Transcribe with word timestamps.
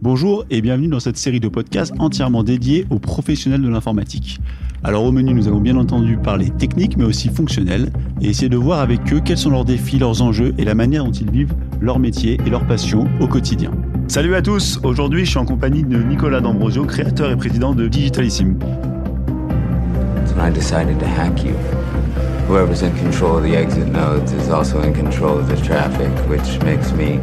Bonjour 0.00 0.44
et 0.48 0.60
bienvenue 0.60 0.86
dans 0.86 1.00
cette 1.00 1.16
série 1.16 1.40
de 1.40 1.48
podcasts 1.48 1.92
entièrement 1.98 2.44
dédiée 2.44 2.86
aux 2.88 3.00
professionnels 3.00 3.62
de 3.62 3.68
l'informatique. 3.68 4.38
Alors 4.84 5.02
au 5.02 5.10
menu, 5.10 5.34
nous 5.34 5.48
allons 5.48 5.60
bien 5.60 5.76
entendu 5.76 6.16
parler 6.16 6.50
technique 6.50 6.96
mais 6.96 7.02
aussi 7.02 7.28
fonctionnel 7.30 7.90
et 8.20 8.28
essayer 8.28 8.48
de 8.48 8.56
voir 8.56 8.78
avec 8.78 9.12
eux 9.12 9.20
quels 9.24 9.38
sont 9.38 9.50
leurs 9.50 9.64
défis, 9.64 9.98
leurs 9.98 10.22
enjeux 10.22 10.54
et 10.56 10.64
la 10.64 10.76
manière 10.76 11.04
dont 11.04 11.10
ils 11.10 11.28
vivent 11.28 11.52
leur 11.80 11.98
métier 11.98 12.38
et 12.46 12.48
leur 12.48 12.64
passion 12.64 13.08
au 13.20 13.26
quotidien. 13.26 13.72
Salut 14.06 14.36
à 14.36 14.42
tous, 14.42 14.78
aujourd'hui 14.84 15.24
je 15.24 15.30
suis 15.30 15.38
en 15.38 15.44
compagnie 15.44 15.82
de 15.82 16.00
Nicolas 16.00 16.40
D'Ambrosio, 16.40 16.84
créateur 16.84 17.32
et 17.32 17.36
président 17.36 17.74
de 17.74 17.88
Digitalissim. 17.88 18.56
I 20.40 20.52
decided 20.52 21.00
to 21.00 21.06
hack 21.06 21.42
you. 21.42 21.54
Whoever's 22.48 22.82
in 22.82 22.92
control 22.92 23.38
of 23.38 23.42
the 23.42 23.56
exit 23.56 23.88
nodes 23.88 24.32
is 24.32 24.48
also 24.48 24.80
in 24.80 24.92
control 24.92 25.36
of 25.40 25.48
the 25.48 25.60
traffic, 25.60 26.08
which 26.30 26.62
makes 26.64 26.92
me. 26.92 27.18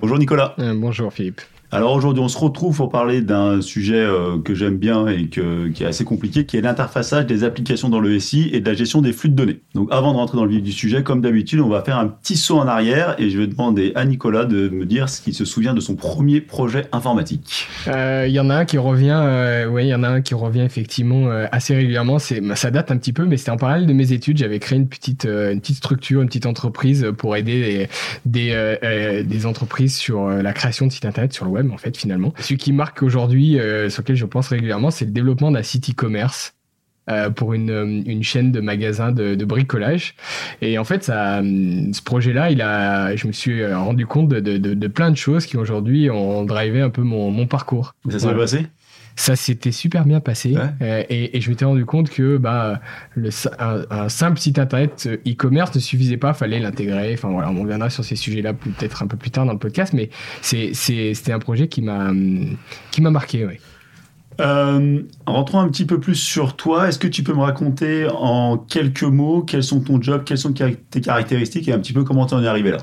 Bonjour 0.00 0.18
Nicolas. 0.18 0.56
Euh, 0.58 0.74
bonjour 0.74 1.12
Philippe. 1.12 1.40
Alors 1.72 1.94
aujourd'hui, 1.94 2.22
on 2.22 2.28
se 2.28 2.38
retrouve 2.38 2.76
pour 2.76 2.90
parler 2.90 3.22
d'un 3.22 3.60
sujet 3.60 3.98
euh, 3.98 4.38
que 4.38 4.54
j'aime 4.54 4.76
bien 4.76 5.08
et 5.08 5.26
qui 5.26 5.40
est 5.40 5.86
assez 5.86 6.04
compliqué, 6.04 6.46
qui 6.46 6.56
est 6.56 6.60
l'interfaçage 6.60 7.26
des 7.26 7.42
applications 7.42 7.88
dans 7.88 7.98
le 7.98 8.20
SI 8.20 8.50
et 8.52 8.60
de 8.60 8.70
la 8.70 8.76
gestion 8.76 9.02
des 9.02 9.12
flux 9.12 9.30
de 9.30 9.34
données. 9.34 9.60
Donc 9.74 9.88
avant 9.90 10.12
de 10.12 10.16
rentrer 10.16 10.36
dans 10.36 10.44
le 10.44 10.50
vif 10.50 10.62
du 10.62 10.70
sujet, 10.70 11.02
comme 11.02 11.20
d'habitude, 11.20 11.58
on 11.60 11.68
va 11.68 11.82
faire 11.82 11.98
un 11.98 12.06
petit 12.06 12.36
saut 12.36 12.58
en 12.58 12.68
arrière 12.68 13.16
et 13.18 13.30
je 13.30 13.38
vais 13.38 13.48
demander 13.48 13.90
à 13.96 14.04
Nicolas 14.04 14.44
de 14.44 14.68
me 14.68 14.86
dire 14.86 15.08
ce 15.08 15.20
qu'il 15.20 15.34
se 15.34 15.44
souvient 15.44 15.74
de 15.74 15.80
son 15.80 15.96
premier 15.96 16.40
projet 16.40 16.86
informatique. 16.92 17.66
Il 17.86 17.92
euh, 17.92 18.28
y 18.28 18.38
en 18.38 18.48
a 18.48 18.54
un 18.54 18.64
qui 18.64 18.78
revient, 18.78 19.20
euh, 19.20 19.66
oui, 19.66 19.86
il 19.86 19.88
y 19.88 19.94
en 19.94 20.04
a 20.04 20.08
un 20.08 20.20
qui 20.20 20.34
revient 20.34 20.60
effectivement 20.60 21.28
assez 21.50 21.74
régulièrement. 21.74 22.20
C'est, 22.20 22.42
ça 22.54 22.70
date 22.70 22.92
un 22.92 22.96
petit 22.96 23.12
peu, 23.12 23.24
mais 23.24 23.36
c'était 23.36 23.50
en 23.50 23.56
parallèle 23.56 23.86
de 23.86 23.92
mes 23.92 24.12
études. 24.12 24.38
J'avais 24.38 24.60
créé 24.60 24.78
une 24.78 24.88
petite, 24.88 25.26
structure, 25.74 26.22
une 26.22 26.28
petite 26.28 26.46
entreprise 26.46 27.08
pour 27.18 27.34
aider 27.34 27.88
des, 28.24 29.24
des 29.26 29.46
entreprises 29.46 29.96
sur 29.96 30.28
la 30.28 30.52
création 30.52 30.86
de 30.86 30.92
sites 30.92 31.06
internet 31.06 31.32
sur 31.32 31.44
le 31.44 31.50
web, 31.50 31.55
en 31.72 31.78
fait, 31.78 31.96
finalement. 31.96 32.32
Ce 32.38 32.54
qui 32.54 32.72
marque 32.72 33.02
aujourd'hui, 33.02 33.58
euh, 33.58 33.88
sur 33.90 34.02
lequel 34.02 34.16
je 34.16 34.26
pense 34.26 34.48
régulièrement, 34.48 34.90
c'est 34.90 35.04
le 35.04 35.10
développement 35.10 35.50
d'un 35.50 35.62
site 35.62 35.90
e-commerce. 35.90 36.52
Euh, 37.08 37.30
pour 37.30 37.54
une, 37.54 38.02
une, 38.04 38.24
chaîne 38.24 38.50
de 38.50 38.58
magasins 38.58 39.12
de, 39.12 39.36
de, 39.36 39.44
bricolage. 39.44 40.16
Et 40.60 40.76
en 40.76 40.82
fait, 40.82 41.04
ça, 41.04 41.40
ce 41.40 42.02
projet-là, 42.02 42.50
il 42.50 42.60
a, 42.60 43.14
je 43.14 43.28
me 43.28 43.32
suis 43.32 43.64
rendu 43.64 44.06
compte 44.06 44.28
de, 44.28 44.40
de, 44.40 44.56
de 44.58 44.88
plein 44.88 45.12
de 45.12 45.16
choses 45.16 45.46
qui 45.46 45.56
aujourd'hui 45.56 46.10
ont 46.10 46.42
drivé 46.42 46.80
un 46.80 46.90
peu 46.90 47.02
mon, 47.02 47.30
mon 47.30 47.46
parcours. 47.46 47.94
Ça 48.10 48.18
s'est 48.18 48.34
passé? 48.34 48.66
Ça 49.16 49.34
s'était 49.34 49.72
super 49.72 50.04
bien 50.04 50.20
passé 50.20 50.54
euh, 50.82 51.02
et, 51.08 51.36
et, 51.36 51.40
je 51.40 51.48
m'étais 51.48 51.64
rendu 51.64 51.86
compte 51.86 52.10
que 52.10 52.36
bah, 52.36 52.80
le, 53.14 53.30
un, 53.58 54.08
simple 54.10 54.38
site 54.38 54.58
internet 54.58 55.04
euh, 55.06 55.16
e-commerce 55.26 55.74
ne 55.74 55.80
suffisait 55.80 56.18
pas, 56.18 56.34
fallait 56.34 56.60
l'intégrer. 56.60 57.14
Enfin 57.14 57.30
voilà, 57.30 57.50
on 57.50 57.62
reviendra 57.62 57.88
sur 57.88 58.04
ces 58.04 58.14
sujets-là 58.14 58.52
peut-être 58.52 59.02
un 59.02 59.06
peu 59.06 59.16
plus 59.16 59.30
tard 59.30 59.46
dans 59.46 59.54
le 59.54 59.58
podcast, 59.58 59.94
mais 59.94 60.10
c'était 60.42 61.32
un 61.32 61.38
projet 61.38 61.68
qui 61.68 61.80
m'a 61.80 62.12
qui 62.90 63.00
m'a 63.00 63.10
marqué. 63.10 63.46
Ouais. 63.46 63.58
Euh, 64.38 65.02
rentrons 65.26 65.60
un 65.60 65.68
petit 65.68 65.86
peu 65.86 65.98
plus 65.98 66.14
sur 66.14 66.56
toi. 66.56 66.88
Est-ce 66.88 66.98
que 66.98 67.08
tu 67.08 67.22
peux 67.22 67.32
me 67.32 67.40
raconter 67.40 68.06
en 68.10 68.58
quelques 68.58 69.02
mots 69.02 69.42
quels 69.42 69.64
sont 69.64 69.80
ton 69.80 70.00
job, 70.00 70.24
quelles 70.24 70.38
sont 70.38 70.52
tes 70.52 71.00
caractéristiques 71.00 71.68
et 71.68 71.72
un 71.72 71.78
petit 71.78 71.94
peu 71.94 72.04
comment 72.04 72.26
tu 72.26 72.34
en 72.34 72.42
es 72.42 72.46
arrivé 72.46 72.70
là? 72.70 72.78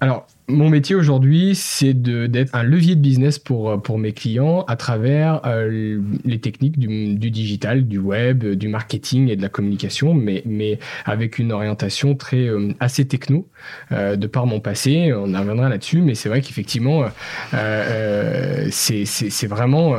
Alors, 0.00 0.26
mon 0.50 0.68
métier 0.68 0.94
aujourd'hui, 0.94 1.54
c'est 1.54 1.94
d'être 1.94 2.54
un 2.54 2.62
levier 2.62 2.96
de 2.96 3.00
business 3.00 3.38
pour, 3.38 3.70
euh, 3.70 3.76
pour 3.76 3.98
mes 3.98 4.12
clients 4.12 4.64
à 4.68 4.76
travers 4.76 5.40
euh, 5.46 6.00
les 6.24 6.38
techniques 6.40 6.78
du, 6.78 7.14
du, 7.14 7.30
digital, 7.30 7.86
du 7.86 7.98
web, 7.98 8.44
du 8.44 8.68
marketing 8.68 9.28
et 9.28 9.36
de 9.36 9.42
la 9.42 9.48
communication, 9.48 10.14
mais, 10.14 10.42
mais 10.46 10.78
avec 11.04 11.38
une 11.38 11.52
orientation 11.52 12.14
très 12.14 12.48
euh, 12.48 12.72
assez 12.80 13.06
techno 13.06 13.48
euh, 13.92 14.16
de 14.16 14.26
par 14.26 14.46
mon 14.46 14.60
passé. 14.60 15.12
On 15.12 15.34
en 15.34 15.40
reviendra 15.40 15.68
là-dessus, 15.68 16.02
mais 16.02 16.14
c'est 16.14 16.28
vrai 16.28 16.40
qu'effectivement, 16.40 17.04
euh, 17.54 18.68
c'est 18.70 19.46
vraiment, 19.46 19.94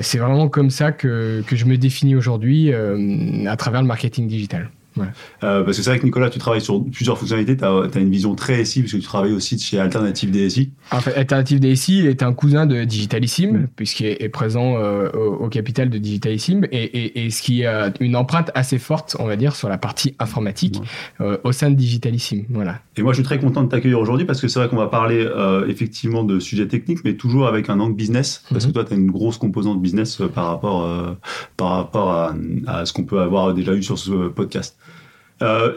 c'est 0.00 0.18
vraiment 0.18 0.48
comme 0.48 0.70
ça 0.70 0.92
que, 0.92 1.42
que 1.46 1.56
je 1.56 1.64
me 1.64 1.76
définis 1.76 2.14
aujourd'hui 2.14 2.72
à 2.72 3.56
travers 3.56 3.82
le 3.82 3.88
marketing 3.88 4.28
digital. 4.28 4.70
Ouais. 4.96 5.06
Euh, 5.42 5.62
parce 5.64 5.76
que 5.76 5.82
c'est 5.82 5.90
vrai 5.90 5.98
que 5.98 6.04
Nicolas, 6.04 6.28
tu 6.28 6.38
travailles 6.38 6.60
sur 6.60 6.84
plusieurs 6.84 7.18
fonctionnalités, 7.18 7.56
tu 7.56 7.64
as, 7.64 7.88
une 7.96 8.10
vision 8.10 8.34
très 8.34 8.64
SI, 8.64 8.80
parce 8.82 8.92
que 8.92 8.98
tu 8.98 9.04
travailles 9.04 9.32
aussi 9.32 9.58
chez 9.58 9.78
Alternative 9.78 10.30
DSI. 10.30 10.72
En 10.90 11.00
fait, 11.00 11.14
Alternative 11.14 11.60
DSI, 11.60 12.06
est 12.06 12.22
un 12.22 12.32
cousin 12.32 12.66
de 12.66 12.84
Digitalissim, 12.84 13.52
mm. 13.52 13.68
puisqu'il 13.74 14.06
est, 14.06 14.28
présent 14.28 14.76
euh, 14.76 15.10
au, 15.10 15.48
capital 15.48 15.90
de 15.90 15.98
Digitalissim, 15.98 16.62
et, 16.70 16.84
et, 16.84 17.24
et, 17.24 17.30
ce 17.30 17.42
qui 17.42 17.64
a 17.64 17.92
une 18.00 18.16
empreinte 18.16 18.50
assez 18.54 18.78
forte, 18.78 19.16
on 19.18 19.26
va 19.26 19.36
dire, 19.36 19.54
sur 19.54 19.68
la 19.68 19.78
partie 19.78 20.14
informatique 20.18 20.80
euh, 21.20 21.38
au 21.44 21.52
sein 21.52 21.70
de 21.70 21.76
Digitalissim. 21.76 22.44
Voilà. 22.50 22.80
Et 22.96 23.02
moi, 23.02 23.12
je 23.12 23.16
suis 23.16 23.24
très 23.24 23.38
content 23.38 23.62
de 23.62 23.68
t'accueillir 23.68 24.00
aujourd'hui, 24.00 24.26
parce 24.26 24.40
que 24.40 24.48
c'est 24.48 24.58
vrai 24.58 24.68
qu'on 24.68 24.76
va 24.76 24.88
parler 24.88 25.26
effectivement 25.68 26.24
de 26.24 26.38
sujets 26.38 26.68
techniques, 26.68 26.98
mais 27.04 27.14
toujours 27.14 27.46
avec 27.46 27.70
un 27.70 27.80
angle 27.80 27.94
business, 27.94 28.44
parce 28.50 28.66
que 28.66 28.70
mm-hmm. 28.70 28.74
toi, 28.74 28.84
tu 28.84 28.92
as 28.92 28.96
une 28.96 29.10
grosse 29.10 29.38
composante 29.38 29.80
business 29.80 30.20
par 30.34 30.46
rapport, 30.46 31.16
par 31.56 31.70
rapport 31.70 32.10
à, 32.10 32.34
à 32.66 32.84
ce 32.84 32.92
qu'on 32.92 33.04
peut 33.04 33.20
avoir 33.20 33.54
déjà 33.54 33.72
eu 33.74 33.82
sur 33.82 33.98
ce 33.98 34.28
podcast. 34.28 34.76
Euh, 35.42 35.76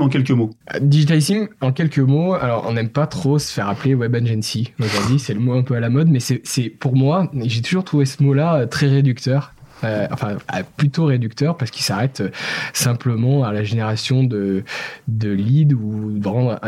en 0.00 0.08
quelques 0.08 0.30
mots. 0.30 0.50
Digitalissime 0.80 1.48
en 1.60 1.72
quelques 1.72 1.98
mots. 1.98 2.34
Alors, 2.34 2.66
on 2.68 2.72
n'aime 2.72 2.88
pas 2.88 3.06
trop 3.06 3.38
se 3.38 3.52
faire 3.52 3.68
appeler 3.68 3.94
web 3.94 4.14
agency 4.14 4.72
aujourd'hui. 4.78 5.18
c'est 5.18 5.34
le 5.34 5.40
mot 5.40 5.54
un 5.54 5.62
peu 5.62 5.74
à 5.74 5.80
la 5.80 5.90
mode, 5.90 6.08
mais 6.08 6.20
c'est 6.20 6.70
pour 6.70 6.96
moi, 6.96 7.30
j'ai 7.44 7.62
toujours 7.62 7.84
trouvé 7.84 8.06
ce 8.06 8.22
mot-là 8.22 8.66
très 8.66 8.86
réducteur. 8.88 9.52
Euh, 9.84 10.06
enfin 10.12 10.36
plutôt 10.76 11.06
réducteur 11.06 11.56
parce 11.56 11.70
qu'il 11.70 11.82
s'arrête 11.82 12.20
euh, 12.20 12.30
simplement 12.72 13.44
à 13.44 13.52
la 13.52 13.64
génération 13.64 14.22
de, 14.22 14.62
de 15.08 15.30
leads 15.30 15.74
ou 15.74 16.20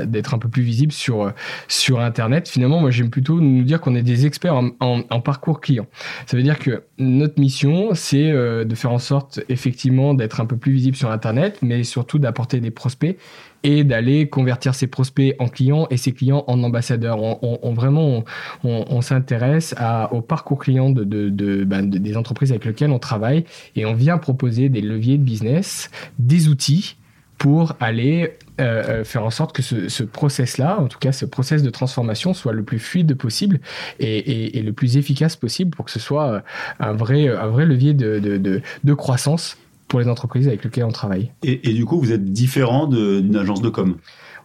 d'être 0.06 0.34
un 0.34 0.38
peu 0.38 0.48
plus 0.48 0.62
visible 0.62 0.92
sur, 0.92 1.32
sur 1.68 2.00
Internet. 2.00 2.48
Finalement, 2.48 2.80
moi 2.80 2.90
j'aime 2.90 3.10
plutôt 3.10 3.40
nous 3.40 3.62
dire 3.62 3.80
qu'on 3.80 3.94
est 3.94 4.02
des 4.02 4.26
experts 4.26 4.56
en, 4.56 4.70
en, 4.80 5.20
parcours 5.20 5.60
client. 5.60 5.86
Ça 6.26 6.36
veut 6.36 6.42
dire 6.42 6.58
que 6.58 6.82
notre 6.98 7.40
mission, 7.40 7.90
c'est 7.94 8.30
euh, 8.30 8.64
de 8.64 8.74
faire 8.74 8.92
en 8.92 8.98
sorte 8.98 9.40
effectivement 9.48 10.14
d'être 10.14 10.40
un 10.40 10.46
peu 10.46 10.56
plus 10.56 10.72
visible 10.72 10.96
sur 10.96 11.10
Internet, 11.10 11.58
mais 11.62 11.84
surtout 11.84 12.18
d'apporter 12.18 12.60
des 12.60 12.70
prospects 12.70 13.16
et 13.64 13.82
d'aller 13.82 14.28
convertir 14.28 14.74
ses 14.74 14.86
prospects 14.86 15.34
en 15.38 15.48
clients 15.48 15.86
et 15.90 15.96
ses 15.96 16.12
clients 16.12 16.44
en 16.46 16.62
ambassadeurs. 16.62 17.18
On, 17.20 17.72
vraiment, 17.72 18.24
on, 18.62 19.00
s'intéresse 19.00 19.74
au 20.12 20.20
parcours 20.20 20.58
client 20.58 20.90
de, 20.90 21.02
de, 21.04 21.64
ben, 21.64 21.88
de, 21.88 21.98
des 21.98 22.16
entreprises 22.16 22.50
avec 22.50 22.64
lesquelles 22.66 22.90
on 22.90 22.98
travaille 22.98 23.44
et 23.74 23.86
on 23.86 23.94
vient 23.94 24.18
proposer 24.18 24.68
des 24.68 24.82
leviers 24.82 25.18
de 25.18 25.24
business, 25.24 25.90
des 26.18 26.48
outils 26.48 26.96
pour 27.38 27.74
aller 27.80 28.36
euh, 28.60 29.00
euh, 29.00 29.04
faire 29.04 29.24
en 29.24 29.30
sorte 29.30 29.54
que 29.54 29.62
ce, 29.62 29.88
ce 29.88 30.04
process-là, 30.04 30.78
en 30.78 30.86
tout 30.86 30.98
cas 30.98 31.12
ce 31.12 31.24
process 31.24 31.62
de 31.62 31.70
transformation, 31.70 32.32
soit 32.32 32.52
le 32.52 32.62
plus 32.62 32.78
fluide 32.78 33.14
possible 33.16 33.60
et, 33.98 34.18
et, 34.18 34.58
et, 34.58 34.62
le 34.62 34.72
plus 34.72 34.96
efficace 34.96 35.34
possible 35.36 35.74
pour 35.74 35.84
que 35.84 35.90
ce 35.90 35.98
soit 35.98 36.28
euh, 36.28 36.40
un 36.78 36.92
vrai, 36.92 37.28
un 37.28 37.48
vrai 37.48 37.66
levier 37.66 37.92
de, 37.92 38.18
de, 38.18 38.62
de 38.84 38.94
croissance 38.94 39.58
pour 39.88 40.00
les 40.00 40.08
entreprises 40.08 40.48
avec 40.48 40.64
lesquelles 40.64 40.84
on 40.84 40.92
travaille. 40.92 41.32
Et, 41.42 41.72
du 41.72 41.84
coup, 41.84 42.00
vous 42.00 42.12
êtes 42.12 42.24
différent 42.24 42.86
d'une 42.86 43.36
agence 43.36 43.62
de 43.62 43.68
com? 43.68 43.96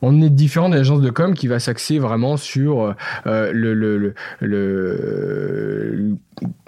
On 0.02 0.22
est 0.22 0.30
différent 0.30 0.70
d'une 0.70 0.80
agence 0.80 1.02
de 1.02 1.10
com 1.10 1.34
qui 1.34 1.48
va 1.48 1.60
s'axer 1.60 2.00
vraiment 2.00 2.38
sur 2.38 2.96
euh, 3.28 3.52
le, 3.52 3.74
le, 3.74 3.98
le, 3.98 4.14
le 4.42 6.16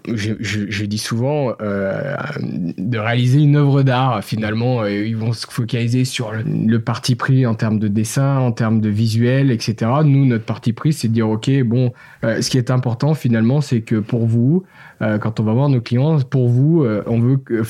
je, 0.08 0.86
dis 0.86 0.98
souvent 0.98 1.54
euh, 1.62 2.16
de 2.42 2.98
réaliser 2.98 3.40
une 3.40 3.56
œuvre 3.56 3.84
d'art 3.84 4.24
finalement 4.24 4.86
ils 4.86 5.16
vont 5.16 5.32
se 5.32 5.48
focaliser 5.48 6.04
sur 6.04 6.34
le, 6.34 6.80
parti 6.80 7.16
pris 7.16 7.46
en 7.46 7.56
termes 7.56 7.80
de 7.80 7.88
dessin 7.88 8.38
en 8.38 8.52
termes 8.52 8.82
de 8.82 8.90
visuel 8.90 9.52
etc 9.52 9.92
nous 10.04 10.26
notre 10.26 10.44
parti 10.44 10.74
pris 10.74 10.92
c'est 10.92 11.08
de 11.08 11.14
dire 11.14 11.30
ok 11.30 11.50
bon 11.64 11.94
euh, 12.26 12.42
ce 12.42 12.50
qui 12.50 12.58
est 12.58 12.72
important 12.72 13.14
finalement 13.14 13.62
c'est 13.62 13.82
que 13.82 13.96
pour 13.96 14.26
vous 14.26 14.66
euh, 15.02 15.18
quand 15.18 15.40
on 15.40 15.44
va 15.44 15.54
voir 15.54 15.70
nos 15.70 15.82
clients, 15.82 16.20
pour 16.20 16.48
vous, 16.48 16.84
euh, 16.84 17.04
on 17.08 17.20
veut 17.20 17.38
que, 17.38 17.64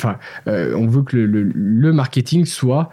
euh, 0.47 0.75
on 0.75 0.87
veut 0.87 1.03
que 1.03 1.15
le 1.15 1.93
marketing 1.93 2.45
soit 2.45 2.89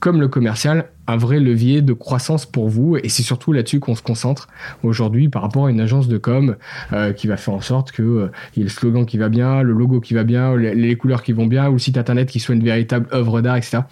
comme 0.00 0.20
le 0.20 0.28
commercial, 0.28 0.86
un 1.06 1.16
vrai 1.16 1.38
levier 1.40 1.82
de 1.82 1.92
croissance 1.92 2.46
pour 2.46 2.68
vous. 2.68 2.96
Et 2.96 3.08
c'est 3.08 3.22
surtout 3.22 3.52
là-dessus 3.52 3.80
qu'on 3.80 3.94
se 3.94 4.02
concentre 4.02 4.48
aujourd'hui 4.82 5.28
par 5.28 5.42
rapport 5.42 5.66
à 5.66 5.70
une 5.70 5.80
agence 5.80 6.08
de 6.08 6.18
com 6.18 6.56
euh, 6.92 7.12
qui 7.12 7.26
va 7.26 7.36
faire 7.36 7.54
en 7.54 7.60
sorte 7.60 7.92
que 7.92 8.02
euh, 8.02 8.32
y 8.56 8.60
ait 8.60 8.64
le 8.64 8.70
slogan 8.70 9.04
qui 9.04 9.18
va 9.18 9.28
bien, 9.28 9.62
le 9.62 9.72
logo 9.72 10.00
qui 10.00 10.14
va 10.14 10.24
bien, 10.24 10.56
les, 10.56 10.74
les, 10.74 10.96
couleurs 10.96 11.22
qui 11.22 11.32
vont 11.32 11.46
bien, 11.46 11.68
ou 11.68 11.74
le 11.74 11.78
site 11.78 11.98
internet 11.98 12.28
qui 12.28 12.40
soit 12.40 12.54
une 12.54 12.64
véritable 12.64 13.06
œuvre 13.12 13.40
d'art, 13.40 13.56
etc 13.56 13.82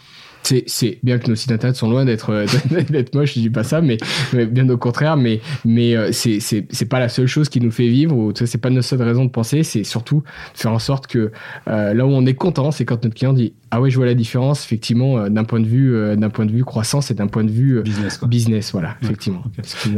c'est 0.67 0.99
bien 1.03 1.19
que 1.19 1.29
nos 1.29 1.37
sites 1.37 1.53
internet 1.53 1.77
sont 1.77 1.91
loin 1.91 2.05
d'être 2.05 2.31
euh, 2.31 2.47
d'être 2.91 3.15
moches, 3.15 3.35
je 3.35 3.41
dis 3.41 3.51
pas 3.51 3.65
ça, 3.65 3.81
mais, 3.81 3.99
bien 4.33 4.69
au 4.69 4.77
contraire. 4.77 5.17
Mais 5.17 5.41
mais 5.65 5.97
euh, 5.97 6.11
c'est 6.13 6.41
c'est 6.41 6.87
pas 6.87 6.99
la 6.99 7.09
seule 7.09 7.27
chose 7.27 7.49
qui 7.49 7.61
nous 7.61 7.71
fait 7.71 7.89
vivre. 7.89 8.17
Ou 8.17 8.33
c'est 8.35 8.59
pas 8.59 8.71
notre 8.71 8.87
seule 8.87 9.03
raison 9.03 9.25
de 9.25 9.31
penser. 9.31 9.63
C'est 9.63 9.85
surtout 9.85 10.23
faire 10.55 10.73
en 10.73 10.79
sorte 10.79 11.07
que 11.07 11.33
euh, 11.69 11.95
là 11.95 12.07
où 12.07 12.11
on 12.11 12.27
est 12.27 12.35
content, 12.35 12.71
c'est 12.71 12.85
quand 12.85 13.03
notre 13.05 13.15
client 13.15 13.33
dit 13.33 13.55
ah 13.71 13.81
ouais 13.81 13.91
je 13.91 13.97
vois 13.97 14.07
la 14.07 14.15
différence 14.15 14.65
effectivement 14.65 15.29
d'un 15.29 15.45
point 15.45 15.61
de 15.61 15.67
vue 15.67 16.17
d'un 16.17 16.31
point 16.31 16.47
de 16.47 16.53
vue 16.53 16.65
croissance 16.65 17.11
et 17.11 17.15
d'un 17.15 17.27
point 17.27 17.45
de 17.45 17.51
vue 17.51 17.83
business 17.83 18.21
business 18.25 18.73
voilà 18.73 18.97
effectivement. 19.03 19.43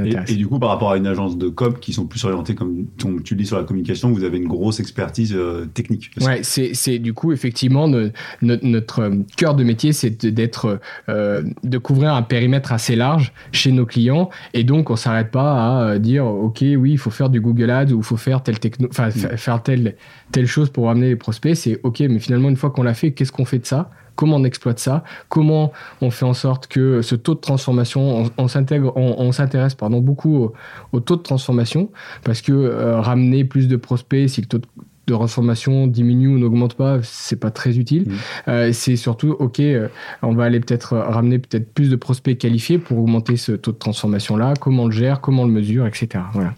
Et, 0.04 0.32
et, 0.32 0.34
du 0.34 0.48
coup 0.48 0.58
par 0.58 0.70
rapport 0.70 0.90
à 0.90 0.96
une 0.96 1.06
agence 1.06 1.38
de 1.38 1.48
com 1.48 1.74
qui 1.80 1.92
sont 1.92 2.06
plus 2.06 2.24
orientées 2.24 2.56
comme 2.56 2.86
tu 2.96 3.34
le 3.34 3.40
dis 3.40 3.46
sur 3.46 3.56
la 3.56 3.62
communication, 3.62 4.10
vous 4.10 4.24
avez 4.24 4.38
une 4.38 4.48
grosse 4.48 4.80
expertise 4.80 5.36
technique. 5.72 6.10
Ouais 6.20 6.40
c'est 6.42 6.74
c'est 6.74 6.98
du 6.98 7.14
coup 7.14 7.30
effectivement 7.30 7.86
notre, 7.86 8.12
notre 8.42 9.12
cœur 9.36 9.54
de 9.54 9.62
métier 9.62 9.92
c'est 9.92 10.24
d'être, 10.40 10.80
de 11.08 11.78
couvrir 11.78 12.14
un 12.14 12.22
périmètre 12.22 12.72
assez 12.72 12.96
large 12.96 13.32
chez 13.52 13.72
nos 13.72 13.86
clients. 13.86 14.30
Et 14.54 14.64
donc, 14.64 14.90
on 14.90 14.96
s'arrête 14.96 15.30
pas 15.30 15.90
à 15.90 15.98
dire, 15.98 16.26
OK, 16.26 16.60
oui, 16.60 16.92
il 16.92 16.98
faut 16.98 17.10
faire 17.10 17.30
du 17.30 17.40
Google 17.40 17.70
Ads 17.70 17.92
ou 17.92 17.98
il 17.98 18.04
faut 18.04 18.16
faire 18.16 18.42
telle 18.42 18.58
techno, 18.58 18.88
enfin, 18.90 19.08
mm. 19.08 19.36
faire 19.36 19.62
telle, 19.62 19.96
telle 20.32 20.46
chose 20.46 20.70
pour 20.70 20.86
ramener 20.86 21.08
les 21.08 21.16
prospects. 21.16 21.54
C'est 21.54 21.80
OK, 21.82 22.00
mais 22.00 22.18
finalement, 22.18 22.48
une 22.48 22.56
fois 22.56 22.70
qu'on 22.70 22.82
l'a 22.82 22.94
fait, 22.94 23.12
qu'est-ce 23.12 23.32
qu'on 23.32 23.44
fait 23.44 23.58
de 23.58 23.66
ça? 23.66 23.90
comment 24.20 24.36
on 24.36 24.44
exploite 24.44 24.78
ça, 24.78 25.02
comment 25.30 25.72
on 26.02 26.10
fait 26.10 26.26
en 26.26 26.34
sorte 26.34 26.66
que 26.66 27.00
ce 27.00 27.14
taux 27.14 27.34
de 27.34 27.40
transformation, 27.40 28.30
on, 28.36 28.48
s'intègre, 28.48 28.92
on, 28.94 29.32
s'intéresse 29.32 29.74
pardon 29.74 30.00
beaucoup 30.00 30.52
au, 30.92 31.00
taux 31.00 31.16
de 31.16 31.22
transformation? 31.22 31.90
Parce 32.22 32.42
que 32.42 32.52
euh, 32.52 33.00
ramener 33.00 33.44
plus 33.44 33.66
de 33.66 33.76
prospects 33.76 34.28
si 34.28 34.42
le 34.42 34.46
taux 34.46 34.58
de, 34.58 34.66
transformation 35.12 35.86
diminue 35.86 36.28
ou 36.28 36.38
n'augmente 36.38 36.74
pas, 36.74 36.98
c'est 37.02 37.38
pas 37.38 37.50
très 37.50 37.78
utile. 37.78 38.08
Mmh. 38.08 38.14
Euh, 38.48 38.72
c'est 38.72 38.96
surtout, 38.96 39.30
ok, 39.38 39.60
euh, 39.60 39.88
on 40.22 40.34
va 40.34 40.44
aller 40.44 40.60
peut-être 40.60 40.96
ramener 40.96 41.38
peut-être 41.38 41.72
plus 41.72 41.90
de 41.90 41.96
prospects 41.96 42.36
qualifiés 42.38 42.78
pour 42.78 42.98
augmenter 42.98 43.36
ce 43.36 43.52
taux 43.52 43.72
de 43.72 43.78
transformation 43.78 44.36
là. 44.36 44.54
Comment 44.60 44.84
on 44.84 44.86
le 44.86 44.92
gère, 44.92 45.20
comment 45.20 45.42
on 45.42 45.46
le 45.46 45.52
mesure, 45.52 45.86
etc. 45.86 46.24
Voilà. 46.32 46.54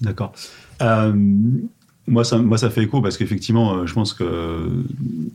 D'accord. 0.00 0.32
Moi 2.08 2.24
ça, 2.24 2.38
moi, 2.38 2.58
ça 2.58 2.68
fait 2.68 2.82
écho 2.82 3.00
parce 3.00 3.16
qu'effectivement, 3.16 3.74
euh, 3.74 3.86
je 3.86 3.94
pense 3.94 4.12
que 4.12 4.24
euh, 4.24 4.68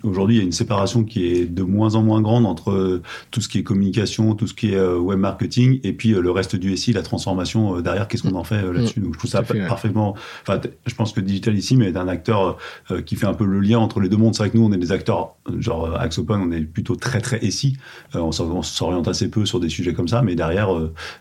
il 0.03 0.35
y 0.35 0.39
a 0.41 0.43
une 0.43 0.51
séparation 0.51 1.05
qui 1.05 1.25
est 1.27 1.45
de 1.45 1.63
moins 1.63 1.95
en 1.95 2.03
moins 2.03 2.21
grande 2.21 2.45
entre 2.45 2.71
euh, 2.71 3.01
tout 3.31 3.39
ce 3.39 3.47
qui 3.47 3.59
est 3.59 3.63
communication, 3.63 4.35
tout 4.35 4.47
ce 4.47 4.53
qui 4.53 4.73
est 4.73 4.79
web 4.79 5.17
marketing, 5.17 5.79
et 5.83 5.93
puis 5.93 6.09
le 6.09 6.29
reste 6.29 6.57
du 6.57 6.75
SI, 6.75 6.91
la 6.91 7.03
transformation 7.03 7.79
derrière. 7.79 8.09
Qu'est-ce 8.09 8.23
qu'on 8.23 8.35
en 8.35 8.43
fait 8.43 8.61
là-dessus 8.61 8.99
Donc, 8.99 9.13
je 9.13 9.19
trouve 9.19 9.31
ça 9.31 9.43
parfaitement. 9.43 10.15
Enfin, 10.41 10.59
je 10.85 10.93
pense 10.93 11.13
que 11.13 11.21
Digitalissime 11.21 11.83
est 11.83 11.95
un 11.95 12.09
acteur 12.09 12.57
qui 13.05 13.15
fait 13.15 13.27
un 13.27 13.33
peu 13.33 13.45
le 13.45 13.59
lien 13.59 13.79
entre 13.79 14.01
les 14.01 14.09
deux 14.09 14.17
mondes. 14.17 14.35
C'est 14.35 14.43
vrai 14.43 14.49
que 14.49 14.57
nous, 14.57 14.65
on 14.65 14.71
est 14.71 14.77
des 14.77 14.91
acteurs 14.91 15.35
genre 15.59 15.97
Axopen, 15.99 16.41
on 16.41 16.51
est 16.51 16.61
plutôt 16.61 16.95
très 16.95 17.21
très 17.21 17.49
SI. 17.49 17.77
on 18.13 18.31
s'oriente 18.31 19.07
assez 19.07 19.29
peu 19.29 19.45
sur 19.45 19.59
des 19.59 19.69
sujets 19.69 19.93
comme 19.93 20.07
ça, 20.07 20.21
mais 20.21 20.35
derrière, 20.35 20.69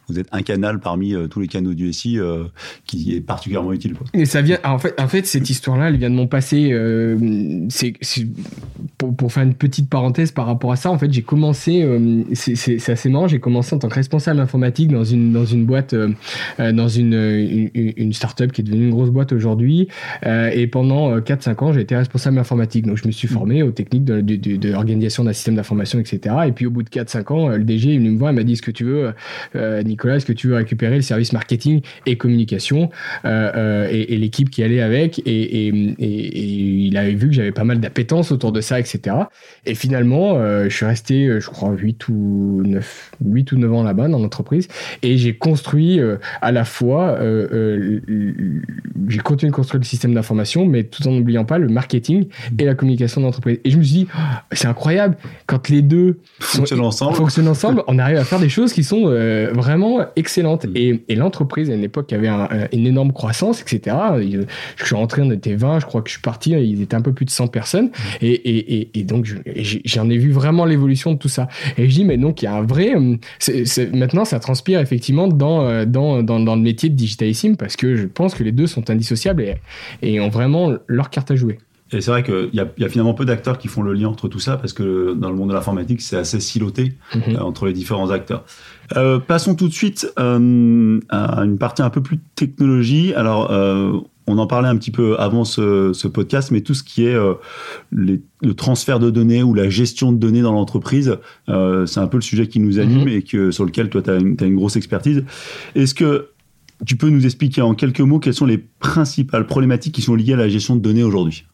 vous 0.09 0.19
êtes 0.19 0.29
un 0.33 0.43
canal 0.43 0.81
parmi 0.81 1.15
tous 1.31 1.41
les 1.41 1.49
canaux 1.49 1.75
du 1.75 1.93
SI 1.93 2.19
qui 2.85 3.15
est 3.15 3.21
particulièrement 3.21 3.73
utile. 3.73 3.95
Quoi. 3.95 4.07
Et 4.13 4.25
ça 4.25 4.43
vient. 4.43 4.59
En 4.65 4.79
fait, 4.79 4.99
en 4.99 5.09
fait 5.09 5.27
cette 5.37 5.51
histoire-là, 5.51 5.89
elle 5.89 5.99
vient 5.99 6.09
de 6.09 6.15
mon 6.15 6.27
passé. 6.27 6.71
Euh, 6.73 7.67
c'est 7.69 7.93
pour, 8.97 9.31
faire 9.31 9.43
une 9.43 9.55
petite 9.55 9.91
parenthèse 9.91 10.33
par 10.33 10.47
rapport 10.47 10.73
à 10.73 10.77
ça. 10.77 10.91
En 10.91 10.97
fait, 10.97 11.13
j'ai 11.13 11.21
commencé, 11.21 11.83
euh, 11.83 12.23
c'est 12.33 12.91
assez 12.91 13.11
marrant, 13.11 13.29
j'ai 13.29 13.39
commencé 13.39 13.75
en 13.75 13.79
tant 13.79 13.89
que 13.89 13.95
responsable 13.95 14.41
informatique 14.41 14.91
dans 14.91 15.05
une, 15.05 15.33
dans 15.33 15.45
une 15.45 15.67
boîte, 15.67 15.93
euh, 15.93 16.09
dans 16.59 16.89
une, 16.89 17.13
une, 17.13 17.93
une 17.97 18.13
start-up 18.15 18.53
qui 18.53 18.63
est 18.63 18.65
devenue 18.65 18.87
une 18.87 18.93
grosse 18.93 19.11
boîte 19.11 19.33
aujourd'hui. 19.33 19.89
et 20.25 20.67
pendant 20.69 21.19
4-5 21.19 21.65
ans, 21.65 21.73
j'ai 21.73 21.83
été 21.83 21.95
responsable 21.95 22.39
informatique. 22.39 22.87
Donc, 22.87 22.97
je 22.97 23.07
me 23.07 23.13
suis 23.13 23.29
formé 23.29 23.63
aux 23.63 23.73
techniques 23.73 24.05
de, 24.05 24.21
de, 24.21 24.69
l'organisation 24.71 25.25
d'un 25.25 25.35
système 25.35 25.57
d'information, 25.57 25.99
etc. 25.99 26.35
Et 26.47 26.53
puis, 26.53 26.67
au 26.67 26.71
bout 26.71 26.83
de 26.83 26.89
4-5 26.89 27.33
ans, 27.33 27.49
le 27.49 27.65
DG, 27.65 27.93
il 27.93 28.01
me 28.01 28.19
voit, 28.19 28.31
il 28.31 28.37
m'a 28.37 28.43
dit 28.43 28.55
Est-ce 28.55 28.63
que 28.63 28.71
tu 28.71 28.85
veux, 28.85 29.13
Nicolas, 29.85 30.17
est-ce 30.17 30.27
que 30.27 30.33
tu 30.33 30.49
veux 30.49 30.55
récupérer 30.55 30.97
le 30.97 31.03
service 31.03 31.35
marketing 31.35 31.83
et 32.07 32.17
communication 32.17 32.89
et, 33.25 34.15
et 34.15 34.17
l'équipe 34.17 34.49
qui 34.49 34.63
allait 34.63 34.81
avec 34.81 35.26
et, 35.27 35.69
il 36.87 36.97
avait 36.97 37.15
vu 37.15 37.29
que 37.29 37.35
j'avais 37.35 37.53
pas 37.53 37.65
mal 37.65 37.81
d'appétence 37.81 38.33
autour 38.33 38.53
de 38.53 38.61
ça, 38.61 38.79
etc. 38.79 39.17
Et 39.65 39.75
finalement, 39.75 40.37
euh, 40.37 40.65
je 40.69 40.77
suis 40.77 40.87
resté, 40.87 41.27
euh, 41.27 41.41
je 41.41 41.49
crois, 41.49 41.73
8 41.73 42.09
ou 42.09 42.63
9, 42.65 43.13
8 43.25 43.53
ou 43.53 43.59
9 43.59 43.73
ans 43.73 43.83
là-bas 43.83 44.09
dans 44.09 44.19
l'entreprise 44.19 44.69
et 45.03 45.17
j'ai 45.17 45.37
construit 45.37 46.01
euh, 46.01 46.17
à 46.41 46.53
la 46.53 46.65
fois, 46.65 47.19
j'ai 49.09 49.19
continué 49.19 49.51
de 49.51 49.57
construire 49.57 49.81
le 49.81 49.87
système 49.87 50.15
d'information, 50.15 50.67
mais 50.67 50.85
tout 50.85 51.07
en 51.07 51.13
n'oubliant 51.13 51.45
pas 51.45 51.59
le 51.59 51.69
marketing 51.69 52.27
et 52.59 52.65
la 52.65 52.75
communication 52.75 53.21
d'entreprise. 53.21 53.59
Et 53.65 53.71
je 53.71 53.79
me 53.79 53.83
suis 53.83 53.95
dit, 53.95 54.09
oh, 54.15 54.21
c'est 54.53 54.69
incroyable, 54.69 55.17
quand 55.47 55.69
les 55.69 55.83
deux 55.83 56.19
fonctionnent 56.41 56.81
ensemble, 56.81 57.17
fonctionnent 57.17 57.49
ensemble 57.49 57.83
on 57.87 57.99
arrive 57.99 58.19
à 58.19 58.25
faire 58.25 58.41
des 58.41 58.49
choses 58.49 58.73
qui 58.73 58.85
sont 58.85 59.05
vraiment 59.53 60.01
excellentes. 60.17 60.67
Mm. 60.67 60.99
Et, 61.09 61.15
l'entreprise, 61.17 61.71
à 61.71 61.75
une 61.75 61.85
époque, 61.85 62.13
avait 62.13 62.29
une 62.73 62.87
énorme 62.87 63.13
croissance, 63.13 63.63
etc. 63.63 63.97
Je 64.77 64.85
suis 64.85 64.95
rentré 64.95 65.16
on 65.23 65.31
était 65.31 65.55
20, 65.55 65.81
je 65.81 65.87
crois 65.87 66.03
que 66.03 66.09
je 66.09 66.15
suis 66.15 66.23
parti, 66.23 66.51
ils 66.51 66.83
étaient 66.83 66.95
un 66.95 67.03
peu 67.03 67.13
plus 67.13 67.25
de 67.25 67.31
100 67.31 67.49
personnes. 67.49 67.91
Et, 68.21 68.33
et, 68.33 68.91
et, 68.99 69.05
donc, 69.05 69.27
j'en 69.85 70.09
ai 70.09 70.19
vu 70.19 70.31
vraiment 70.31 70.65
l'évolution 70.65 71.13
de 71.13 71.19
tout 71.19 71.29
ça. 71.29 71.49
Et 71.79 71.89
je 71.89 71.95
dis, 71.95 72.05
mais 72.05 72.17
donc, 72.17 72.43
il 72.43 72.47
y 72.47 72.49
a 72.49 72.55
un 72.55 72.63
vrai. 72.63 72.95
Hum, 72.95 73.19
maintenant, 73.93 74.25
ça 74.25 74.41
transpire 74.41 74.81
effectivement 74.81 75.29
dans, 75.29 75.67
euh, 75.67 75.85
dans, 75.85 76.23
dans, 76.23 76.41
dans, 76.41 76.57
le 76.57 76.63
métier 76.63 76.89
de 76.89 76.95
digitalissime 76.95 77.57
parce 77.57 77.77
que 77.77 77.97
je 77.97 78.07
pense 78.07 78.35
que 78.35 78.43
les 78.43 78.53
deux 78.53 78.67
sont 78.67 78.91
indissociables 78.91 79.43
et, 79.43 79.57
et 80.03 80.21
ont 80.21 80.29
vraiment 80.29 80.73
leur 80.87 81.11
carte 81.11 81.31
à 81.31 81.37
jouer. 81.37 81.59
Et 81.93 82.01
c'est 82.01 82.11
vrai 82.11 82.23
qu'il 82.23 82.51
y, 82.53 82.57
y, 82.57 82.85
a 82.85 82.89
finalement 82.89 83.15
peu 83.15 83.25
d'acteurs 83.25 83.59
qui 83.59 83.69
font 83.69 83.83
le 83.83 83.93
lien 83.93 84.09
entre 84.09 84.29
tout 84.29 84.41
ça, 84.41 84.57
parce 84.57 84.73
que 84.73 85.15
dans 85.15 85.31
le 85.31 85.37
monde 85.37 85.51
de 85.51 85.55
l'informatique, 85.55 86.01
c'est 86.01 86.17
assez 86.17 86.41
siloté 86.41 86.95
mhm. 87.15 87.37
euh, 87.37 87.41
entre 87.41 87.67
les 87.67 87.73
différents 87.73 88.11
acteurs. 88.11 88.45
Euh, 88.97 89.19
passons 89.19 89.55
tout 89.55 89.69
de 89.69 89.73
suite 89.73 90.13
euh, 90.19 91.01
à 91.09 91.41
une 91.43 91.59
partie 91.59 91.83
un 91.83 91.91
peu 91.91 92.03
plus 92.03 92.19
technologie. 92.35 93.15
Alors, 93.15 93.51
euh, 93.51 93.93
on 94.27 94.39
en 94.39 94.47
parlait 94.47 94.69
un 94.69 94.77
petit 94.77 94.91
peu 94.91 95.19
avant 95.19 95.45
ce, 95.45 96.07
podcast, 96.09 96.51
mais 96.51 96.61
tout 96.61 96.75
ce 96.75 96.83
qui 96.83 97.07
est 97.07 97.15
euh, 97.15 97.35
le 97.91 98.21
transfert 98.55 98.99
de 98.99 99.11
données 99.11 99.43
ou 99.43 99.55
la 99.55 99.69
gestion 99.69 100.13
de 100.13 100.19
données 100.19 100.43
dans 100.43 100.53
l'entreprise, 100.53 101.19
euh, 101.49 101.87
c'est 101.87 102.01
un 102.01 102.09
peu 102.09 102.17
le 102.17 102.23
sujet 102.23 102.49
qui 102.49 102.59
nous 102.59 102.79
anime 102.79 103.03
mhm. 103.03 103.09
et 103.09 103.23
que, 103.23 103.51
sur 103.51 103.65
lequel 103.65 103.89
toi, 103.89 104.03
tu 104.03 104.11
as, 104.11 104.17
une 104.17 104.57
grosse 104.57 104.77
expertise. 104.77 105.25
Est-ce 105.75 105.95
que 105.95 106.31
tu 106.85 106.97
peux 106.97 107.09
nous 107.09 107.25
expliquer 107.25 107.63
en 107.63 107.75
quelques 107.75 108.01
mots 108.01 108.19
quelles 108.19 108.35
sont 108.35 108.47
les 108.47 108.59
principales 108.59 109.47
problématiques 109.47 109.95
qui 109.95 110.03
sont 110.03 110.15
liées 110.15 110.35
à 110.35 110.37
la 110.37 110.49
gestion 110.49 110.77
de 110.77 110.81
données 110.81 111.05
aujourd'hui? 111.05 111.45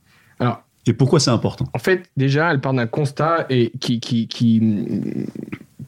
Alors, 0.40 0.62
et 0.87 0.93
pourquoi 0.93 1.20
c'est 1.20 1.31
important? 1.31 1.67
En 1.75 1.79
fait, 1.79 2.11
déjà, 2.17 2.50
elle 2.50 2.61
part 2.61 2.75
d'un 2.75 2.87
constat 2.87 3.46
et 3.50 3.70
qui, 3.81 4.00
qui, 4.00 4.26
qui, 4.26 4.61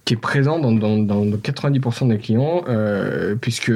qui 0.04 0.14
est 0.14 0.18
présent 0.18 0.58
dans, 0.58 0.72
dans, 0.72 0.98
dans 0.98 1.24
90% 1.24 2.08
des 2.08 2.18
clients, 2.18 2.64
euh, 2.68 3.34
puisque 3.34 3.72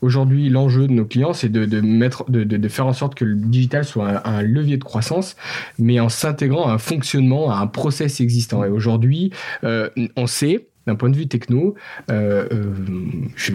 aujourd'hui 0.00 0.48
l'enjeu 0.48 0.86
de 0.86 0.92
nos 0.92 1.04
clients, 1.04 1.32
c'est 1.32 1.48
de, 1.48 1.64
de, 1.64 1.80
mettre, 1.80 2.30
de, 2.30 2.44
de, 2.44 2.68
faire 2.68 2.86
en 2.86 2.92
sorte 2.92 3.14
que 3.14 3.24
le 3.24 3.34
digital 3.34 3.84
soit 3.84 4.26
un, 4.26 4.42
levier 4.42 4.76
de 4.76 4.84
croissance, 4.84 5.36
mais 5.78 6.00
en 6.00 6.08
s'intégrant 6.08 6.68
à 6.68 6.72
un 6.72 6.78
fonctionnement, 6.78 7.50
à 7.50 7.56
un 7.56 7.66
process 7.66 8.20
existant. 8.20 8.64
Et 8.64 8.68
aujourd'hui, 8.68 9.32
euh, 9.64 9.90
on 10.16 10.26
sait 10.26 10.68
d'un 10.86 10.96
point 10.96 11.10
de 11.10 11.16
vue 11.16 11.28
techno, 11.28 11.74
euh, 12.10 12.46
euh, 12.52 12.74
je, 13.36 13.52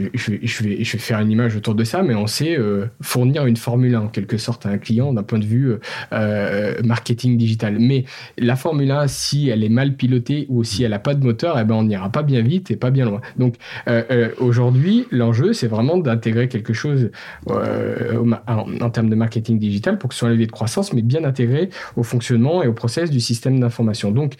vais, 0.64 0.84
faire 0.84 1.20
une 1.20 1.32
image 1.32 1.56
autour 1.56 1.76
de 1.76 1.84
ça, 1.84 2.04
mais 2.04 2.16
on 2.16 2.28
sait 2.28 2.58
euh, 2.58 2.86
fournir 3.02 3.46
une 3.46 3.58
Formule 3.58 3.96
1 3.96 4.02
en 4.02 4.08
quelque 4.08 4.38
sorte 4.38 4.66
à 4.66 4.70
un 4.70 4.78
client 4.78 5.14
d'un 5.14 5.24
point 5.24 5.40
de 5.40 5.46
vue 5.46 5.76
marketing 6.84 7.38
digital. 7.38 7.78
Mais 7.80 8.06
la 8.38 8.56
Formule 8.56 8.92
1, 8.92 9.08
si 9.08 9.50
elle 9.50 9.64
est 9.64 9.70
mal 9.70 9.96
pilotée 9.96 10.46
ou 10.50 10.64
si 10.64 10.84
elle 10.84 10.92
n'a 10.92 11.00
pas 11.00 11.16
de 11.16 11.24
moteur, 11.24 11.60
eh 11.60 11.64
ben 11.64 11.76
on 11.76 11.84
n'ira 11.84 12.12
pas 12.12 12.24
bien 12.24 12.42
vite 12.42 12.72
et 12.72 12.76
pas 12.76 12.92
bien 12.92 13.06
loin. 13.06 13.22
Donc 13.38 13.56
aujourd'hui, 14.40 15.06
l'enjeu, 15.12 15.54
c'est 15.54 15.68
vraiment 15.68 15.98
d'intégrer 15.98 16.48
quelque 16.48 16.74
chose 16.74 17.12
en, 17.48 18.90
termes 18.90 19.10
de 19.10 19.16
marketing 19.16 19.60
digital 19.60 19.98
pour 19.98 20.10
que 20.10 20.14
ce 20.14 20.20
soit 20.20 20.30
un 20.30 20.32
levier 20.32 20.48
de 20.48 20.52
croissance, 20.52 20.94
mais 20.94 21.02
bien 21.02 21.24
intégré 21.24 21.70
au 21.96 22.04
fonctionnement 22.04 22.64
et 22.64 22.68
au 22.68 22.74
process 22.74 23.10
du 23.10 23.20
système 23.20 23.60
d'information. 23.60 24.12
Donc 24.12 24.34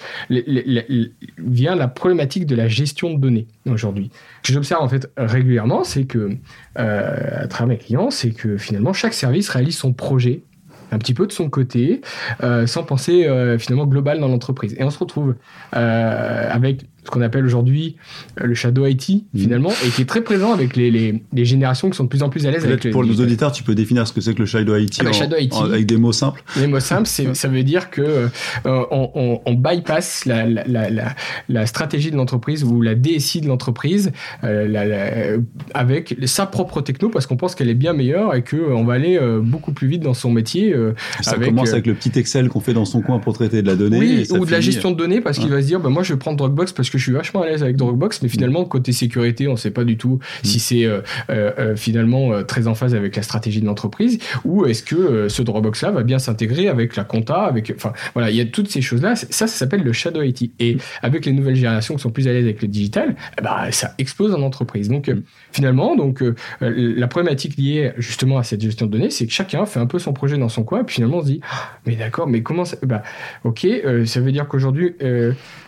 vient 1.38 1.76
la 1.76 1.88
problématique 1.88 2.46
de 2.46 2.56
la 2.56 2.68
gestion 2.78 3.14
de 3.14 3.20
données 3.20 3.48
aujourd'hui. 3.70 4.12
Ce 4.44 4.48
que 4.48 4.54
j'observe 4.54 4.82
en 4.82 4.90
fait 4.90 5.12
régulièrement, 5.18 5.84
c'est 5.84 6.06
que 6.06 6.38
euh, 6.80 7.44
à 7.44 7.48
travers 7.48 7.68
mes 7.68 7.78
clients, 7.78 8.10
c'est 8.12 8.32
que 8.32 8.58
finalement 8.58 8.94
chaque 8.94 9.14
service 9.14 9.50
réalise 9.50 9.78
son 9.78 9.94
projet 9.94 10.42
un 10.92 11.00
petit 11.00 11.14
peu 11.14 11.28
de 11.28 11.34
son 11.34 11.50
côté, 11.50 12.00
euh, 12.44 12.66
sans 12.66 12.84
penser 12.84 13.26
euh, 13.26 13.60
finalement 13.60 13.86
global 13.86 14.22
dans 14.22 14.30
l'entreprise. 14.30 14.74
Et 14.80 14.84
on 14.86 14.90
se 14.90 15.00
retrouve 15.00 15.36
avec 15.74 16.86
ce 17.08 17.12
qu'on 17.12 17.22
appelle 17.22 17.46
aujourd'hui 17.46 17.96
euh, 18.42 18.46
le 18.46 18.54
shadow 18.54 18.86
IT 18.86 19.10
mmh. 19.10 19.40
finalement 19.40 19.72
et 19.86 19.90
qui 19.90 20.02
est 20.02 20.06
très 20.06 20.22
présent 20.22 20.54
avec 20.54 20.76
les, 20.76 20.92
les, 20.92 21.24
les, 21.34 21.46
générations 21.46 21.90
qui 21.90 21.96
sont 21.96 22.04
de 22.04 22.10
plus 22.10 22.22
en 22.22 22.30
plus 22.30 22.46
à 22.46 22.52
l'aise 22.52 22.66
avec 22.66 22.92
pour 22.92 23.06
nos 23.06 23.16
auditeurs 23.16 23.52
tu 23.54 23.64
peux 23.64 23.76
définir 23.76 24.06
ce 24.08 24.14
que 24.14 24.20
c'est 24.20 24.34
que 24.34 24.40
le 24.40 24.46
shadow 24.46 24.76
IT, 24.76 25.00
ah 25.00 25.04
bah, 25.06 25.58
avec 25.64 25.86
des 25.86 25.98
mots 25.98 26.12
simples. 26.12 26.44
Les 26.58 26.68
mots 26.68 26.82
simples 26.82 27.08
ça 27.08 27.48
veut 27.48 27.64
dire 27.64 27.90
que 27.90 28.02
euh, 28.02 28.86
on, 28.92 29.40
on, 29.46 29.54
bypass 29.54 30.26
la, 30.26 30.46
la, 30.46 30.90
la, 30.90 31.16
la, 31.48 31.66
stratégie 31.66 32.12
de 32.12 32.18
l'entreprise 32.18 32.64
ou 32.64 32.82
la 32.82 32.96
DSI 32.96 33.42
de 33.42 33.48
l'entreprise 33.48 34.12
euh, 34.44 35.40
avec 35.74 36.18
sa 36.26 36.46
propre 36.46 36.82
techno 36.82 37.10
parce 37.10 37.26
qu'on 37.26 37.38
pense 37.38 37.56
qu'elle 37.56 37.70
est 37.70 37.76
bien 37.76 37.94
meilleure 37.94 38.36
et 38.36 38.44
que 38.44 38.58
on 38.58 38.84
va 38.84 38.94
aller 38.94 39.18
beaucoup 39.42 39.72
plus 39.72 39.88
vite 39.88 40.02
dans 40.04 40.14
son 40.14 40.32
métier 40.32 40.76
ça 41.22 41.38
commence 41.38 41.72
avec 41.72 41.88
le 41.88 41.94
petit 41.94 42.12
Excel 42.20 42.50
qu'on 42.50 42.60
fait 42.60 42.74
dans 42.74 42.86
son 42.86 43.02
coin 43.02 43.20
pour 43.20 43.34
traiter 43.34 43.62
de 43.62 43.68
la 43.68 43.76
donnée 43.76 44.00
oui, 44.00 44.28
ou 44.32 44.46
de 44.46 44.52
la 44.52 44.60
gestion 44.60 44.92
de 44.92 44.98
données 44.98 45.22
parce 45.22 45.40
qu'il 45.40 45.50
va 45.50 45.62
se 45.62 45.68
dire 45.68 45.80
bah, 45.80 45.90
moi 45.90 46.04
je 46.04 46.14
vais 46.14 46.20
prendre 46.20 46.38
Dropbox 46.38 46.74
parce 46.74 46.90
que 46.90 46.97
je 46.98 47.04
suis 47.04 47.12
vachement 47.12 47.42
à 47.42 47.46
l'aise 47.48 47.64
avec 47.64 47.76
Dropbox, 47.76 48.22
mais 48.22 48.30
finalement, 48.30 48.66
côté 48.66 48.92
sécurité, 48.92 49.48
on 49.48 49.54
ne 49.54 49.58
sait 49.58 49.72
pas 49.72 49.84
du 49.84 49.98
tout 49.98 50.20
si 50.44 50.58
mm. 50.58 50.60
c'est 50.60 50.86
euh, 50.86 51.02
euh, 51.30 51.52
euh, 51.60 51.76
finalement 51.76 52.44
très 52.44 52.68
en 52.68 52.76
phase 52.76 52.96
avec 52.96 53.16
la 53.16 53.22
stratégie 53.22 53.62
de 53.62 53.66
l'entreprise, 53.66 54.20
ou 54.46 54.66
est-ce 54.66 54.84
que 54.84 55.28
ce 55.30 55.42
Dropbox-là 55.42 55.92
va 55.92 56.04
bien 56.04 56.20
s'intégrer 56.20 56.68
avec 56.68 56.96
la 56.96 57.04
compta, 57.04 57.44
avec, 57.44 57.74
enfin, 57.76 57.94
voilà, 58.14 58.30
il 58.32 58.36
y 58.36 58.42
a 58.42 58.46
toutes 58.46 58.70
ces 58.70 58.82
choses-là. 58.82 59.16
Ça, 59.16 59.28
ça 59.30 59.48
s'appelle 59.48 59.84
le 59.84 59.94
shadow 59.94 60.22
IT. 60.22 60.52
Et 60.60 60.76
mm. 60.76 60.80
avec 61.02 61.26
les 61.26 61.32
nouvelles 61.32 61.56
générations 61.56 61.96
qui 61.96 62.02
sont 62.02 62.12
plus 62.12 62.28
à 62.28 62.34
l'aise 62.34 62.46
avec 62.46 62.62
le 62.62 62.68
digital, 62.68 63.16
ben, 63.42 63.72
ça 63.72 63.94
explose 63.98 64.34
en 64.34 64.42
entreprise. 64.42 64.90
Donc, 64.90 65.08
mm. 65.08 65.22
finalement, 65.52 65.96
donc, 65.96 66.24
la 66.62 67.08
problématique 67.08 67.58
liée 67.58 67.92
justement 67.98 68.38
à 68.38 68.44
cette 68.44 68.62
gestion 68.62 68.86
de 68.86 68.92
données, 68.92 69.10
c'est 69.10 69.26
que 69.28 69.34
chacun 69.34 69.66
fait 69.66 69.80
un 69.80 69.88
peu 69.88 70.00
son 70.00 70.14
projet 70.14 70.38
dans 70.38 70.50
son 70.50 70.64
coin, 70.64 70.82
et 70.82 70.84
puis 70.84 70.96
finalement, 70.96 71.18
on 71.18 71.22
se 71.22 71.28
dit, 71.28 71.42
ah, 71.50 71.78
mais 71.86 71.96
d'accord, 71.96 72.28
mais 72.28 72.42
comment 72.42 72.66
ça, 72.66 72.78
bah, 72.84 73.04
ok, 73.44 73.68
ça 74.06 74.20
veut 74.20 74.32
dire 74.32 74.48
qu'aujourd'hui, 74.48 74.96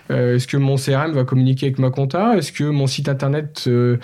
est-ce 0.10 0.48
que 0.48 0.58
mon 0.58 0.76
CRM 0.76 1.12
va 1.12 1.24
communiquer 1.24 1.68
avec 1.68 1.80
ma 1.80 1.90
compta? 1.90 2.38
Est-ce 2.38 2.52
que 2.52 2.64
mon 2.64 2.88
site 2.88 3.10
internet, 3.10 3.66
euh, 3.68 3.98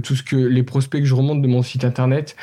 tout 0.00 0.16
ce 0.16 0.22
que 0.22 0.36
les 0.36 0.62
prospects 0.62 1.00
que 1.00 1.06
je 1.06 1.14
remonte 1.14 1.42
de 1.42 1.48
mon 1.48 1.62
site 1.62 1.84
internet, 1.84 2.36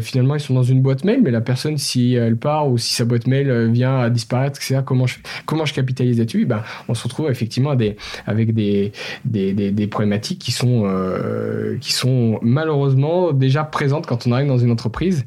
finalement, 0.00 0.34
ils 0.34 0.40
sont 0.40 0.54
dans 0.54 0.62
une 0.62 0.82
boîte 0.82 1.04
mail, 1.04 1.20
mais 1.22 1.30
la 1.30 1.40
personne, 1.40 1.78
si 1.78 2.14
elle 2.14 2.36
part 2.36 2.68
ou 2.68 2.78
si 2.78 2.94
sa 2.94 3.04
boîte 3.04 3.26
mail 3.26 3.70
vient 3.70 3.98
à 3.98 4.10
disparaître, 4.10 4.58
etc., 4.58 4.82
comment 4.84 5.06
je, 5.06 5.18
comment 5.46 5.64
je 5.64 5.74
capitalise 5.74 6.18
là-dessus? 6.18 6.46
Ben, 6.46 6.62
On 6.88 6.94
se 6.94 7.02
retrouve 7.04 7.30
effectivement 7.30 7.74
des, 7.74 7.96
avec 8.26 8.54
des, 8.54 8.92
des, 9.24 9.52
des, 9.52 9.86
problématiques 9.86 10.38
qui 10.38 10.52
sont, 10.52 10.84
qui 11.80 11.92
sont 11.92 12.38
malheureusement 12.42 13.32
déjà 13.32 13.64
présentes 13.64 14.06
quand 14.06 14.26
on 14.26 14.32
arrive 14.32 14.48
dans 14.48 14.58
une 14.58 14.70
entreprise. 14.70 15.26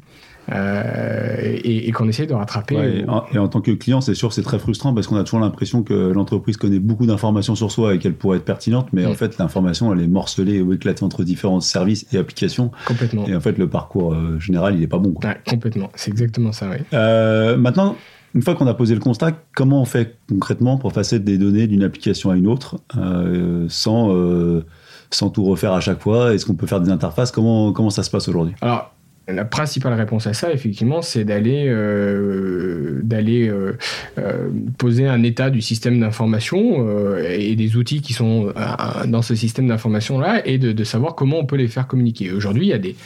Euh, 0.52 1.56
et, 1.64 1.90
qu'on 1.92 2.08
essaye 2.08 2.26
de 2.26 2.34
rattraper. 2.34 3.04
et, 3.32 3.38
en, 3.38 3.48
tant 3.48 3.60
que 3.60 3.70
client, 3.70 4.00
c'est 4.00 4.14
sûr, 4.14 4.32
c'est 4.32 4.42
très 4.42 4.58
frustrant 4.58 4.92
parce 4.92 5.06
qu'on 5.06 5.16
a 5.16 5.24
toujours 5.24 5.40
l'impression 5.40 5.82
que 5.82 5.94
l'entreprise 5.94 6.56
connaît 6.56 6.78
beaucoup 6.78 7.06
d'informations 7.06 7.54
sur 7.54 7.70
soi 7.70 7.94
et 7.94 7.98
qu'elle 7.98 8.14
pourrait 8.14 8.38
être 8.38 8.44
pertinente, 8.44 8.88
mais 8.92 9.06
en 9.06 9.12
mm. 9.12 9.16
fait, 9.16 9.38
l'information, 9.38 9.92
elle 9.92 10.00
est 10.00 10.08
morcelée 10.08 10.60
ou 10.60 10.72
éclatée 10.72 11.04
entre 11.04 11.24
différents 11.24 11.60
services 11.60 12.06
et 12.12 12.18
applications. 12.18 12.70
Complètement. 12.86 13.26
Et 13.26 13.34
en 13.34 13.40
fait, 13.40 13.58
le 13.58 13.68
parcours 13.68 14.12
euh, 14.12 14.38
général, 14.38 14.74
il 14.74 14.80
n'est 14.80 14.86
pas 14.86 14.98
bon. 14.98 15.14
complètement, 15.46 15.90
c'est 15.94 16.10
exactement 16.10 16.52
ça, 16.52 16.68
oui. 16.70 16.78
Euh, 16.92 17.56
maintenant, 17.56 17.96
une 18.34 18.42
fois 18.42 18.54
qu'on 18.54 18.66
a 18.66 18.74
posé 18.74 18.94
le 18.94 19.00
constat, 19.00 19.32
comment 19.54 19.80
on 19.80 19.84
fait 19.84 20.18
concrètement 20.28 20.76
pour 20.76 20.92
passer 20.92 21.20
des 21.20 21.38
données 21.38 21.68
d'une 21.68 21.84
application 21.84 22.30
à 22.30 22.36
une 22.36 22.48
autre 22.48 22.78
sans, 23.68 24.12
sans 25.10 25.30
tout 25.30 25.44
refaire 25.44 25.72
à 25.72 25.80
chaque 25.80 26.00
fois? 26.00 26.34
Est-ce 26.34 26.44
qu'on 26.44 26.54
peut 26.54 26.66
faire 26.66 26.80
des 26.80 26.90
interfaces? 26.90 27.30
Comment, 27.30 27.72
comment 27.72 27.90
ça 27.90 28.02
se 28.02 28.10
passe 28.10 28.28
aujourd'hui? 28.28 28.54
Alors, 28.60 28.93
la 29.26 29.44
principale 29.46 29.94
réponse 29.94 30.26
à 30.26 30.34
ça, 30.34 30.52
effectivement, 30.52 31.00
c'est 31.00 31.24
d'aller 31.24 31.66
euh, 31.66 33.00
euh, 33.10 33.72
euh, 34.18 34.48
poser 34.76 35.06
un 35.06 35.22
état 35.22 35.48
du 35.48 35.62
système 35.62 35.98
d'information 35.98 36.86
et 37.26 37.56
des 37.56 37.76
outils 37.76 38.02
qui 38.02 38.12
sont 38.12 38.52
dans 39.06 39.22
ce 39.22 39.34
système 39.34 39.68
d'information 39.68 40.18
là, 40.18 40.46
et 40.46 40.58
de, 40.58 40.84
savoir 40.84 41.14
comment 41.14 41.38
on 41.38 41.46
peut 41.46 41.56
les 41.56 41.68
faire 41.68 41.86
communiquer. 41.86 42.32
Aujourd'hui, 42.32 42.66
il 42.66 42.68
y 42.68 42.72
a 42.72 42.78
des 42.78 42.96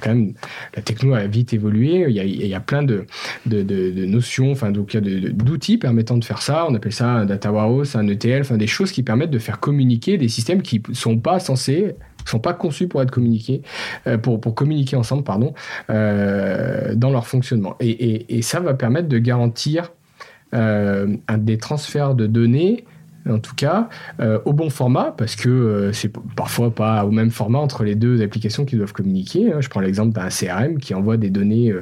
quand 0.00 0.10
même 0.10 0.32
la 0.76 0.82
techno 0.82 1.14
a 1.14 1.26
vite 1.26 1.52
évolué. 1.52 2.06
Il 2.08 2.46
y 2.46 2.54
a, 2.54 2.60
plein 2.60 2.84
de, 2.84 3.06
notions, 4.06 4.52
enfin 4.52 4.70
donc 4.70 4.96
d'outils 4.96 5.78
permettant 5.78 6.18
de 6.18 6.24
faire 6.24 6.42
ça. 6.42 6.66
On 6.68 6.74
appelle 6.74 6.92
ça 6.92 7.08
un 7.08 7.24
data 7.24 7.50
warehouse, 7.50 7.96
un 7.96 8.06
ETL, 8.06 8.42
enfin 8.42 8.56
des 8.56 8.68
choses 8.68 8.92
qui 8.92 9.02
permettent 9.02 9.30
de 9.30 9.40
faire 9.40 9.58
communiquer 9.58 10.18
des 10.18 10.28
systèmes 10.28 10.62
qui 10.62 10.80
sont 10.92 11.18
pas 11.18 11.40
censés 11.40 11.96
sont 12.30 12.38
pas 12.38 12.54
conçus 12.54 12.88
pour 12.88 13.02
être 13.02 13.10
communiqués, 13.10 13.62
euh, 14.06 14.18
pour, 14.18 14.40
communiquer 14.54 14.96
ensemble, 14.96 15.24
pardon, 15.24 15.54
euh, 15.90 16.94
dans 16.94 17.10
leur 17.10 17.26
fonctionnement. 17.26 17.76
Et, 17.80 18.36
et, 18.38 18.42
ça 18.42 18.60
va 18.60 18.74
permettre 18.74 19.08
de 19.08 19.18
garantir 19.18 19.92
euh, 20.54 21.16
des 21.38 21.58
transferts 21.58 22.14
de 22.14 22.26
données 22.26 22.84
en 23.28 23.38
tout 23.38 23.54
cas, 23.54 23.88
euh, 24.20 24.38
au 24.44 24.52
bon 24.52 24.70
format, 24.70 25.14
parce 25.16 25.36
que 25.36 25.48
euh, 25.48 25.92
c'est 25.92 26.12
parfois 26.36 26.70
pas 26.70 27.04
au 27.04 27.10
même 27.10 27.30
format 27.30 27.58
entre 27.58 27.84
les 27.84 27.94
deux 27.94 28.22
applications 28.22 28.64
qui 28.64 28.76
doivent 28.76 28.92
communiquer. 28.92 29.52
Hein. 29.52 29.60
Je 29.60 29.68
prends 29.68 29.80
l'exemple 29.80 30.12
d'un 30.12 30.28
CRM 30.28 30.78
qui 30.78 30.94
envoie 30.94 31.16
des 31.16 31.30
données 31.30 31.72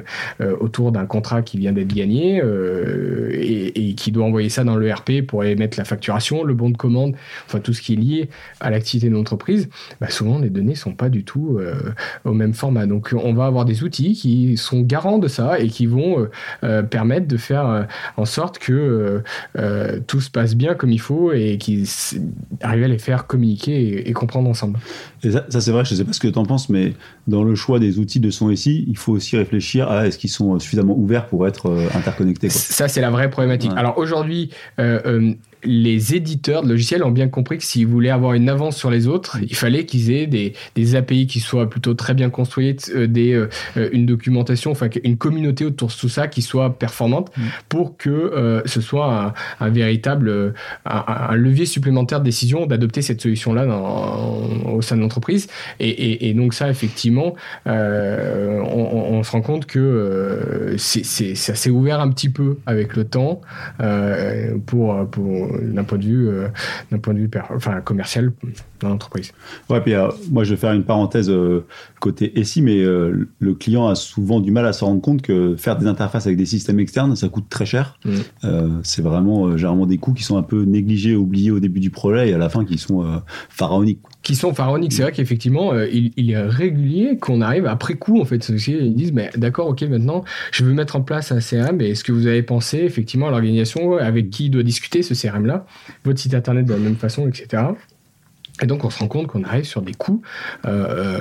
euh, 0.41 0.55
autour 0.59 0.91
d'un 0.91 1.05
contrat 1.05 1.41
qui 1.41 1.57
vient 1.57 1.71
d'être 1.71 1.93
gagné 1.93 2.41
et, 3.31 3.93
qui 3.95 4.11
doit 4.11 4.25
envoyer 4.25 4.49
ça 4.49 4.63
dans 4.63 4.77
l'ERP 4.77 5.25
pour 5.27 5.43
émettre 5.43 5.77
la 5.77 5.85
facturation, 5.85 6.43
le 6.43 6.53
bon 6.53 6.69
de 6.69 6.77
commande, 6.77 7.15
enfin 7.45 7.59
tout 7.59 7.73
ce 7.73 7.81
qui 7.81 7.93
est 7.93 7.97
lié 7.97 8.29
à 8.59 8.69
l'activité 8.69 9.09
de 9.09 9.15
l'entreprise. 9.15 9.69
Bah, 9.99 10.09
souvent, 10.09 10.39
les 10.39 10.49
données 10.49 10.75
sont 10.75 10.93
pas 10.93 11.09
du 11.09 11.23
tout 11.23 11.59
au 12.25 12.33
même 12.33 12.53
format. 12.53 12.85
Donc, 12.85 13.13
on 13.13 13.33
va 13.33 13.45
avoir 13.45 13.65
des 13.65 13.83
outils 13.83 14.13
qui 14.13 14.57
sont 14.57 14.81
garants 14.81 15.17
de 15.17 15.27
ça 15.27 15.59
et 15.59 15.67
qui 15.67 15.85
vont 15.85 16.27
permettre 16.89 17.27
de 17.27 17.37
faire 17.37 17.87
en 18.17 18.25
sorte 18.25 18.59
que 18.59 19.23
tout 20.07 20.21
se 20.21 20.29
passe 20.29 20.55
bien 20.55 20.75
comme 20.75 20.91
il 20.91 21.01
faut 21.01 21.28
et 21.33 21.57
qui 21.57 21.89
arrivaient 22.61 22.85
à 22.85 22.89
les 22.89 22.99
faire 22.99 23.27
communiquer 23.27 24.09
et, 24.09 24.13
comprendre 24.13 24.49
ensemble. 24.49 24.79
Et 25.23 25.31
ça, 25.31 25.43
c'est 25.49 25.71
vrai, 25.71 25.85
je 25.85 25.93
ne 25.93 25.97
sais 25.97 26.05
pas 26.05 26.13
ce 26.13 26.19
que 26.19 26.27
tu 26.27 26.39
en 26.39 26.45
penses, 26.45 26.69
mais 26.69 26.93
dans 27.27 27.43
le 27.43 27.55
choix 27.55 27.79
des 27.79 27.99
outils 27.99 28.19
de 28.19 28.29
son 28.29 28.53
SI, 28.55 28.85
il 28.87 28.97
faut 28.97 29.13
aussi 29.13 29.37
réfléchir 29.37 29.89
à 29.89 30.07
est-ce 30.07 30.17
qu'ils 30.17 30.29
sont 30.29 30.57
suffisamment 30.59 30.97
ouverts 30.97 31.27
pour 31.27 31.47
être 31.47 31.67
euh, 31.67 31.87
interconnectés. 31.93 32.49
Ça, 32.49 32.87
c'est 32.87 33.01
la 33.01 33.11
vraie 33.11 33.29
problématique. 33.29 33.71
Alors 33.75 33.97
aujourd'hui, 33.97 34.49
euh, 34.79 34.99
euh, 35.05 35.33
les 35.63 36.15
éditeurs 36.15 36.63
de 36.63 36.69
logiciels 36.69 37.03
ont 37.03 37.11
bien 37.11 37.27
compris 37.27 37.57
que 37.57 37.63
s'ils 37.63 37.87
voulaient 37.87 38.09
avoir 38.09 38.33
une 38.33 38.49
avance 38.49 38.77
sur 38.77 38.89
les 38.89 39.07
autres, 39.07 39.37
il 39.41 39.55
fallait 39.55 39.85
qu'ils 39.85 40.11
aient 40.11 40.27
des, 40.27 40.53
des, 40.75 40.95
API 40.95 41.27
qui 41.27 41.39
soient 41.39 41.69
plutôt 41.69 41.93
très 41.93 42.13
bien 42.13 42.29
construites, 42.29 42.91
euh, 42.95 43.07
des, 43.07 43.33
euh, 43.33 43.89
une 43.91 44.05
documentation, 44.05 44.71
enfin 44.71 44.87
une 45.03 45.17
communauté 45.17 45.65
autour 45.65 45.89
de 45.89 45.93
tout 45.93 46.09
ça 46.09 46.27
qui 46.27 46.41
soit 46.41 46.77
performante 46.77 47.31
mm. 47.35 47.41
pour 47.67 47.97
que 47.97 48.09
euh, 48.09 48.61
ce 48.65 48.81
soit 48.81 49.33
un, 49.59 49.69
véritable 49.69 50.53
un, 50.85 51.35
levier 51.35 51.65
supplémentaire 51.65 52.19
de 52.19 52.25
décision 52.25 52.65
d'adopter 52.65 53.01
cette 53.01 53.21
solution-là 53.21 53.65
au 54.65 54.81
sein 54.81 54.95
de 54.95 55.01
Et, 55.79 56.29
et, 56.29 56.33
donc 56.33 56.53
ça, 56.53 56.69
effectivement, 56.69 57.35
on, 57.65 57.71
on, 57.71 59.23
se 59.23 59.31
rend 59.31 59.41
compte 59.41 59.65
que 59.65 60.75
c'est, 60.77 61.03
ça 61.03 61.55
s'est 61.55 61.69
ouvert 61.69 61.99
un 61.99 62.09
petit 62.09 62.29
peu 62.29 62.57
avec 62.65 62.95
le 62.95 63.03
temps 63.05 63.41
pour, 64.65 65.09
pour 65.09 65.49
d'un 65.61 65.83
point 65.83 65.97
de 65.97 66.05
vue, 66.05 66.27
euh, 66.27 66.47
d'un 66.91 66.99
point 66.99 67.13
de 67.13 67.19
vue 67.19 67.29
enfin, 67.53 67.81
commercial 67.81 68.31
dans 68.79 68.89
l'entreprise. 68.89 69.31
Ouais, 69.69 69.81
puis 69.81 69.93
euh, 69.93 70.09
moi 70.31 70.43
je 70.43 70.51
vais 70.51 70.57
faire 70.57 70.73
une 70.73 70.83
parenthèse 70.83 71.29
euh, 71.29 71.65
côté 71.99 72.31
SI, 72.43 72.61
mais 72.61 72.79
le 72.79 73.53
client 73.53 73.87
a 73.87 73.95
souvent 73.95 74.39
du 74.39 74.51
mal 74.51 74.65
à 74.65 74.73
se 74.73 74.83
rendre 74.83 75.01
compte 75.01 75.21
que 75.21 75.55
faire 75.57 75.77
des 75.77 75.87
interfaces 75.87 76.25
avec 76.25 76.37
des 76.37 76.45
systèmes 76.45 76.79
externes, 76.79 77.15
ça 77.15 77.29
coûte 77.29 77.49
très 77.49 77.65
cher. 77.65 77.99
Mm. 78.05 78.81
c'est 78.83 79.01
vraiment 79.01 79.57
généralement 79.57 79.85
des 79.85 79.97
coûts 79.97 80.13
qui 80.13 80.23
sont 80.23 80.37
un 80.37 80.43
peu 80.43 80.63
négligés, 80.63 81.15
oubliés 81.15 81.51
au 81.51 81.59
début 81.59 81.79
du 81.79 81.89
projet 81.89 82.29
et 82.29 82.33
à 82.33 82.37
la 82.37 82.49
fin 82.49 82.63
qui 82.63 82.77
sont 82.77 83.21
pharaoniques 83.49 83.99
qui 84.29 84.35
sont 84.35 84.53
pharaoniques. 84.53 84.93
C'est 84.93 85.01
vrai 85.01 85.11
qu'effectivement, 85.11 85.73
euh, 85.73 85.87
il, 85.87 86.29
est 86.29 86.37
régulier 86.39 87.17
qu'on 87.17 87.41
arrive 87.41 87.65
après 87.65 87.95
coup, 87.95 88.21
en 88.21 88.25
fait. 88.25 88.47
Ils 88.47 88.93
disent, 88.93 89.11
mais 89.11 89.31
d'accord, 89.35 89.69
ok, 89.69 89.81
maintenant, 89.81 90.23
je 90.51 90.63
veux 90.63 90.71
mettre 90.71 90.95
en 90.95 91.01
place 91.01 91.31
un 91.31 91.39
CRM, 91.39 91.77
mais 91.77 91.89
est-ce 91.89 92.03
que 92.03 92.11
vous 92.11 92.27
avez 92.27 92.43
pensé 92.43 92.77
effectivement 92.77 93.29
à 93.29 93.31
l'organisation 93.31 93.97
avec 93.97 94.29
qui 94.29 94.51
doit 94.51 94.61
discuter 94.61 95.01
ce 95.01 95.15
CRM-là, 95.15 95.65
votre 96.03 96.19
site 96.19 96.35
internet 96.35 96.67
de 96.67 96.73
la 96.73 96.77
même 96.77 96.95
façon, 96.95 97.27
etc. 97.27 97.63
Et 98.61 98.67
donc, 98.67 98.85
on 98.85 98.91
se 98.91 98.99
rend 98.99 99.07
compte 99.07 99.25
qu'on 99.25 99.43
arrive 99.43 99.63
sur 99.63 99.81
des 99.81 99.95
coûts 99.95 100.21
euh, 100.65 101.17
euh, 101.17 101.19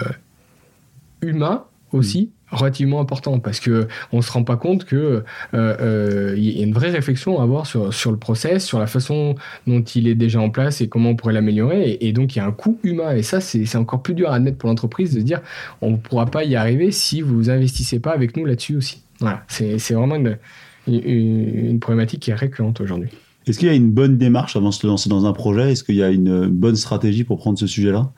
humains 1.23 1.65
aussi 1.93 2.31
relativement 2.50 3.00
important 3.00 3.38
parce 3.38 3.61
que 3.61 3.88
on 4.12 4.23
se 4.23 4.31
rend 4.31 4.45
pas 4.45 4.57
compte 4.57 4.85
que 4.85 4.97
euh, 4.97 5.23
euh, 5.55 6.35
il 6.37 6.59
y 6.59 6.61
a 6.61 6.64
une 6.64 6.73
vraie 6.73 6.90
réflexion 6.90 7.40
à 7.40 7.43
avoir 7.43 7.67
sur, 7.67 7.93
sur 7.93 8.11
le 8.11 8.17
process, 8.17 8.64
sur 8.64 8.78
la 8.78 8.87
façon 8.87 9.35
dont 9.67 9.83
il 9.83 10.09
est 10.09 10.14
déjà 10.14 10.40
en 10.40 10.50
place 10.50 10.81
et 10.81 10.88
comment 10.88 11.11
on 11.11 11.17
pourrait 11.17 11.35
l'améliorer. 11.35 11.99
Et, 12.00 12.12
donc 12.12 12.35
il 12.35 12.38
y 12.38 12.43
a 12.43 12.47
un 12.47 12.52
coût 12.52 12.78
humain 12.83 13.14
et 13.14 13.23
ça 13.23 13.40
c'est 13.40 13.76
encore 13.76 14.02
plus 14.02 14.14
dur 14.14 14.31
à 14.31 14.35
admettre 14.35 14.59
pour 14.59 14.69
l'entreprise 14.69 15.14
de 15.14 15.21
dire 15.21 15.40
on 15.81 15.93
ne 15.93 15.97
pourra 15.97 16.26
pas 16.26 16.45
y 16.45 16.57
arriver 16.57 16.90
si 16.90 17.21
vous 17.21 17.50
investissez 17.50 18.00
pas 18.00 18.12
avec 18.12 18.37
nous 18.37 18.45
là-dessus 18.45 18.76
aussi. 18.76 19.02
Voilà, 19.21 19.43
c'est 19.49 19.93
vraiment 19.93 20.14
une, 20.14 20.38
une, 20.87 21.81
problématique 21.81 22.21
qui 22.21 22.31
est 22.31 22.35
récurrente 22.35 22.81
aujourd'hui. 22.81 23.09
Est-ce 23.47 23.59
qu'il 23.59 23.69
y 23.69 23.71
a 23.71 23.75
une 23.75 23.90
bonne 23.90 24.17
démarche 24.17 24.57
avant 24.57 24.69
de 24.69 24.75
se 24.75 24.87
lancer 24.87 25.09
dans 25.09 25.26
un 25.26 25.33
projet? 25.33 25.73
Est-ce 25.73 25.83
qu'il 25.83 25.97
y 25.97 26.02
a 26.02 26.11
une 26.11 26.47
bonne 26.49 26.76
stratégie 26.76 27.25
pour 27.25 27.38
prendre 27.38 27.59
ce 27.59 27.67
sujet-là? 27.67 28.12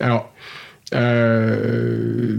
Alors, 0.00 0.32
euh, 0.94 2.38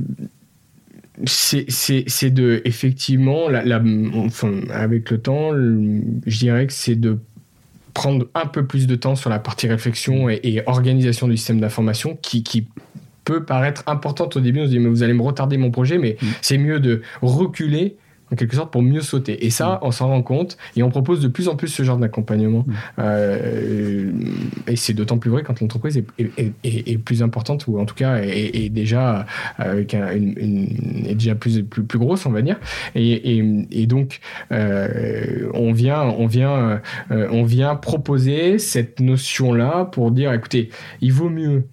c'est 1.26 2.30
de 2.30 2.62
effectivement 2.66 3.50
la, 3.50 3.82
enfin, 4.16 4.62
avec 4.72 5.12
le 5.12 5.20
temps 5.20 5.52
je 5.54 6.38
dirais 6.38 6.68
que 6.68 6.74
c'est 6.74 6.96
de 6.96 7.20
prendre 7.94 8.28
un 8.34 8.46
peu 8.46 8.66
plus 8.66 8.88
de 8.88 8.96
temps 8.96 9.16
sur 9.16 9.30
la 9.30 9.40
partie 9.40 9.68
réflexion 9.68 10.30
et, 10.30 10.64
organisation 10.66 11.28
du 11.28 11.36
système 11.36 11.60
d'information 11.60 12.18
qui, 12.22 12.44
qui 12.44 12.68
peut 13.26 13.44
paraître 13.44 13.84
importante 13.88 14.38
au 14.38 14.40
début 14.40 14.62
on 14.62 14.66
se 14.66 14.70
dit 14.70 14.80
mais 14.80 14.90
vous 14.90 15.04
allez 15.04 15.14
me 15.14 15.22
retarder 15.22 15.58
mon 15.58 15.72
projet 15.72 15.98
mais 15.98 16.18
mm. 16.22 16.28
c'est 16.42 16.58
mieux 16.58 16.80
de 16.80 17.02
reculer 17.22 17.98
en 18.32 18.36
quelque 18.36 18.56
sorte 18.56 18.72
pour 18.72 18.82
mieux 18.82 19.02
sauter. 19.02 19.46
Et 19.46 19.50
ça, 19.50 19.76
mm. 19.76 19.80
on 19.86 19.92
s'en 19.92 20.08
rend 20.08 20.22
compte 20.22 20.58
et 20.76 20.84
on 20.84 20.90
propose 20.90 21.22
de 21.22 21.28
plus 21.28 21.48
en 21.48 21.56
plus 21.56 21.68
ce 21.68 21.84
genre 21.84 21.98
d'accompagnement. 21.98 22.66
Mm. 22.68 22.74
Euh, 23.00 24.12
et 24.68 24.76
c'est 24.76 24.94
d'autant 24.94 25.18
plus 25.18 25.30
vrai 25.30 25.44
quand 25.44 25.60
l'entreprise 25.60 25.98
est, 25.98 26.98
plus 26.98 27.24
importante 27.24 27.68
ou 27.68 27.80
en 27.80 27.86
tout 27.86 27.96
cas 27.96 28.18
est, 28.18 28.70
déjà 28.70 29.26
avec 29.58 29.94
une, 29.94 31.06
est 31.08 31.16
déjà 31.16 31.36
plus, 31.36 31.64
plus, 31.64 31.84
plus 31.84 32.00
grosse, 32.00 32.26
on 32.26 32.32
va 32.32 32.42
dire. 32.42 32.60
Et, 32.96 33.86
donc 33.92 34.20
euh, 34.52 35.50
on 35.54 35.74
vient 35.74 36.04
on 36.04 36.28
vient 36.28 36.82
euh, 37.12 37.28
on 37.32 37.44
vient 37.44 37.76
proposer 37.76 38.58
cette 38.60 39.00
notion 39.00 39.54
là 39.54 39.86
pour 39.86 40.12
dire 40.12 40.32
écoutez, 40.34 40.70
il 41.02 41.12
vaut 41.12 41.30
mieux 41.30 41.66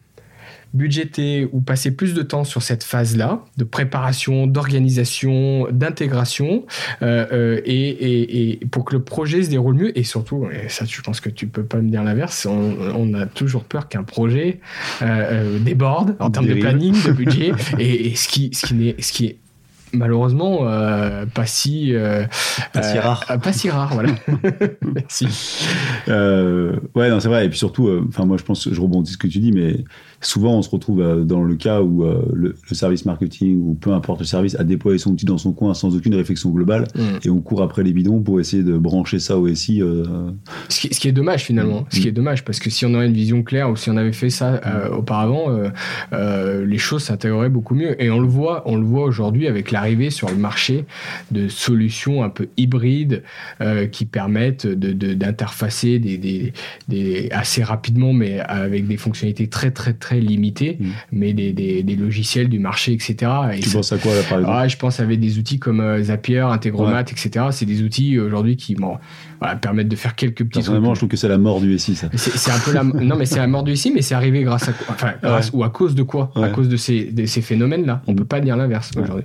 budgéter 0.75 1.48
ou 1.52 1.60
passer 1.60 1.90
plus 1.94 2.14
de 2.14 2.22
temps 2.22 2.44
sur 2.44 2.62
cette 2.62 2.84
phase-là 2.84 3.44
de 3.56 3.64
préparation, 3.64 4.46
d'organisation, 4.46 5.66
d'intégration, 5.70 6.64
euh, 7.02 7.26
euh, 7.32 7.60
et, 7.64 8.60
pour 8.70 8.84
que 8.84 8.94
le 8.94 9.02
projet 9.02 9.42
se 9.42 9.50
déroule 9.50 9.75
mieux. 9.75 9.98
Et 9.98 10.04
surtout, 10.04 10.46
et 10.50 10.68
ça, 10.68 10.84
je 10.84 11.00
pense 11.00 11.20
que 11.20 11.30
tu 11.30 11.46
peux 11.46 11.64
pas 11.64 11.78
me 11.78 11.90
dire 11.90 12.04
l'inverse, 12.04 12.46
on, 12.46 13.14
a 13.14 13.26
toujours 13.26 13.64
peur 13.64 13.88
qu'un 13.88 14.02
projet 14.02 14.60
euh, 15.02 15.58
déborde 15.58 16.14
en 16.18 16.30
termes 16.30 16.46
de 16.46 16.54
planning, 16.54 16.94
de 17.04 17.12
budget, 17.12 17.52
et, 17.78 18.14
ce 18.14 18.28
qui, 18.28 18.50
ce 18.52 18.66
qui, 18.66 18.88
est, 18.88 19.02
ce 19.02 19.12
qui 19.12 19.26
est 19.26 19.38
malheureusement 19.92 20.60
euh, 20.62 21.26
pas 21.26 21.46
si 21.46 21.94
euh, 21.94 22.25
pas 22.72 22.82
si 22.82 22.98
euh, 22.98 23.00
rare. 23.00 23.25
pas 23.42 23.52
si 23.52 23.70
rare 23.70 23.94
voilà. 23.94 24.12
Merci. 24.94 25.26
Ouais 26.06 27.10
non 27.10 27.20
c'est 27.20 27.28
vrai 27.28 27.46
et 27.46 27.48
puis 27.48 27.58
surtout 27.58 27.90
enfin 28.08 28.25
moi 28.25 28.37
je 28.37 28.44
pense 28.44 28.68
je 28.70 28.80
rebondis 28.80 29.12
ce 29.12 29.18
que 29.18 29.26
tu 29.26 29.38
dis 29.38 29.52
mais 29.52 29.84
souvent 30.20 30.54
on 30.54 30.62
se 30.62 30.70
retrouve 30.70 31.25
dans 31.25 31.42
le 31.42 31.54
cas 31.56 31.80
où 31.80 32.04
le, 32.32 32.54
service 32.72 33.04
marketing 33.06 33.60
ou 33.60 33.75
peu 33.75 33.92
importe 33.92 34.20
le 34.20 34.26
service 34.26 34.54
a 34.58 34.64
déployé 34.64 34.98
son 34.98 35.12
outil 35.12 35.25
dans 35.25 35.38
son 35.38 35.52
coin 35.52 35.75
sans 35.75 35.96
aucune 35.96 36.14
réflexion 36.14 36.50
globale 36.50 36.87
mm. 36.94 37.00
et 37.25 37.30
on 37.30 37.40
court 37.40 37.62
après 37.62 37.82
les 37.82 37.92
bidons 37.92 38.20
pour 38.20 38.38
essayer 38.38 38.62
de 38.62 38.76
brancher 38.76 39.18
ça 39.18 39.38
au 39.38 39.52
SI 39.54 39.82
ce 40.68 40.80
qui, 40.80 40.94
ce, 40.94 41.00
qui, 41.00 41.08
est 41.08 41.12
dommage 41.12 41.44
finalement 41.44 41.82
mm. 41.82 41.87
ce 41.90 42.00
qui 42.00 42.08
est 42.08 42.12
dommage 42.12 42.44
parce 42.44 42.58
que 42.60 42.70
si 42.70 42.84
on 42.87 42.94
avait 42.94 43.06
une 43.06 43.14
vision 43.14 43.42
claire 43.42 43.70
ou 43.70 43.76
si 43.76 43.90
on 43.90 43.96
avait 43.96 44.12
fait 44.12 44.30
ça 44.30 44.60
auparavant 44.92 45.46
les 46.12 46.78
choses 46.78 47.04
s'intégreraient 47.04 47.48
beaucoup 47.48 47.75
mieux 47.75 48.00
et 48.02 48.10
on 48.10 48.20
le 48.20 48.28
voit 48.28 48.62
on 48.66 48.76
le 48.76 48.84
voit 48.84 49.04
aujourd'hui 49.04 49.46
avec 49.46 49.70
la 49.70 49.78
arriver 49.78 50.10
sur 50.10 50.28
le 50.28 50.37
marché 50.37 50.84
de 51.30 51.48
solutions 51.48 52.22
un 52.22 52.28
peu 52.28 52.48
hybrides 52.56 53.22
euh, 53.60 53.87
qui 53.87 54.04
permettent 54.04 54.66
d'interfacer 54.66 55.98
de, 55.98 56.16
des, 56.16 56.52
des, 56.88 57.28
assez 57.30 57.62
rapidement, 57.62 58.12
mais 58.12 58.40
avec 58.40 58.87
des 58.87 58.96
fonctionnalités 58.96 59.48
très 59.48 59.70
très 59.70 59.94
très 59.94 60.08
limitées, 60.17 60.79
mmh. 60.81 60.87
mais 61.12 61.33
des, 61.33 61.97
logiciels 61.99 62.49
du 62.49 62.59
marché, 62.59 62.93
etc. 62.93 63.17
Et 63.55 63.61
tu 63.61 63.71
penses 63.71 63.93
à 63.93 63.99
quoi 63.99 64.15
là 64.15 64.23
par 64.23 64.38
exemple? 64.38 64.57
Ah, 64.59 64.69
Je 64.69 64.77
pense 64.77 65.00
avec 65.00 65.21
des 65.21 65.38
outils 65.38 65.59
comme 65.59 65.81
euh, 65.81 66.03
Zapier, 66.03 66.41
Integromat, 66.41 67.00
etc. 67.03 67.47
C'est 67.50 67.67
des 67.67 67.83
outils 67.83 68.19
aujourd'hui 68.19 68.57
qui 68.57 68.75
bon, 68.75 68.99
permettent 69.61 69.88
de 69.88 69.97
faire 69.97 70.15
quelques 70.15 70.45
petits. 70.45 70.61
Personnellement, 70.61 70.95
je 70.95 71.00
trouve 71.00 71.09
que 71.09 71.17
c'est 71.17 71.29
la 71.29 71.38
mort 71.38 71.61
du 71.61 71.79
SI. 71.79 71.97
Ça. 71.97 72.09
C'est 72.15 72.50
un 72.50 72.59
peu 72.59 72.73
la 72.73 72.85
non 72.85 73.17
mais 73.17 73.27
c'est 73.27 73.38
la 73.38 73.47
mort 73.47 73.62
du 73.62 73.77
SI, 73.77 73.93
mais 73.93 74.03
c'est 74.03 74.15
arrivé 74.15 74.43
grâce 74.43 74.69
à 74.69 74.73
enfin 74.88 75.15
grâce, 75.23 75.50
ou 75.53 75.65
à 75.65 75.71
cause 75.71 75.95
de 75.95 76.03
quoi? 76.03 76.31
À 76.37 76.49
cause 76.49 76.69
de 76.69 76.77
ces, 76.77 77.05
de 77.05 77.27
ces 77.27 77.43
phénomènes 77.43 77.87
là. 77.87 78.03
On 78.07 78.15
peut 78.15 78.25
pas 78.25 78.41
dire 78.41 78.57
l'inverse 78.57 78.91
aujourd'hui. 78.97 79.25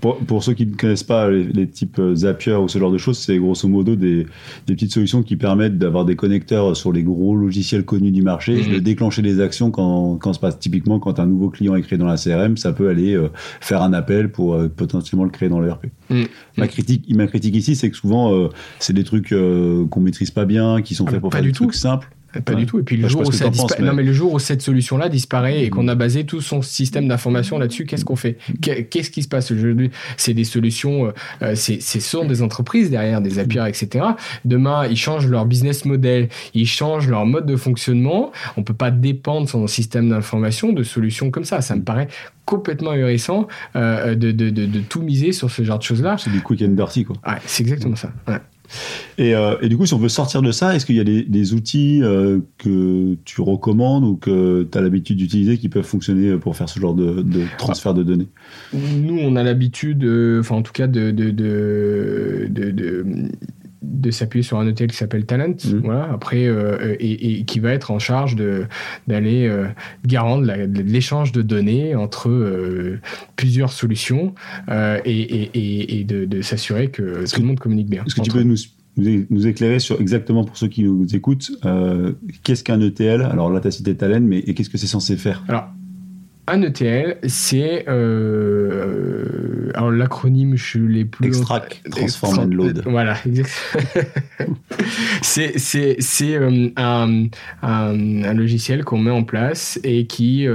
Pour, 0.00 0.18
pour, 0.18 0.42
ceux 0.42 0.54
qui 0.54 0.66
ne 0.66 0.74
connaissent 0.74 1.02
pas 1.02 1.30
les, 1.30 1.66
types 1.68 1.98
euh, 1.98 2.14
Zapier 2.14 2.54
ou 2.54 2.68
ce 2.68 2.78
genre 2.78 2.90
de 2.90 2.98
choses, 2.98 3.18
c'est 3.18 3.38
grosso 3.38 3.68
modo 3.68 3.96
des, 3.96 4.26
des, 4.66 4.74
petites 4.74 4.92
solutions 4.92 5.22
qui 5.22 5.36
permettent 5.36 5.78
d'avoir 5.78 6.04
des 6.04 6.16
connecteurs 6.16 6.76
sur 6.76 6.92
les 6.92 7.02
gros 7.02 7.36
logiciels 7.36 7.84
connus 7.84 8.10
du 8.10 8.22
marché, 8.22 8.54
mhm. 8.54 8.74
de 8.74 8.78
déclencher 8.78 9.22
des 9.22 9.40
actions 9.40 9.70
quand, 9.70 10.16
quand 10.16 10.32
se 10.32 10.40
passe 10.40 10.58
typiquement 10.58 10.98
quand 10.98 11.20
un 11.20 11.26
nouveau 11.26 11.50
client 11.50 11.74
est 11.76 11.82
créé 11.82 11.98
dans 11.98 12.06
la 12.06 12.16
CRM, 12.16 12.56
ça 12.56 12.72
peut 12.72 12.88
aller 12.88 13.14
euh, 13.14 13.28
faire 13.60 13.82
un 13.82 13.92
appel 13.92 14.30
pour 14.30 14.54
euh, 14.54 14.68
potentiellement 14.68 15.24
le 15.24 15.30
créer 15.30 15.48
dans 15.48 15.60
l'ERP. 15.60 15.86
Mhm. 16.10 16.26
Ma 16.56 16.68
critique, 16.68 17.04
ma 17.14 17.26
critique 17.26 17.56
ici, 17.56 17.76
c'est 17.76 17.90
que 17.90 17.96
souvent 17.96 18.48
c'est 18.78 18.92
des 18.92 19.04
trucs 19.04 19.30
qu'on 19.30 20.00
maîtrise 20.00 20.30
pas 20.30 20.44
bien, 20.44 20.82
qui 20.82 20.94
sont 20.94 21.06
ah, 21.08 21.12
faits 21.12 21.20
pour 21.20 21.32
faire 21.32 21.42
des 21.42 21.52
trucs 21.52 21.74
simples. 21.74 22.10
Pas 22.40 22.54
du 22.54 22.66
tout. 22.66 22.78
Et 22.78 22.82
puis 22.82 22.96
le, 22.96 23.08
jour 23.08 23.26
où 23.26 23.32
ça 23.32 23.50
non, 23.80 23.92
mais 23.92 24.02
le 24.02 24.12
jour 24.12 24.32
où 24.32 24.38
cette 24.38 24.62
solution-là 24.62 25.08
disparaît 25.08 25.64
et 25.64 25.70
qu'on 25.70 25.88
a 25.88 25.94
basé 25.94 26.24
tout 26.24 26.40
son 26.40 26.62
système 26.62 27.08
d'information 27.08 27.58
là-dessus, 27.58 27.84
qu'est-ce 27.84 28.04
qu'on 28.04 28.16
fait? 28.16 28.38
Qu'est-ce 28.60 29.10
qui 29.10 29.22
se 29.22 29.28
passe 29.28 29.50
aujourd'hui? 29.50 29.90
C'est 30.16 30.34
des 30.34 30.44
solutions, 30.44 31.06
euh, 31.06 31.12
euh, 31.42 31.54
c'est 31.54 31.80
ce 31.80 32.00
sont 32.00 32.24
des 32.24 32.42
entreprises 32.42 32.90
derrière, 32.90 33.20
des 33.20 33.30
Zapier, 33.30 33.64
etc. 33.66 34.04
Demain, 34.44 34.86
ils 34.86 34.96
changent 34.96 35.28
leur 35.28 35.46
business 35.46 35.84
model, 35.84 36.28
ils 36.54 36.66
changent 36.66 37.08
leur 37.08 37.26
mode 37.26 37.46
de 37.46 37.56
fonctionnement. 37.56 38.32
On 38.56 38.62
peut 38.62 38.74
pas 38.74 38.90
dépendre 38.90 39.54
un 39.54 39.66
système 39.66 40.08
d'information 40.08 40.72
de 40.72 40.82
solutions 40.82 41.30
comme 41.30 41.44
ça. 41.44 41.60
Ça 41.60 41.76
me 41.76 41.82
paraît 41.82 42.08
complètement 42.44 42.90
ahurissant 42.90 43.46
euh, 43.76 44.14
de, 44.14 44.32
de, 44.32 44.50
de, 44.50 44.66
de, 44.66 44.80
tout 44.80 45.02
miser 45.02 45.32
sur 45.32 45.50
ce 45.50 45.62
genre 45.62 45.78
de 45.78 45.84
choses-là. 45.84 46.16
C'est 46.18 46.30
du 46.30 46.40
quick 46.40 46.62
and 46.62 46.68
dirty, 46.68 47.04
quoi. 47.04 47.16
Ouais, 47.26 47.38
c'est 47.46 47.62
exactement 47.62 47.96
ça. 47.96 48.10
Ouais. 48.26 48.38
Euh, 49.20 49.56
et, 49.60 49.68
du 49.68 49.76
coup, 49.76 49.86
si 49.86 49.94
on 49.94 49.98
veut 49.98 50.08
sortir 50.08 50.42
de 50.42 50.52
ça, 50.52 50.74
est-ce 50.74 50.86
qu'il 50.86 50.96
y 50.96 51.00
a 51.00 51.04
des, 51.04 51.54
outils 51.54 52.00
euh, 52.02 52.40
que 52.58 53.16
tu 53.24 53.40
recommandes 53.40 54.04
ou 54.04 54.16
que 54.16 54.66
tu 54.70 54.78
as 54.78 54.80
l'habitude 54.80 55.16
d'utiliser 55.16 55.58
qui 55.58 55.68
peuvent 55.68 55.84
fonctionner 55.84 56.36
pour 56.36 56.56
faire 56.56 56.68
ce 56.68 56.80
genre 56.80 56.94
de, 56.94 57.24
transfert 57.58 57.94
de 57.94 58.02
données? 58.02 58.28
Nous, 58.72 59.18
on 59.18 59.36
a 59.36 59.42
l'habitude, 59.42 60.04
euh, 60.04 60.40
enfin 60.40 60.56
en 60.56 60.62
tout 60.62 60.72
cas, 60.72 60.86
de, 60.86 61.10
s'appuyer 64.10 64.42
sur 64.42 64.58
un 64.58 64.66
hôtel 64.66 64.88
qui 64.88 64.96
s'appelle 64.96 65.24
Talent, 65.24 65.54
mmh. 65.64 65.78
voilà, 65.84 66.08
après, 66.12 66.48
et, 67.00 67.44
qui 67.44 67.60
va 67.60 67.72
être 67.72 67.90
en 67.90 67.98
charge 67.98 68.36
d'aller 69.06 69.46
euh, 69.46 69.66
garant 70.06 70.38
de 70.38 70.82
l'échange 70.82 71.32
de, 71.32 71.42
données 71.42 71.94
entre 71.94 73.00
plusieurs 73.36 73.72
solutions 73.72 74.34
et, 74.68 76.04
de, 76.06 76.42
s'assurer 76.42 76.88
que 76.88 77.30
tout 77.30 77.40
le 77.40 77.46
monde 77.46 77.60
communique 77.60 77.88
bien. 77.88 78.04
Est-ce 78.06 78.14
que 78.14 78.20
tu 78.22 78.30
peux 78.30 78.42
nous 78.42 78.56
nous, 78.96 79.46
éclairer 79.46 79.78
sur 79.78 80.00
exactement 80.00 80.44
pour 80.44 80.56
ceux 80.56 80.68
qui 80.68 80.84
nous 80.84 81.14
écoutent, 81.14 81.50
euh, 81.64 82.12
qu'est-ce 82.42 82.62
qu'un 82.62 82.80
ETL 82.80 83.22
Alors 83.22 83.50
là, 83.50 83.60
tu 83.60 83.68
as 83.68 83.70
cité 83.70 83.94
Talent, 83.96 84.20
mais 84.20 84.42
qu'est-ce 84.42 84.70
que 84.70 84.78
c'est 84.78 84.86
censé 84.86 85.16
faire? 85.16 85.44
Alors, 85.48 85.68
un 86.46 86.62
ETL, 86.62 87.18
c'est. 87.26 87.84
Euh, 87.88 89.70
alors 89.74 89.90
l'acronyme, 89.90 90.56
je 90.56 90.78
l'ai 90.78 91.04
plus. 91.04 91.28
Extract, 91.28 91.82
Transform 91.90 92.38
and 92.38 92.54
Load. 92.54 92.82
Voilà, 92.86 93.16
exactement. 93.26 94.56
c'est 95.22 95.56
euh, 96.36 96.68
un, 96.76 97.26
un, 97.62 98.34
logiciel 98.34 98.84
qu'on 98.84 98.98
met 98.98 99.10
en 99.10 99.24
place 99.24 99.78
et 99.84 100.06
qui 100.06 100.46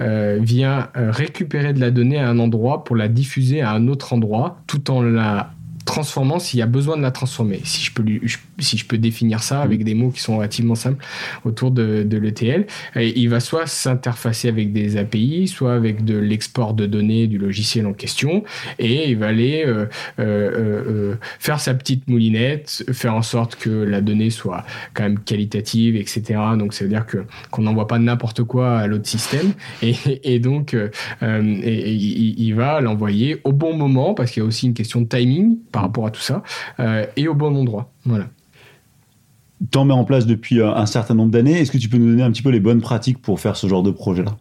vient 0.00 0.88
récupérer 0.94 1.72
de 1.72 1.80
la 1.80 1.90
donnée 1.90 2.18
à 2.18 2.28
un 2.28 2.38
endroit 2.38 2.84
pour 2.84 2.96
la 2.96 3.08
diffuser 3.08 3.60
à 3.60 3.72
un 3.72 3.88
autre 3.88 4.12
endroit 4.12 4.60
tout 4.66 4.90
en 4.90 5.02
la 5.02 5.52
transformant 5.90 6.38
s'il 6.38 6.58
y 6.58 6.62
a 6.62 6.66
besoin 6.66 6.96
de 6.96 7.02
la 7.02 7.10
transformer. 7.10 7.60
Si 7.64 7.82
je 7.84 7.92
peux, 7.92 8.04
si 8.58 8.76
je 8.76 8.84
peux 8.86 8.98
définir 8.98 9.42
ça 9.42 9.60
avec 9.60 9.80
mm. 9.80 9.84
des 9.84 9.94
mots 9.94 10.10
qui 10.10 10.20
sont 10.20 10.36
relativement 10.36 10.74
simples 10.74 11.04
autour 11.44 11.70
de, 11.70 12.02
de 12.02 12.16
l'ETL, 12.18 12.66
il 12.96 13.28
va 13.28 13.40
soit 13.40 13.66
s'interfacer 13.66 14.48
avec 14.48 14.72
des 14.72 14.96
API, 14.96 15.48
soit 15.48 15.74
avec 15.74 16.04
de 16.04 16.16
l'export 16.16 16.74
de 16.74 16.86
données 16.86 17.26
du 17.26 17.38
logiciel 17.38 17.86
en 17.86 17.92
question, 17.92 18.44
et 18.78 19.10
il 19.10 19.16
va 19.16 19.28
aller 19.28 19.64
euh, 19.66 19.86
euh, 20.18 20.22
euh, 20.22 21.14
faire 21.38 21.60
sa 21.60 21.74
petite 21.74 22.08
moulinette, 22.08 22.84
faire 22.92 23.14
en 23.14 23.22
sorte 23.22 23.56
que 23.56 23.70
la 23.70 24.00
donnée 24.00 24.30
soit 24.30 24.64
quand 24.94 25.02
même 25.02 25.18
qualitative, 25.18 25.96
etc. 25.96 26.22
Donc 26.58 26.74
ça 26.74 26.84
veut 26.84 26.90
dire 26.90 27.06
que 27.06 27.24
qu'on 27.50 27.62
n'envoie 27.62 27.86
pas 27.86 27.98
n'importe 27.98 28.44
quoi 28.44 28.78
à 28.78 28.86
l'autre 28.86 29.08
système, 29.08 29.52
et, 29.82 29.94
et 30.22 30.38
donc 30.38 30.74
et, 30.74 31.92
il, 31.92 32.54
va 32.54 32.80
l'envoyer 32.80 33.40
au 33.44 33.52
bon 33.52 33.76
moment 33.76 34.14
parce 34.14 34.32
qu'il 34.32 34.42
y 34.42 34.44
a 34.44 34.46
aussi 34.46 34.66
une 34.66 34.74
question 34.74 35.00
de 35.00 35.06
timing 35.06 35.58
par 35.72 35.79
rapport 35.82 36.06
à 36.06 36.10
tout 36.10 36.20
ça, 36.20 36.42
euh, 36.78 37.06
et 37.16 37.28
au 37.28 37.34
bon 37.34 37.56
endroit. 37.56 37.92
Voilà. 38.04 38.26
Tu 39.70 39.78
en 39.78 39.84
mets 39.84 39.94
en 39.94 40.04
place 40.04 40.26
depuis 40.26 40.60
euh, 40.60 40.74
un 40.74 40.86
certain 40.86 41.14
nombre 41.14 41.30
d'années. 41.30 41.60
Est-ce 41.60 41.70
que 41.70 41.78
tu 41.78 41.88
peux 41.88 41.98
nous 41.98 42.10
donner 42.10 42.22
un 42.22 42.30
petit 42.30 42.42
peu 42.42 42.50
les 42.50 42.60
bonnes 42.60 42.80
pratiques 42.80 43.20
pour 43.20 43.40
faire 43.40 43.56
ce 43.56 43.66
genre 43.66 43.82
de 43.82 43.90
projet-là? 43.90 44.36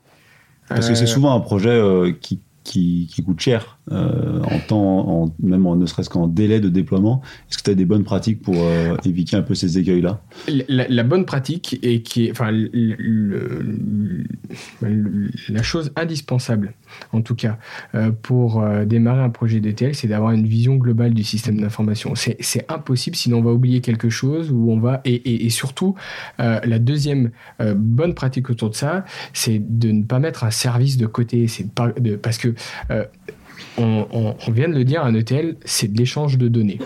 Parce 0.70 0.88
que 0.88 0.96
c'est 0.96 1.04
euh, 1.04 1.08
souvent 1.08 1.36
un 1.36 1.40
projet 1.40 1.82
qui, 2.22 2.40
qui, 2.64 3.24
coûte 3.26 3.40
cher 3.40 3.79
en 3.92 4.60
temps, 4.68 5.34
même 5.42 5.66
en, 5.66 5.76
ne 5.76 5.86
serait-ce 5.86 6.10
qu'en 6.10 6.28
délai 6.28 6.60
de 6.60 6.70
déploiement. 6.70 7.22
Est-ce 7.50 7.58
que 7.58 7.64
tu 7.64 7.72
as 7.72 7.76
des 7.76 7.86
bonnes 7.86 8.04
pratiques 8.04 8.42
pour 8.42 8.56
éviter 9.06 9.36
un 9.36 9.42
peu 9.42 9.56
ces 9.56 9.78
écueils-là? 9.78 10.22
La, 10.68 11.04
bonne 11.04 11.26
pratique 11.26 11.80
et 11.82 12.02
qui 12.02 12.28
est, 12.28 12.32
enfin, 12.32 12.52
la 15.50 15.64
chose 15.64 15.92
indispensable 15.96 16.74
en 17.14 17.22
tout 17.22 17.36
cas, 17.36 17.58
euh, 17.96 18.12
pour 18.12 18.62
euh, 18.62 18.86
démarrer 18.86 19.22
un 19.22 19.30
projet 19.30 19.60
d'ETL, 19.60 19.96
c'est 19.96 20.08
d'avoir 20.08 20.32
une 20.32 20.48
vision 20.48 20.76
globale 20.76 21.14
du 21.14 21.24
système 21.24 21.60
d'information. 21.60 22.14
C'est 22.16 22.66
impossible, 22.70 23.16
sinon 23.16 23.40
on 23.40 23.44
va 23.44 23.52
oublier 23.52 23.82
quelque 23.82 24.10
chose, 24.10 24.52
ou 24.52 24.72
on 24.72 24.80
va 24.80 25.02
et, 25.06 25.50
surtout 25.50 25.96
euh, 26.40 26.60
la 26.64 26.80
deuxième 26.80 27.32
bonne 27.60 28.14
pratique 28.14 28.50
autour 28.50 28.70
de 28.70 28.76
ça, 28.76 29.06
c'est 29.34 29.60
de 29.60 29.92
ne 29.92 30.04
pas 30.04 30.20
mettre 30.20 30.44
un 30.44 30.52
service 30.52 30.98
de 30.98 31.06
côté. 31.06 31.48
C'est 31.48 31.68
parce 32.22 32.38
que 32.38 32.54
on, 33.78 34.52
vient 34.52 34.68
de 34.70 34.74
le 34.74 34.84
dire, 34.84 35.04
un 35.04 35.14
ETL, 35.14 35.56
c'est 35.66 35.92
de 35.92 35.98
l'échange 35.98 36.38
de 36.38 36.48
données. 36.48 36.80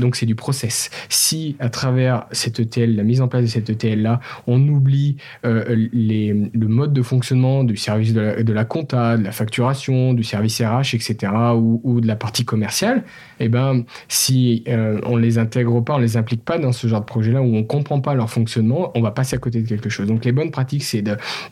Donc 0.00 0.16
c'est 0.16 0.26
du 0.26 0.34
process. 0.34 0.90
Si 1.08 1.56
à 1.58 1.68
travers 1.68 2.26
cet 2.32 2.60
ETL, 2.60 2.96
la 2.96 3.02
mise 3.02 3.20
en 3.20 3.28
place 3.28 3.42
de 3.42 3.48
cet 3.48 3.70
ETL-là, 3.70 4.20
on 4.46 4.66
oublie 4.68 5.16
euh, 5.44 5.64
le 5.68 6.66
mode 6.66 6.92
de 6.92 7.02
fonctionnement 7.02 7.64
du 7.64 7.76
service 7.76 8.12
de 8.12 8.52
la, 8.52 8.64
compta, 8.64 9.16
de 9.16 9.24
la 9.24 9.32
facturation, 9.32 10.14
du 10.14 10.24
service 10.24 10.60
RH, 10.60 10.94
etc., 10.94 11.32
ou, 11.56 12.00
de 12.00 12.06
la 12.06 12.16
partie 12.16 12.44
commerciale, 12.44 13.04
eh 13.40 13.48
ben, 13.48 13.84
si 14.08 14.64
euh, 14.68 15.00
on 15.04 15.16
les 15.16 15.38
intègre 15.38 15.80
pas, 15.82 15.94
on 15.94 15.98
les 15.98 16.16
implique 16.16 16.44
pas 16.44 16.58
dans 16.58 16.72
ce 16.72 16.86
genre 16.86 17.00
de 17.00 17.06
projet-là, 17.06 17.42
où 17.42 17.56
on 17.56 17.64
comprend 17.64 18.00
pas 18.00 18.14
leur 18.14 18.30
fonctionnement, 18.30 18.90
on 18.94 19.00
va 19.00 19.10
passer 19.10 19.36
à 19.36 19.38
côté 19.38 19.62
de 19.62 19.68
quelque 19.68 19.88
chose. 19.88 20.06
Donc 20.06 20.24
les 20.24 20.32
bonnes 20.32 20.50
pratiques, 20.50 20.84
c'est 20.84 21.04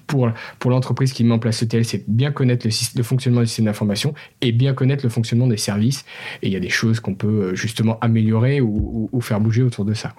pour, 0.06 0.30
pour 0.58 0.70
l'entreprise 0.70 1.12
qui 1.12 1.24
met 1.24 1.34
en 1.34 1.38
place 1.38 1.62
ETL, 1.62 1.84
c'est 1.84 2.04
bien 2.08 2.30
connaître 2.30 2.66
le, 2.66 2.72
le 2.96 3.02
fonctionnement 3.02 3.40
du 3.40 3.46
système 3.46 3.66
d'information 3.66 4.14
et 4.40 4.49
bien 4.52 4.74
connaître 4.74 5.04
le 5.04 5.10
fonctionnement 5.10 5.46
des 5.46 5.56
services. 5.56 6.04
Et 6.42 6.48
il 6.48 6.52
y 6.52 6.56
a 6.56 6.60
des 6.60 6.68
choses 6.68 7.00
qu'on 7.00 7.14
peut 7.14 7.26
euh, 7.26 7.54
justement 7.54 7.98
améliorer 8.00 8.60
ou, 8.60 9.08
faire 9.20 9.40
bouger 9.40 9.62
autour 9.62 9.84
de 9.84 9.94
ça. 9.94 10.12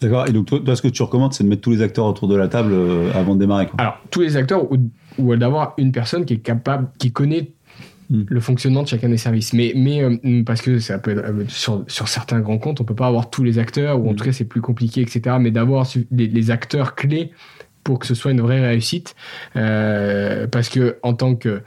D'accord. 0.00 0.28
Et 0.28 0.32
donc, 0.32 0.46
toi, 0.46 0.76
ce 0.76 0.82
que 0.82 0.88
tu 0.88 1.02
recommandes, 1.02 1.32
c'est 1.32 1.44
de 1.44 1.48
mettre 1.48 1.62
tous 1.62 1.70
les 1.70 1.82
acteurs 1.82 2.06
autour 2.06 2.28
de 2.28 2.36
la 2.36 2.48
table 2.48 2.72
euh, 2.72 3.12
avant 3.14 3.34
de 3.34 3.40
démarrer. 3.40 3.68
Alors, 3.78 3.98
tous 4.10 4.20
les 4.20 4.36
acteurs 4.36 4.66
ou, 5.18 5.36
d'avoir 5.36 5.74
une 5.78 5.92
personne 5.92 6.24
qui 6.24 6.34
est 6.34 6.38
capable, 6.38 6.88
qui 6.98 7.12
connaît 7.12 7.52
hmm. 8.10 8.22
le 8.26 8.40
fonctionnement 8.40 8.82
de 8.82 8.88
chacun 8.88 9.08
des 9.08 9.16
services. 9.16 9.52
Mais, 9.52 9.72
mais 9.76 10.02
euh, 10.02 10.42
parce 10.44 10.60
que 10.60 10.78
ça 10.80 10.98
peut 10.98 11.12
être, 11.12 11.50
sur, 11.50 11.84
sur, 11.86 12.08
certains 12.08 12.40
grands 12.40 12.58
comptes, 12.58 12.80
on 12.80 12.84
peut 12.84 12.94
pas 12.94 13.06
avoir 13.06 13.30
tous 13.30 13.44
les 13.44 13.58
acteurs, 13.58 14.00
ou 14.00 14.08
en 14.08 14.12
hmm. 14.12 14.16
tout 14.16 14.24
cas 14.24 14.32
c'est 14.32 14.44
plus 14.44 14.60
compliqué, 14.60 15.02
etc. 15.02 15.36
Mais 15.40 15.50
d'avoir 15.50 15.86
les, 16.10 16.26
les, 16.26 16.50
acteurs 16.50 16.94
clés 16.94 17.30
pour 17.84 17.98
que 17.98 18.06
ce 18.06 18.14
soit 18.14 18.32
une 18.32 18.40
vraie 18.40 18.60
réussite. 18.60 19.14
parce 19.54 20.68
que 20.68 20.96
en 21.02 21.14
tant 21.14 21.34
que 21.34 21.62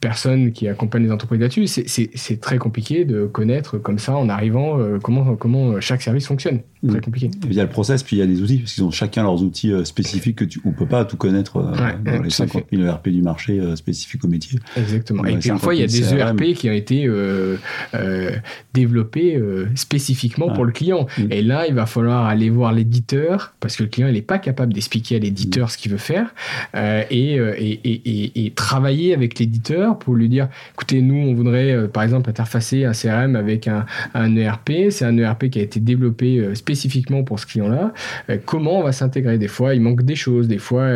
personnes 0.00 0.52
qui 0.52 0.68
accompagnent 0.68 1.04
les 1.04 1.12
entreprises 1.12 1.40
là-dessus, 1.40 1.66
c'est 1.66 2.40
très 2.40 2.58
compliqué 2.58 3.04
de 3.04 3.26
connaître 3.26 3.78
comme 3.78 3.98
ça 3.98 4.16
en 4.16 4.28
arrivant 4.28 4.78
euh, 4.78 4.98
comment, 5.02 5.34
comment 5.36 5.80
chaque 5.80 6.02
service 6.02 6.26
fonctionne. 6.26 6.60
Très 6.86 7.00
compliqué. 7.00 7.30
Il 7.44 7.54
y 7.54 7.60
a 7.60 7.64
le 7.64 7.68
process, 7.68 8.02
puis 8.02 8.16
il 8.16 8.18
y 8.20 8.22
a 8.22 8.26
les 8.26 8.40
outils, 8.40 8.58
parce 8.58 8.74
qu'ils 8.74 8.84
ont 8.84 8.90
chacun 8.90 9.22
leurs 9.22 9.42
outils 9.42 9.72
euh, 9.72 9.84
spécifiques 9.84 10.36
que 10.36 10.44
tu, 10.44 10.60
on 10.64 10.72
peut 10.72 10.86
pas 10.86 11.04
tout 11.04 11.16
connaître 11.16 11.56
euh, 11.56 11.72
dans 12.04 12.22
les 12.22 12.30
50 12.30 12.64
000 12.72 12.82
ERP 12.84 13.08
du 13.08 13.22
marché 13.22 13.60
spécifiques 13.76 14.24
au 14.24 14.28
métier. 14.28 14.58
Exactement. 14.76 15.24
Et 15.24 15.36
puis 15.38 15.48
parfois, 15.48 15.74
il 15.74 15.80
y 15.80 15.84
a 15.84 15.86
des 15.86 16.14
ERP 16.14 16.54
qui 16.54 16.68
ont 16.68 16.72
été 16.72 17.08
développés 18.74 19.40
spécifiquement 19.74 20.52
pour 20.52 20.64
le 20.64 20.72
client. 20.72 21.06
Mm. 21.18 21.22
Et 21.30 21.42
là, 21.42 21.66
il 21.66 21.74
va 21.74 21.86
falloir 21.86 22.26
aller 22.26 22.50
voir 22.50 22.72
l'éditeur, 22.72 23.54
parce 23.60 23.76
que 23.76 23.82
le 23.84 23.88
client, 23.88 24.08
il 24.08 24.14
n'est 24.14 24.22
pas 24.22 24.38
capable 24.38 24.72
d'expliquer 24.72 25.16
à 25.16 25.18
l'éditeur 25.18 25.66
mm. 25.66 25.70
ce 25.70 25.78
qu'il 25.78 25.92
veut 25.92 25.98
faire, 25.98 26.34
et, 26.74 27.34
et, 27.34 27.80
et, 27.84 28.46
et 28.46 28.50
travailler 28.52 29.14
avec 29.14 29.38
l'éditeur 29.38 29.98
pour 29.98 30.14
lui 30.14 30.28
dire 30.28 30.48
écoutez, 30.74 31.02
nous, 31.02 31.16
on 31.16 31.34
voudrait 31.34 31.72
euh, 31.72 31.88
par 31.88 32.02
exemple 32.02 32.30
interfacer 32.30 32.84
un 32.84 32.92
CRM 32.92 33.36
avec 33.36 33.68
un, 33.68 33.86
un 34.14 34.36
ERP. 34.36 34.90
C'est 34.90 35.04
un 35.04 35.16
ERP 35.16 35.50
qui 35.50 35.58
a 35.58 35.62
été 35.62 35.80
développé 35.80 36.38
euh, 36.38 36.54
spécifiquement 36.68 37.24
pour 37.24 37.40
ce 37.40 37.46
client-là. 37.46 37.94
Euh, 38.28 38.36
comment 38.44 38.80
on 38.80 38.82
va 38.82 38.92
s'intégrer? 38.92 39.38
Des 39.38 39.48
fois, 39.48 39.74
il 39.74 39.80
manque 39.80 40.02
des 40.02 40.16
choses. 40.16 40.48
Des 40.48 40.58
fois, 40.58 40.86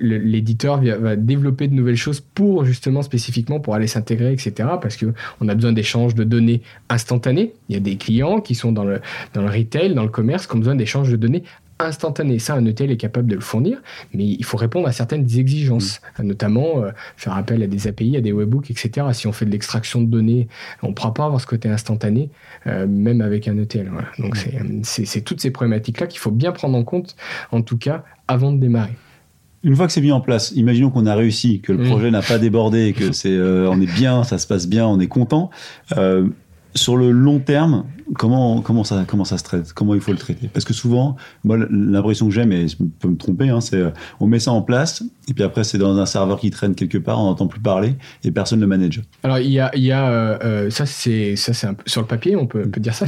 l'éditeur 0.00 0.80
le, 0.80 0.94
va 0.94 1.14
développer 1.14 1.68
de 1.68 1.74
nouvelles 1.74 1.96
choses 1.96 2.20
pour 2.20 2.64
justement 2.64 3.02
spécifiquement 3.02 3.60
pour 3.60 3.76
aller 3.76 3.86
s'intégrer, 3.86 4.32
etc. 4.32 4.68
Parce 4.82 4.96
qu'on 4.96 5.48
a 5.48 5.54
besoin 5.54 5.72
d'échanges 5.72 6.16
de 6.16 6.24
données 6.24 6.62
instantanés. 6.88 7.52
Il 7.68 7.74
y 7.74 7.76
a 7.76 7.80
des 7.80 7.96
clients 7.96 8.40
qui 8.40 8.56
sont 8.56 8.72
dans 8.72 8.84
le, 8.84 9.00
dans 9.32 9.42
le 9.42 9.48
retail, 9.48 9.94
dans 9.94 10.02
le 10.02 10.08
commerce, 10.08 10.48
qui 10.48 10.56
ont 10.56 10.58
besoin 10.58 10.74
d'échanges 10.74 11.10
de 11.10 11.16
données 11.16 11.44
instantané. 11.78 12.38
Ça, 12.38 12.54
un 12.54 12.64
ETL 12.64 12.90
est 12.90 12.96
capable 12.96 13.28
de 13.28 13.34
le 13.34 13.40
fournir, 13.40 13.80
mais 14.14 14.24
il 14.24 14.44
faut 14.44 14.56
répondre 14.56 14.88
à 14.88 14.92
certaines 14.92 15.26
exigences, 15.38 16.00
mm. 16.18 16.22
notamment 16.22 16.82
euh, 16.82 16.90
faire 17.16 17.34
appel 17.34 17.62
à 17.62 17.66
des 17.66 17.86
API, 17.86 18.16
à 18.16 18.20
des 18.20 18.32
webhooks, 18.32 18.70
etc. 18.70 19.06
Si 19.12 19.26
on 19.26 19.32
fait 19.32 19.46
de 19.46 19.50
l'extraction 19.50 20.02
de 20.02 20.06
données, 20.06 20.48
on 20.82 20.88
ne 20.88 20.92
pourra 20.92 21.14
pas 21.14 21.24
avoir 21.24 21.40
ce 21.40 21.46
côté 21.46 21.68
instantané, 21.68 22.30
euh, 22.66 22.86
même 22.86 23.20
avec 23.20 23.48
un 23.48 23.56
ETL. 23.58 23.90
Donc, 24.18 24.36
mm. 24.36 24.80
c'est 24.82 25.20
toutes 25.22 25.40
ces 25.40 25.50
problématiques-là 25.50 26.06
qu'il 26.06 26.20
faut 26.20 26.30
bien 26.30 26.52
prendre 26.52 26.76
en 26.76 26.84
compte, 26.84 27.16
en 27.52 27.62
tout 27.62 27.78
cas, 27.78 28.04
avant 28.26 28.52
de 28.52 28.58
démarrer. 28.58 28.94
Une 29.64 29.74
fois 29.74 29.86
que 29.86 29.92
c'est 29.92 30.00
mis 30.00 30.12
en 30.12 30.20
place, 30.20 30.52
imaginons 30.52 30.90
qu'on 30.90 31.06
a 31.06 31.14
réussi, 31.16 31.60
que 31.60 31.72
le 31.72 31.84
mm. 31.84 31.88
projet 31.88 32.10
n'a 32.10 32.22
pas 32.22 32.38
débordé, 32.38 32.94
que 32.96 33.12
c'est, 33.12 33.30
euh, 33.30 33.68
on 33.70 33.80
est 33.80 33.92
bien, 33.92 34.24
ça 34.24 34.38
se 34.38 34.46
passe 34.46 34.68
bien, 34.68 34.86
on 34.86 35.00
est 35.00 35.08
content. 35.08 35.50
sur 36.74 36.96
le 36.96 37.10
long 37.10 37.40
terme, 37.40 37.84
comment, 38.14 38.60
comment, 38.62 38.84
ça, 38.84 39.04
comment 39.06 39.24
ça 39.24 39.38
se 39.38 39.44
traite? 39.44 39.72
Comment 39.72 39.94
il 39.94 40.00
faut 40.00 40.12
le 40.12 40.18
traiter? 40.18 40.48
Parce 40.52 40.64
que 40.64 40.72
souvent, 40.72 41.16
moi, 41.44 41.58
l'impression 41.70 42.28
que 42.28 42.34
j'ai, 42.34 42.44
mais 42.44 42.68
je 42.68 42.76
peux 42.76 43.08
me 43.08 43.16
tromper, 43.16 43.48
hein, 43.48 43.60
c'est 43.60 43.76
euh, 43.76 43.90
on 44.20 44.26
met 44.26 44.38
ça 44.38 44.52
en 44.52 44.62
place, 44.62 45.02
et 45.28 45.34
puis 45.34 45.44
après, 45.44 45.64
c'est 45.64 45.78
dans 45.78 45.96
un 45.96 46.06
serveur 46.06 46.38
qui 46.38 46.50
traîne 46.50 46.74
quelque 46.74 46.98
part, 46.98 47.20
on 47.20 47.24
n'entend 47.24 47.46
plus 47.46 47.60
parler, 47.60 47.94
et 48.24 48.30
personne 48.30 48.58
ne 48.58 48.64
le 48.64 48.68
manage. 48.68 49.02
Alors, 49.22 49.38
il 49.38 49.50
y 49.50 49.60
a, 49.60 49.70
il 49.74 49.84
y 49.84 49.92
a 49.92 50.08
euh, 50.10 50.38
euh, 50.44 50.70
ça, 50.70 50.86
c'est 50.86 51.34
un 51.64 51.74
peu 51.74 51.82
sur 51.86 52.00
le 52.00 52.06
papier, 52.06 52.36
on 52.36 52.46
peut, 52.46 52.62
peut 52.62 52.80
dire 52.80 52.94
ça. 52.94 53.06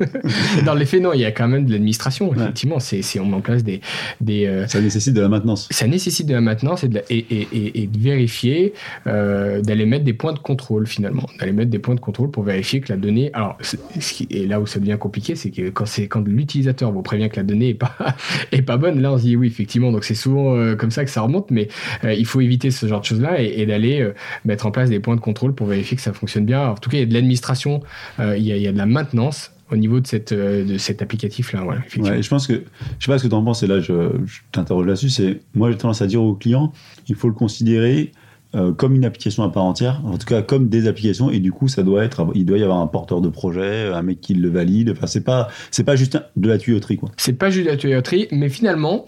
dans 0.64 0.74
les 0.74 0.86
faits, 0.86 1.02
non, 1.02 1.12
il 1.12 1.20
y 1.20 1.24
a 1.24 1.32
quand 1.32 1.48
même 1.48 1.66
de 1.66 1.72
l'administration, 1.72 2.32
effectivement. 2.34 2.78
C'est 2.80 3.02
on 3.20 3.26
met 3.26 3.36
en 3.36 3.40
place 3.40 3.62
des. 3.64 3.80
des 4.20 4.64
ça 4.68 4.80
nécessite 4.80 5.14
de 5.14 5.20
la 5.20 5.28
maintenance. 5.28 5.68
Ça 5.70 5.86
nécessite 5.86 6.26
de 6.26 6.34
la 6.34 6.40
maintenance 6.40 6.84
et 6.84 6.88
de, 6.88 7.02
et, 7.10 7.18
et, 7.18 7.82
et, 7.82 7.86
de 7.86 7.98
vérifier, 7.98 8.72
d'aller 9.04 9.86
mettre 9.86 10.04
des 10.04 10.14
points 10.14 10.32
de 10.32 10.38
contrôle, 10.38 10.86
finalement. 10.86 11.28
D'aller 11.38 11.52
mettre 11.52 11.70
des 11.70 11.78
points 11.78 11.94
de 11.94 12.00
contrôle 12.00 12.30
pour 12.30 12.44
vérifier 12.44 12.80
que 12.80 12.92
la 12.92 12.98
donnée. 12.98 13.30
Alors, 13.34 13.58
ce 13.60 13.76
qui 14.12 14.21
et 14.30 14.46
là 14.46 14.60
où 14.60 14.66
ça 14.66 14.80
devient 14.80 14.96
compliqué, 14.98 15.34
c'est 15.36 15.50
que 15.50 15.70
quand 15.70 16.26
l'utilisateur 16.26 16.92
vous 16.92 17.02
prévient 17.02 17.28
que 17.28 17.36
la 17.36 17.42
donnée 17.42 17.70
est 17.70 17.74
pas 17.74 17.94
est 18.52 18.62
pas 18.62 18.76
bonne, 18.76 19.00
là 19.00 19.12
on 19.12 19.18
se 19.18 19.22
dit 19.22 19.36
oui 19.36 19.48
effectivement. 19.48 19.92
Donc 19.92 20.04
c'est 20.04 20.14
souvent 20.14 20.56
euh, 20.56 20.76
comme 20.76 20.90
ça 20.90 21.04
que 21.04 21.10
ça 21.10 21.22
remonte, 21.22 21.50
mais 21.50 21.68
euh, 22.04 22.14
il 22.14 22.26
faut 22.26 22.40
éviter 22.40 22.70
ce 22.70 22.86
genre 22.86 23.00
de 23.00 23.04
choses 23.04 23.20
là 23.20 23.40
et, 23.40 23.66
d'aller 23.66 24.00
euh, 24.00 24.14
mettre 24.44 24.66
en 24.66 24.70
place 24.70 24.90
des 24.90 25.00
points 25.00 25.16
de 25.16 25.20
contrôle 25.20 25.54
pour 25.54 25.66
vérifier 25.66 25.96
que 25.96 26.02
ça 26.02 26.12
fonctionne 26.12 26.44
bien. 26.44 26.68
en 26.68 26.74
tout 26.74 26.90
cas, 26.90 26.98
il 26.98 27.00
y 27.00 27.04
a 27.04 27.06
de 27.06 27.14
l'administration, 27.14 27.80
il, 28.18 28.42
y 28.42 28.66
a 28.66 28.72
de 28.72 28.78
la 28.78 28.86
maintenance 28.86 29.52
au 29.70 29.76
niveau 29.76 30.00
de, 30.00 30.06
cette, 30.06 30.34
de 30.34 30.76
cet 30.76 31.00
applicatif-là. 31.00 31.62
Voilà, 31.64 31.80
je 31.88 32.28
pense 32.28 32.46
que, 32.46 32.62
je 32.98 33.04
sais 33.04 33.10
pas 33.10 33.18
ce 33.18 33.24
que 33.24 33.28
tu 33.28 33.34
en 33.34 33.42
penses, 33.42 33.62
et 33.62 33.66
là 33.66 33.80
je, 33.80 34.10
je 34.26 34.40
t'interroge 34.52 34.86
là-dessus, 34.86 35.08
c'est 35.08 35.40
moi 35.54 35.70
j'ai 35.70 35.78
tendance 35.78 36.02
à 36.02 36.06
dire 36.06 36.22
aux 36.22 36.34
clients, 36.34 36.72
il 37.08 37.14
faut 37.14 37.28
le 37.28 37.34
considérer 37.34 38.12
euh, 38.54 38.72
comme 38.72 38.94
une 38.94 39.04
application 39.04 39.42
à 39.42 39.50
part 39.50 39.64
entière, 39.64 40.02
en 40.04 40.18
tout 40.18 40.26
cas 40.26 40.42
comme 40.42 40.68
des 40.68 40.86
applications, 40.86 41.30
et 41.30 41.38
du 41.38 41.52
coup, 41.52 41.68
ça 41.68 41.82
doit 41.82 42.04
être, 42.04 42.26
il 42.34 42.44
doit 42.44 42.58
y 42.58 42.62
avoir 42.62 42.78
un 42.78 42.86
porteur 42.86 43.20
de 43.20 43.28
projet, 43.28 43.86
un 43.92 44.02
mec 44.02 44.20
qui 44.20 44.34
le 44.34 44.50
valide. 44.50 44.90
Enfin, 44.90 45.06
c'est 45.06 45.24
pas, 45.24 45.48
c'est 45.70 45.84
pas 45.84 45.96
juste 45.96 46.18
de 46.36 46.48
la 46.48 46.58
tuyauterie, 46.58 46.96
quoi. 46.96 47.10
C'est 47.16 47.32
pas 47.32 47.50
juste 47.50 47.66
de 47.66 47.70
la 47.70 47.76
tuyauterie, 47.76 48.28
mais 48.30 48.48
finalement, 48.48 49.06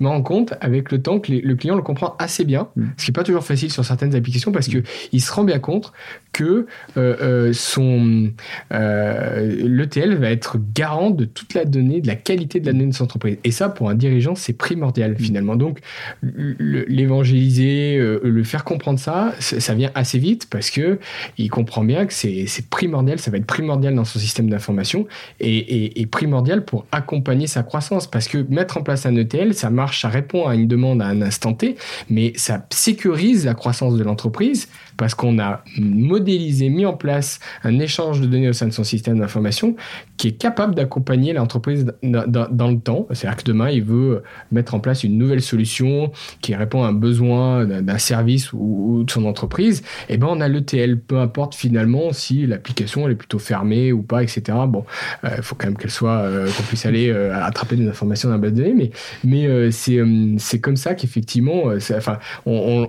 je 0.00 0.04
me 0.04 0.08
rends 0.08 0.22
compte 0.22 0.54
avec 0.60 0.90
le 0.90 1.02
temps 1.02 1.20
que 1.20 1.30
le 1.30 1.54
client 1.56 1.76
le 1.76 1.82
comprend 1.82 2.16
assez 2.18 2.44
bien, 2.44 2.68
mm. 2.74 2.84
ce 2.96 3.04
qui 3.04 3.10
n'est 3.10 3.14
pas 3.14 3.22
toujours 3.22 3.44
facile 3.44 3.70
sur 3.70 3.84
certaines 3.84 4.14
applications 4.14 4.50
parce 4.50 4.68
mm. 4.68 4.82
qu'il 5.10 5.20
se 5.20 5.32
rend 5.32 5.44
bien 5.44 5.58
compte 5.58 5.92
que 6.32 6.66
euh, 6.96 7.16
euh, 7.20 7.52
son 7.52 8.30
euh, 8.72 9.66
l'ETL 9.66 10.14
va 10.16 10.30
être 10.30 10.58
garant 10.74 11.10
de 11.10 11.24
toute 11.24 11.54
la 11.54 11.64
donnée, 11.64 12.00
de 12.00 12.06
la 12.06 12.16
qualité 12.16 12.60
de 12.60 12.66
la 12.66 12.72
donnée 12.72 12.86
de 12.86 12.94
son 12.94 13.04
entreprise. 13.04 13.38
Et 13.44 13.50
ça, 13.50 13.68
pour 13.68 13.90
un 13.90 13.94
dirigeant, 13.94 14.34
c'est 14.34 14.52
primordial 14.52 15.12
mm. 15.12 15.18
finalement. 15.18 15.56
Donc, 15.56 15.80
l'évangéliser, 16.22 17.98
le 18.22 18.44
faire 18.44 18.64
comprendre 18.64 18.98
ça, 18.98 19.34
ça 19.38 19.74
vient 19.74 19.90
assez 19.94 20.18
vite 20.18 20.48
parce 20.50 20.70
que 20.70 20.98
il 21.38 21.50
comprend 21.50 21.84
bien 21.84 22.06
que 22.06 22.12
c'est 22.12 22.46
primordial, 22.70 23.18
ça 23.18 23.30
va 23.30 23.38
être 23.38 23.46
primordial 23.46 23.94
dans 23.94 24.04
son 24.04 24.18
système 24.18 24.50
d'information 24.50 25.06
et, 25.40 26.00
et 26.00 26.06
primordial 26.06 26.64
pour 26.64 26.86
accompagner 26.92 27.46
sa 27.46 27.62
croissance 27.62 28.06
parce 28.06 28.28
que 28.28 28.38
mettre 28.48 28.78
en 28.78 28.82
place 28.82 29.06
un 29.06 29.16
ETL, 29.16 29.54
ça 29.54 29.70
marche 29.70 30.02
ça 30.02 30.08
répond 30.08 30.46
à 30.46 30.54
une 30.54 30.66
demande 30.66 31.02
à 31.02 31.06
un 31.06 31.22
instant 31.22 31.54
T, 31.54 31.76
mais 32.08 32.32
ça 32.36 32.66
sécurise 32.70 33.44
la 33.44 33.54
croissance 33.54 33.96
de 33.96 34.04
l'entreprise 34.04 34.68
parce 35.00 35.14
qu'on 35.14 35.38
a 35.38 35.64
modélisé, 35.78 36.68
mis 36.68 36.84
en 36.84 36.92
place 36.92 37.40
un 37.64 37.78
échange 37.78 38.20
de 38.20 38.26
données 38.26 38.50
au 38.50 38.52
sein 38.52 38.66
de 38.66 38.72
son 38.72 38.84
système 38.84 39.18
d'information 39.18 39.74
qui 40.18 40.28
est 40.28 40.32
capable 40.32 40.74
d'accompagner 40.74 41.32
l'entreprise 41.32 41.86
dans, 42.02 42.68
le 42.68 42.78
temps. 42.78 43.06
C'est-à-dire 43.10 43.42
que 43.42 43.44
demain, 43.44 43.70
il 43.70 43.82
veut 43.82 44.22
mettre 44.52 44.74
en 44.74 44.80
place 44.80 45.02
une 45.02 45.16
nouvelle 45.16 45.40
solution 45.40 46.12
qui 46.42 46.54
répond 46.54 46.84
à 46.84 46.88
un 46.88 46.92
besoin 46.92 47.64
d'un 47.64 47.96
service 47.96 48.52
ou, 48.52 49.04
de 49.06 49.10
son 49.10 49.24
entreprise. 49.24 49.80
Et 50.10 50.14
eh 50.14 50.16
ben, 50.18 50.26
on 50.28 50.38
a 50.42 50.48
l'ETL, 50.48 51.00
peu 51.00 51.18
importe 51.18 51.54
finalement 51.54 52.12
si 52.12 52.46
l'application 52.46 53.08
est 53.08 53.14
plutôt 53.14 53.38
fermée 53.38 53.92
ou 53.92 54.02
pas, 54.02 54.22
etc. 54.22 54.42
Bon, 54.68 54.84
il 55.22 55.30
euh, 55.30 55.40
faut 55.40 55.54
quand 55.54 55.68
même 55.68 55.78
qu'elle 55.78 55.90
soit, 55.90 56.18
euh, 56.18 56.50
qu'on 56.54 56.62
puisse 56.64 56.84
aller 56.84 57.08
euh, 57.08 57.42
attraper 57.42 57.76
des 57.76 57.88
informations 57.88 58.28
dans 58.28 58.34
la 58.34 58.40
base 58.42 58.52
de 58.52 58.64
données, 58.64 58.92
mais, 59.24 59.70
c'est 59.70 60.60
comme 60.60 60.76
ça 60.76 60.94
qu'effectivement, 60.94 61.72
enfin, 61.96 62.18
on 62.44 62.86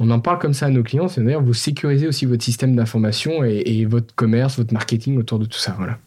en 0.00 0.20
parle 0.20 0.38
comme 0.38 0.54
ça 0.54 0.66
à 0.66 0.70
nos 0.70 0.82
clients, 0.82 1.08
c'est-à-dire 1.08 1.40
vous 1.40 1.54
sécurisez 1.54 2.06
aussi 2.06 2.26
votre 2.26 2.44
système 2.44 2.76
d'information 2.76 3.44
et, 3.44 3.84
votre 3.84 4.14
commerce, 4.14 4.58
votre 4.58 4.72
marketing 4.72 5.18
autour 5.18 5.38
de 5.38 5.46
tout 5.46 5.58
ça. 5.58 5.74
Voilà. 5.78 5.98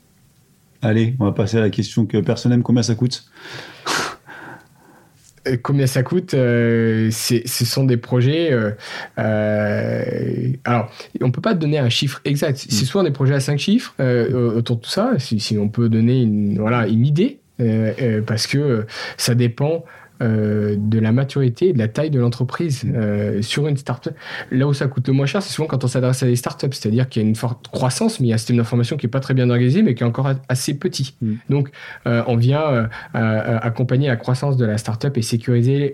Allez, 0.81 1.15
on 1.19 1.25
va 1.25 1.31
passer 1.31 1.57
à 1.57 1.61
la 1.61 1.69
question 1.69 2.05
que 2.05 2.17
personne 2.17 2.51
n'aime. 2.51 2.63
Combien 2.63 2.83
ça 2.83 2.95
coûte? 2.95 3.25
Euh, 5.47 5.57
Combien 5.61 5.87
ça 5.87 6.03
coûte 6.03 6.33
euh, 6.33 7.09
Ce 7.11 7.65
sont 7.65 7.83
des 7.83 7.97
projets. 7.97 8.51
Euh, 8.51 8.71
alors, 10.63 10.91
on 11.21 11.27
ne 11.27 11.31
peut 11.31 11.41
pas 11.41 11.53
donner 11.53 11.79
un 11.79 11.89
chiffre 11.89 12.21
exact. 12.25 12.57
C'est 12.57 12.83
mm. 12.83 12.85
souvent 12.85 13.03
des 13.03 13.11
projets 13.11 13.35
à 13.35 13.39
5 13.39 13.59
chiffres 13.59 13.93
autour 14.55 14.77
de 14.77 14.81
tout 14.81 14.89
ça. 14.89 15.13
Si, 15.17 15.57
on 15.57 15.69
peut 15.69 15.89
donner 15.89 16.21
une, 16.21 16.59
voilà, 16.59 16.87
une 16.87 17.05
idée, 17.05 17.39
parce 18.25 18.47
que 18.47 18.85
ça 19.17 19.35
dépend 19.35 19.83
euh, 20.21 20.75
de 20.77 20.99
la 20.99 21.11
maturité 21.11 21.69
et 21.69 21.73
de 21.73 21.77
la 21.77 21.87
taille 21.87 22.09
de 22.09 22.19
l'entreprise 22.19 22.85
euh, 22.93 23.41
sur 23.41 23.67
une 23.67 23.77
startup. 23.77 24.13
Là 24.51 24.67
où 24.67 24.73
ça 24.73 24.87
coûte 24.87 25.07
le 25.07 25.13
moins 25.13 25.25
cher, 25.25 25.41
c'est 25.41 25.53
souvent 25.53 25.67
quand 25.67 25.83
on 25.83 25.87
s'adresse 25.87 26.21
à 26.23 26.25
des 26.25 26.35
startups, 26.35 26.67
c'est-à-dire 26.71 27.07
qu'il 27.07 27.21
y 27.21 27.25
a 27.25 27.27
une 27.27 27.35
forte 27.35 27.69
croissance, 27.69 28.19
mais 28.19 28.27
il 28.27 28.29
y 28.29 28.33
a 28.33 28.35
un 28.35 28.37
système 28.37 28.57
d'information 28.57 28.97
qui 28.97 29.05
est 29.05 29.09
pas 29.09 29.21
très 29.21 29.33
bien 29.33 29.49
organisé, 29.49 29.81
mais 29.81 29.95
qui 29.95 30.03
est 30.03 30.05
encore 30.05 30.31
assez 30.49 30.73
petit. 30.73 31.15
Mm. 31.21 31.33
Donc, 31.49 31.69
euh, 32.05 32.23
on 32.27 32.35
vient 32.35 32.89
accompagner 33.13 34.07
la 34.07 34.15
croissance 34.15 34.57
de 34.57 34.65
la 34.65 34.77
startup 34.77 35.17
et 35.17 35.21
sécuriser 35.21 35.93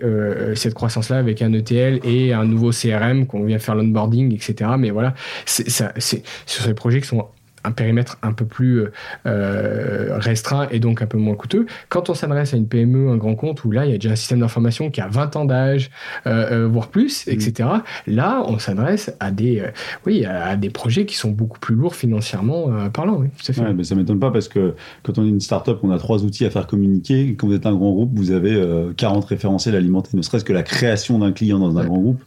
cette 0.54 0.74
croissance-là 0.74 1.18
avec 1.18 1.42
un 1.42 1.52
ETL 1.52 2.00
et 2.04 2.32
un 2.32 2.44
nouveau 2.44 2.70
CRM 2.70 3.26
qu'on 3.26 3.44
vient 3.44 3.58
faire 3.58 3.74
l'onboarding, 3.74 4.34
etc. 4.34 4.70
Mais 4.78 4.90
voilà, 4.90 5.14
c'est 5.44 5.68
sur 5.68 6.64
ces 6.64 6.74
projets 6.74 7.00
qui 7.00 7.08
sont 7.08 7.26
un 7.66 7.72
périmètre 7.72 8.16
un 8.22 8.32
peu 8.32 8.44
plus 8.44 8.84
euh, 9.26 10.16
restreint 10.18 10.68
et 10.70 10.78
donc 10.78 11.02
un 11.02 11.06
peu 11.06 11.18
moins 11.18 11.34
coûteux. 11.34 11.66
Quand 11.88 12.08
on 12.10 12.14
s'adresse 12.14 12.54
à 12.54 12.56
une 12.56 12.68
PME, 12.68 13.10
un 13.10 13.16
grand 13.16 13.34
compte, 13.34 13.64
où 13.64 13.70
là, 13.70 13.84
il 13.84 13.90
y 13.90 13.94
a 13.94 13.98
déjà 13.98 14.12
un 14.12 14.16
système 14.16 14.40
d'information 14.40 14.90
qui 14.90 15.00
a 15.00 15.08
20 15.08 15.36
ans 15.36 15.44
d'âge, 15.44 15.90
euh, 16.26 16.64
euh, 16.64 16.68
voire 16.68 16.88
plus, 16.88 17.26
etc., 17.28 17.68
là, 18.06 18.42
on 18.46 18.58
s'adresse 18.58 19.14
à 19.20 19.30
des, 19.30 19.62
oui, 20.06 20.24
à, 20.24 20.56
des 20.56 20.70
projets 20.70 21.06
qui 21.06 21.16
sont 21.16 21.30
beaucoup 21.30 21.58
plus 21.58 21.74
lourds 21.74 21.96
financièrement 21.96 22.88
parlant. 22.90 23.18
Oui, 23.18 23.28
ça 23.40 23.52
ne 23.62 24.00
m'étonne 24.00 24.20
pas 24.20 24.30
parce 24.30 24.48
que 24.48 24.74
quand 25.02 25.18
on 25.18 25.24
est 25.24 25.28
une 25.28 25.40
start-up, 25.40 25.80
on 25.82 25.90
a 25.90 25.98
trois 25.98 26.24
outils 26.24 26.44
à 26.44 26.50
faire 26.50 26.66
communiquer. 26.66 27.34
Quand 27.38 27.48
vous 27.48 27.54
êtes 27.54 27.66
un 27.66 27.74
grand 27.74 27.92
groupe, 27.92 28.12
vous 28.14 28.30
avez 28.30 28.62
40 28.96 29.24
référentiels 29.24 29.74
alimentés, 29.74 30.16
ne 30.16 30.22
serait-ce 30.22 30.44
que 30.44 30.52
la 30.52 30.62
création 30.62 31.18
d'un 31.18 31.32
client 31.32 31.58
dans 31.58 31.76
un 31.78 31.84
grand 31.84 31.98
groupe 31.98 32.22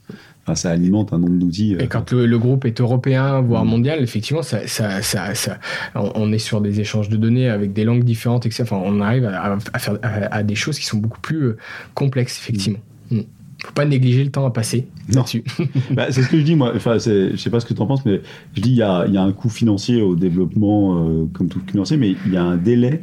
ça 0.55 0.71
alimente 0.71 1.13
un 1.13 1.17
nombre 1.17 1.37
d'outils. 1.37 1.73
Et 1.73 1.83
euh, 1.83 1.87
quand 1.87 2.11
le, 2.11 2.37
groupe 2.37 2.65
est 2.65 2.79
européen, 2.81 3.41
voire 3.41 3.65
mm. 3.65 3.69
mondial, 3.69 4.03
effectivement, 4.03 4.41
ça, 4.41 4.67
ça, 4.67 5.01
ça, 5.01 5.59
on 5.95 6.31
est 6.31 6.39
sur 6.39 6.61
des 6.61 6.79
échanges 6.79 7.09
de 7.09 7.17
données 7.17 7.49
avec 7.49 7.73
des 7.73 7.83
langues 7.83 8.03
différentes, 8.03 8.45
etc. 8.45 8.63
Enfin, 8.63 8.81
on 8.83 9.01
arrive 9.01 9.25
à, 9.25 9.57
faire 9.79 9.97
à, 10.01 10.43
des 10.43 10.55
choses 10.55 10.79
qui 10.79 10.85
sont 10.85 10.97
beaucoup 10.97 11.19
plus 11.19 11.43
euh, 11.43 11.57
complexes, 11.93 12.37
effectivement. 12.39 12.79
Mm. 13.11 13.21
faut 13.63 13.73
pas 13.73 13.85
négliger 13.85 14.23
le 14.23 14.31
temps 14.31 14.45
à 14.45 14.51
passer 14.51 14.87
non. 15.13 15.23
dessus 15.23 15.43
bah, 15.91 16.07
c'est 16.11 16.23
ce 16.23 16.29
que 16.29 16.37
je 16.37 16.43
dis, 16.43 16.55
moi. 16.55 16.73
Enfin, 16.75 16.97
je 16.97 17.35
sais 17.35 17.49
pas 17.49 17.59
ce 17.59 17.65
que 17.65 17.73
tu 17.73 17.81
en 17.81 17.87
penses, 17.87 18.05
mais 18.05 18.21
je 18.55 18.61
dis 18.61 18.69
il 18.69 18.77
y 18.77 18.83
a, 18.83 19.05
y 19.07 19.17
a, 19.17 19.21
un 19.21 19.31
coût 19.31 19.49
financier 19.49 20.01
au 20.01 20.15
développement, 20.15 20.97
euh, 20.97 21.25
comme 21.33 21.49
tout 21.49 21.61
financier, 21.67 21.97
mais 21.97 22.15
il 22.25 22.33
y 22.33 22.37
a 22.37 22.43
un 22.43 22.57
délai 22.57 23.01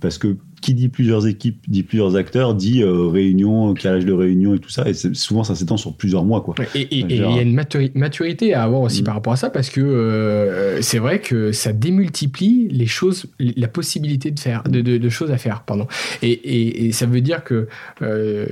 parce 0.00 0.18
que 0.18 0.36
qui 0.62 0.72
dit 0.74 0.88
plusieurs 0.88 1.26
équipes, 1.26 1.58
dit 1.68 1.82
plusieurs 1.82 2.16
acteurs, 2.16 2.54
dit 2.54 2.82
euh, 2.82 3.08
réunion, 3.08 3.74
calage 3.74 4.06
de 4.06 4.12
réunion 4.12 4.54
et 4.54 4.58
tout 4.58 4.70
ça. 4.70 4.88
Et 4.88 4.94
souvent, 4.94 5.44
ça 5.44 5.54
s'étend 5.54 5.76
sur 5.76 5.94
plusieurs 5.94 6.24
mois. 6.24 6.40
Quoi. 6.40 6.54
Et 6.74 6.88
il 6.90 7.12
y 7.12 7.22
a 7.22 7.42
une 7.42 7.54
maturité 7.54 8.54
à 8.54 8.62
avoir 8.62 8.80
aussi 8.80 9.02
mm. 9.02 9.04
par 9.04 9.14
rapport 9.14 9.32
à 9.34 9.36
ça, 9.36 9.50
parce 9.50 9.68
que 9.68 9.80
euh, 9.80 10.80
c'est 10.80 10.98
vrai 10.98 11.20
que 11.20 11.52
ça 11.52 11.72
démultiplie 11.72 12.68
les 12.70 12.86
choses, 12.86 13.26
la 13.38 13.68
possibilité 13.68 14.30
de 14.30 14.40
faire, 14.40 14.62
de, 14.62 14.80
de, 14.80 15.08
choses 15.08 15.32
à 15.32 15.36
faire. 15.36 15.64
Pardon. 15.66 15.86
Et, 16.22 16.86
et, 16.86 16.92
ça 16.92 17.06
veut 17.06 17.20
dire 17.20 17.42
que 17.42 17.68
euh, 18.00 18.46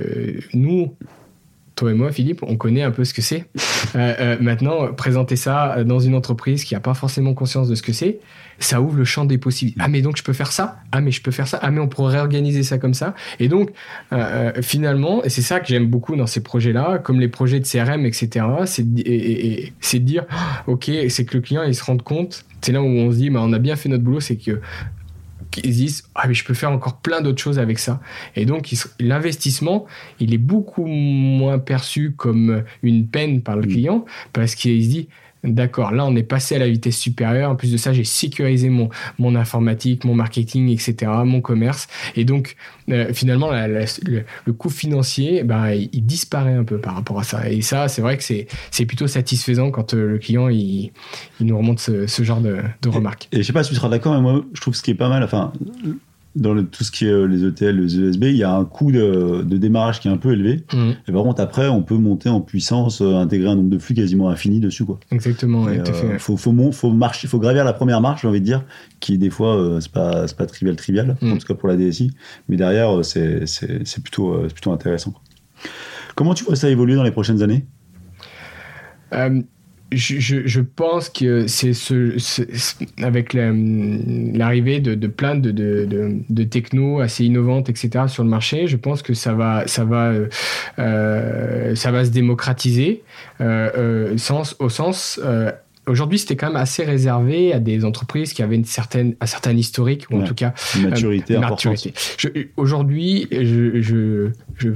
nous, 0.53 0.93
toi 1.81 1.89
et 1.89 1.95
moi, 1.95 2.11
Philippe, 2.11 2.43
on 2.43 2.57
connaît 2.57 2.83
un 2.83 2.91
peu 2.91 3.03
ce 3.03 3.13
que 3.13 3.23
c'est. 3.23 3.45
maintenant, 4.39 4.93
présenter 4.93 5.35
ça 5.35 5.83
dans 5.83 5.99
une 5.99 6.13
entreprise 6.13 6.63
qui 6.63 6.75
n'a 6.75 6.79
pas 6.79 6.93
forcément 6.93 7.33
conscience 7.33 7.67
de 7.67 7.73
ce 7.73 7.81
que 7.81 7.91
c'est, 7.91 8.19
ça 8.59 8.81
ouvre 8.81 8.95
le 8.95 9.03
champ 9.03 9.25
des 9.25 9.39
possibilités. 9.39 9.81
Ah, 9.83 9.87
mais 9.87 10.03
donc 10.03 10.15
je 10.17 10.23
peux 10.23 10.33
faire 10.33 10.51
ça? 10.51 10.77
Ah, 10.91 11.01
mais 11.01 11.09
je 11.09 11.23
peux 11.23 11.31
faire 11.31 11.47
ça? 11.47 11.59
Ah, 11.61 11.71
mais 11.71 11.79
on 11.79 11.87
pourrait 11.87 12.13
réorganiser 12.13 12.61
ça 12.61 12.77
comme 12.77 12.93
ça? 12.93 13.15
Et 13.39 13.47
donc, 13.47 13.71
euh, 14.13 14.51
euh, 14.57 14.61
finalement, 14.61 15.23
et 15.23 15.29
c'est 15.29 15.41
ça 15.41 15.59
que 15.59 15.67
j'aime 15.67 15.87
beaucoup 15.87 16.15
dans 16.15 16.27
ces 16.27 16.43
projets-là, 16.43 16.99
comme 16.99 17.19
les 17.19 17.27
projets 17.27 17.59
de 17.59 17.65
CRM, 17.65 18.05
etc., 18.05 18.45
c'est 18.65 18.93
de, 18.93 19.97
dire, 19.97 20.25
OK, 20.67 20.91
c'est 21.09 21.25
que 21.25 21.37
le 21.37 21.41
client, 21.41 21.63
il 21.63 21.75
se 21.75 21.83
rende 21.83 22.03
compte, 22.03 22.45
c'est 22.61 22.71
là 22.71 22.81
où 22.81 22.85
on 22.85 23.11
se 23.11 23.17
dit, 23.17 23.31
bah, 23.31 23.39
on 23.43 23.53
a 23.53 23.59
bien 23.59 23.75
fait 23.75 23.89
notre 23.89 24.03
boulot, 24.03 24.19
c'est 24.19 24.35
que 24.35 24.61
qu'ils 25.51 25.73
disent 25.73 26.03
ah 26.15 26.27
mais 26.27 26.33
je 26.33 26.43
peux 26.43 26.53
faire 26.53 26.71
encore 26.71 26.97
plein 26.97 27.21
d'autres 27.21 27.41
choses 27.41 27.59
avec 27.59 27.79
ça. 27.79 27.99
Et 28.35 28.45
donc 28.45 28.69
l'investissement 28.99 29.85
il 30.19 30.33
est 30.33 30.39
beaucoup 30.39 30.85
moins 30.85 31.59
perçu 31.59 32.11
comme 32.11 32.63
une 32.83 33.07
peine 33.07 33.41
par 33.41 33.55
le 33.55 33.67
client 33.67 34.05
parce 34.33 34.55
qu'il 34.55 34.83
se 34.83 34.89
dit 34.89 35.09
D'accord, 35.43 35.91
là 35.91 36.05
on 36.05 36.15
est 36.15 36.23
passé 36.23 36.55
à 36.55 36.59
la 36.59 36.69
vitesse 36.69 36.97
supérieure. 36.97 37.49
En 37.49 37.55
plus 37.55 37.71
de 37.71 37.77
ça, 37.77 37.93
j'ai 37.93 38.03
sécurisé 38.03 38.69
mon, 38.69 38.89
mon 39.17 39.35
informatique, 39.35 40.05
mon 40.05 40.13
marketing, 40.13 40.69
etc., 40.69 41.11
mon 41.25 41.41
commerce. 41.41 41.87
Et 42.15 42.25
donc, 42.25 42.55
euh, 42.89 43.11
finalement, 43.13 43.49
le, 43.51 44.53
coût 44.53 44.69
financier, 44.69 45.43
ben, 45.43 45.71
il, 45.71 46.05
disparaît 46.05 46.53
un 46.53 46.63
peu 46.63 46.77
par 46.77 46.93
rapport 46.93 47.19
à 47.19 47.23
ça. 47.23 47.49
Et 47.49 47.61
ça, 47.61 47.87
c'est 47.87 48.03
vrai 48.03 48.17
que 48.17 48.23
c'est 48.23 48.85
plutôt 48.85 49.07
satisfaisant 49.07 49.71
quand 49.71 49.93
euh, 49.93 50.11
le 50.11 50.17
client 50.19 50.47
il, 50.47 50.91
il, 51.39 51.45
nous 51.47 51.57
remonte 51.57 51.79
ce, 51.79 52.23
genre 52.23 52.41
de, 52.41 52.59
de 52.81 52.89
remarques. 52.89 53.27
Et, 53.31 53.37
et, 53.37 53.41
je 53.41 53.47
sais 53.47 53.53
pas 53.53 53.63
si 53.63 53.69
tu 53.69 53.75
seras 53.75 53.89
d'accord, 53.89 54.13
mais 54.13 54.21
moi, 54.21 54.45
je 54.53 54.61
trouve 54.61 54.75
ce 54.75 54.83
qui 54.83 54.91
est 54.91 54.95
pas 54.95 55.09
mal, 55.09 55.23
enfin, 55.23 55.53
dans 56.35 56.63
tout 56.63 56.83
ce 56.83 56.91
qui 56.91 57.05
est 57.05 57.11
euh, 57.11 57.25
les 57.25 57.43
ETL, 57.45 57.75
les 57.75 57.99
ESB, 57.99 58.23
il 58.25 58.37
y 58.37 58.43
a 58.43 58.53
un 58.53 58.63
coût 58.63 58.91
de, 58.91 59.43
démarrage 59.43 59.99
qui 59.99 60.07
est 60.07 60.11
un 60.11 60.17
peu 60.17 60.31
élevé. 60.31 60.63
Mmh. 60.73 60.91
Et 61.07 61.11
par 61.11 61.23
contre, 61.23 61.41
après, 61.41 61.67
on 61.67 61.83
peut 61.83 61.97
monter 61.97 62.29
en 62.29 62.41
puissance, 62.41 63.01
euh, 63.01 63.15
intégrer 63.15 63.49
un 63.49 63.55
nombre 63.55 63.69
de 63.69 63.77
flux 63.77 63.95
quasiment 63.95 64.29
infini 64.29 64.59
dessus. 64.59 64.85
Quoi. 64.85 64.99
Exactement. 65.11 65.69
Il 65.69 65.81
euh, 65.81 66.19
faut, 66.19 66.37
faut, 66.37 66.71
faut, 66.71 66.91
marcher, 66.91 67.27
faut 67.27 67.39
gravir 67.39 67.65
la 67.65 67.73
première 67.73 68.01
marche, 68.01 68.21
j'ai 68.21 68.27
envie 68.27 68.39
de 68.39 68.45
dire, 68.45 68.63
qui 68.99 69.17
des 69.17 69.29
fois, 69.29 69.79
c'est 69.81 69.91
pas, 69.91 70.25
pas 70.27 70.45
trivial, 70.45 70.75
trivial, 70.75 71.17
mmh. 71.21 71.31
en 71.31 71.37
tout 71.37 71.47
cas 71.47 71.55
pour 71.55 71.67
la 71.67 71.75
DSI. 71.75 72.11
Mais 72.47 72.55
derrière, 72.55 73.03
c'est 73.03 73.45
plutôt, 74.01 74.37
plutôt 74.53 74.71
intéressant. 74.71 75.13
Comment 76.15 76.33
tu 76.33 76.43
vois 76.45 76.55
ça 76.55 76.69
évoluer 76.69 76.95
dans 76.95 77.03
les 77.03 77.11
prochaines 77.11 77.41
années? 77.41 77.65
Je, 79.91 80.41
je, 80.45 80.61
pense 80.61 81.09
que 81.09 81.47
c'est 81.47 81.73
ce, 81.73 82.15
avec 83.03 83.33
l'arrivée 83.33 84.79
de, 84.79 84.95
de, 84.95 85.07
plein 85.07 85.35
de, 85.35 85.51
de, 85.51 85.85
de, 86.29 86.43
techno 86.43 87.01
assez 87.01 87.25
innovantes, 87.25 87.69
etc., 87.69 88.05
sur 88.07 88.23
le 88.23 88.29
marché, 88.29 88.67
je 88.67 88.77
pense 88.77 89.01
que 89.01 89.13
ça 89.13 89.33
va, 89.33 89.67
ça 89.67 89.83
va, 89.83 90.13
euh, 90.79 91.75
ça 91.75 91.91
va 91.91 92.05
se 92.05 92.11
démocratiser 92.11 93.03
euh, 93.41 93.69
euh, 93.77 94.17
au 94.59 94.69
sens 94.69 95.19
euh, 95.23 95.51
Aujourd'hui, 95.87 96.19
c'était 96.19 96.35
quand 96.35 96.47
même 96.47 96.55
assez 96.55 96.83
réservé 96.83 97.53
à 97.53 97.59
des 97.59 97.85
entreprises 97.85 98.33
qui 98.33 98.43
avaient 98.43 98.55
une 98.55 98.65
certaine, 98.65 99.15
un 99.19 99.25
certain 99.25 99.51
historique, 99.51 100.05
ou 100.11 100.21
en 100.21 100.23
tout 100.23 100.35
cas 100.35 100.53
une 100.75 100.89
maturité, 100.89 101.37
maturité. 101.37 101.93
Aujourd'hui, 102.55 103.27
je, 103.31 103.81
je, 103.81 104.29
je, 104.57 104.69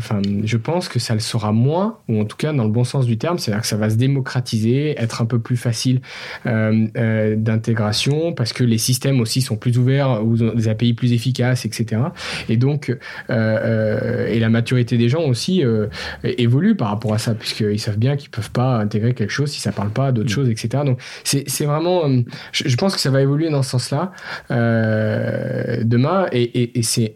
je 0.43 0.57
pense 0.57 0.89
que 0.89 0.99
ça 0.99 1.13
le 1.13 1.19
sera 1.19 1.51
moins, 1.51 1.99
ou 2.07 2.19
en 2.19 2.25
tout 2.25 2.37
cas 2.37 2.53
dans 2.53 2.63
le 2.63 2.71
bon 2.71 2.83
sens 2.83 3.05
du 3.05 3.17
terme, 3.17 3.37
c'est-à-dire 3.37 3.61
que 3.61 3.67
ça 3.67 3.77
va 3.77 3.89
se 3.89 3.95
démocratiser, 3.95 4.95
être 4.99 5.21
un 5.21 5.25
peu 5.25 5.39
plus 5.39 5.57
facile 5.57 6.01
euh, 6.47 6.87
euh, 6.97 7.35
d'intégration, 7.35 8.33
parce 8.33 8.51
que 8.53 8.63
les 8.63 8.77
systèmes 8.77 9.19
aussi 9.21 9.41
sont 9.41 9.57
plus 9.57 9.77
ouverts, 9.77 10.25
ou 10.25 10.35
des 10.35 10.67
API 10.67 10.93
plus 10.93 11.13
efficaces, 11.13 11.65
etc. 11.65 12.01
Et 12.49 12.57
donc, 12.57 12.89
euh, 12.89 12.97
euh, 13.29 14.27
et 14.27 14.39
la 14.39 14.49
maturité 14.49 14.97
des 14.97 15.09
gens 15.09 15.23
aussi 15.23 15.63
euh, 15.63 15.87
évolue 16.23 16.75
par 16.75 16.89
rapport 16.89 17.13
à 17.13 17.17
ça, 17.17 17.35
puisqu'ils 17.35 17.79
savent 17.79 17.97
bien 17.97 18.15
qu'ils 18.15 18.29
peuvent 18.29 18.51
pas 18.51 18.77
intégrer 18.77 19.13
quelque 19.13 19.31
chose 19.31 19.51
si 19.51 19.59
ça 19.59 19.71
parle 19.71 19.89
pas 19.89 20.11
d'autre 20.11 20.29
mm. 20.29 20.33
chose, 20.33 20.49
etc. 20.49 20.83
Donc, 20.85 20.94
c'est 21.23 21.65
vraiment. 21.65 22.07
Euh, 22.07 22.21
je, 22.51 22.75
pense 22.75 22.95
que 22.95 23.01
ça 23.01 23.09
va 23.09 23.21
évoluer 23.21 23.49
dans 23.49 23.63
ce 23.63 23.71
sens-là 23.71 24.11
euh, 24.51 25.83
demain, 25.83 26.27
et, 26.31 26.71
c'est 26.81 27.15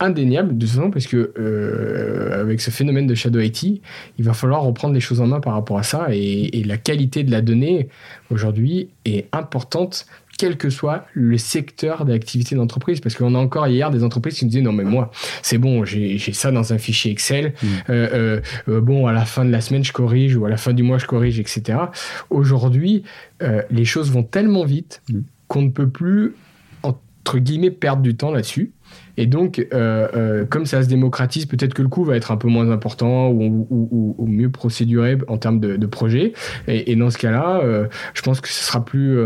indéniable 0.00 0.56
de 0.56 0.64
toute 0.64 0.74
façon 0.76 0.90
parce 0.92 1.08
que 1.08 1.32
euh, 1.38 2.40
avec 2.40 2.60
ce 2.60 2.70
phénomène 2.70 3.08
de 3.08 3.16
shadow 3.16 3.40
IT, 3.40 3.64
il 3.64 4.24
va 4.24 4.32
falloir 4.32 4.62
reprendre 4.62 4.94
les 4.94 5.00
choses 5.00 5.20
en 5.20 5.26
main 5.26 5.40
par 5.40 5.54
rapport 5.54 5.76
à 5.76 5.82
ça 5.82 6.06
et 6.12 6.62
la 6.64 6.76
qualité 6.76 7.24
de 7.24 7.32
la 7.32 7.40
donnée 7.40 7.88
aujourd'hui 8.30 8.90
est 9.04 9.26
importante 9.32 10.06
quel 10.38 10.56
que 10.56 10.70
soit 10.70 11.06
le 11.12 11.36
secteur 11.36 12.06
d'activité 12.06 12.54
d'entreprise. 12.54 13.00
Parce 13.00 13.14
qu'on 13.14 13.34
a 13.34 13.38
encore 13.38 13.66
hier 13.66 13.90
des 13.90 14.04
entreprises 14.04 14.38
qui 14.38 14.44
nous 14.46 14.50
disaient 14.50 14.62
non 14.62 14.72
mais 14.72 14.84
moi 14.84 15.10
c'est 15.42 15.58
bon, 15.58 15.84
j'ai 15.84 16.18
ça 16.32 16.50
dans 16.50 16.72
un 16.72 16.78
fichier 16.78 17.10
Excel. 17.10 17.52
Mm. 17.62 17.66
Euh, 17.90 18.08
euh, 18.14 18.40
euh, 18.68 18.80
bon 18.80 19.06
à 19.06 19.12
la 19.12 19.26
fin 19.26 19.44
de 19.44 19.50
la 19.50 19.60
semaine 19.60 19.84
je 19.84 19.92
corrige 19.92 20.36
ou 20.36 20.46
à 20.46 20.48
la 20.48 20.56
fin 20.56 20.72
du 20.72 20.82
mois 20.82 20.96
je 20.96 21.06
corrige, 21.06 21.38
etc. 21.38 21.78
Aujourd'hui 22.30 23.02
les 23.70 23.84
choses 23.84 24.10
vont 24.10 24.22
tellement 24.22 24.64
vite 24.64 25.02
mm. 25.10 25.18
qu'on 25.48 25.62
ne 25.62 25.70
peut 25.70 25.88
plus 25.88 26.34
entre 26.82 27.38
guillemets 27.38 27.70
perdre 27.70 28.02
du 28.02 28.16
temps 28.16 28.30
là-dessus. 28.30 28.72
Et 29.18 29.26
donc, 29.26 29.66
comme 30.48 30.64
ça 30.64 30.82
se 30.82 30.88
démocratise, 30.88 31.44
peut-être 31.44 31.74
que 31.74 31.82
le 31.82 31.88
coût 31.88 32.04
va 32.04 32.16
être 32.16 32.30
un 32.30 32.36
peu 32.36 32.48
moins 32.48 32.70
important 32.70 33.30
ou, 33.30 34.24
mieux 34.26 34.48
procéduré 34.48 35.18
en 35.26 35.36
termes 35.36 35.58
de, 35.58 35.86
projet. 35.86 36.32
Et, 36.68 36.92
et, 36.92 36.96
dans 36.96 37.10
ce 37.10 37.18
cas-là, 37.18 37.60
je 38.14 38.22
pense 38.22 38.40
que 38.40 38.48
ce 38.48 38.64
sera 38.64 38.84
plus 38.84 39.18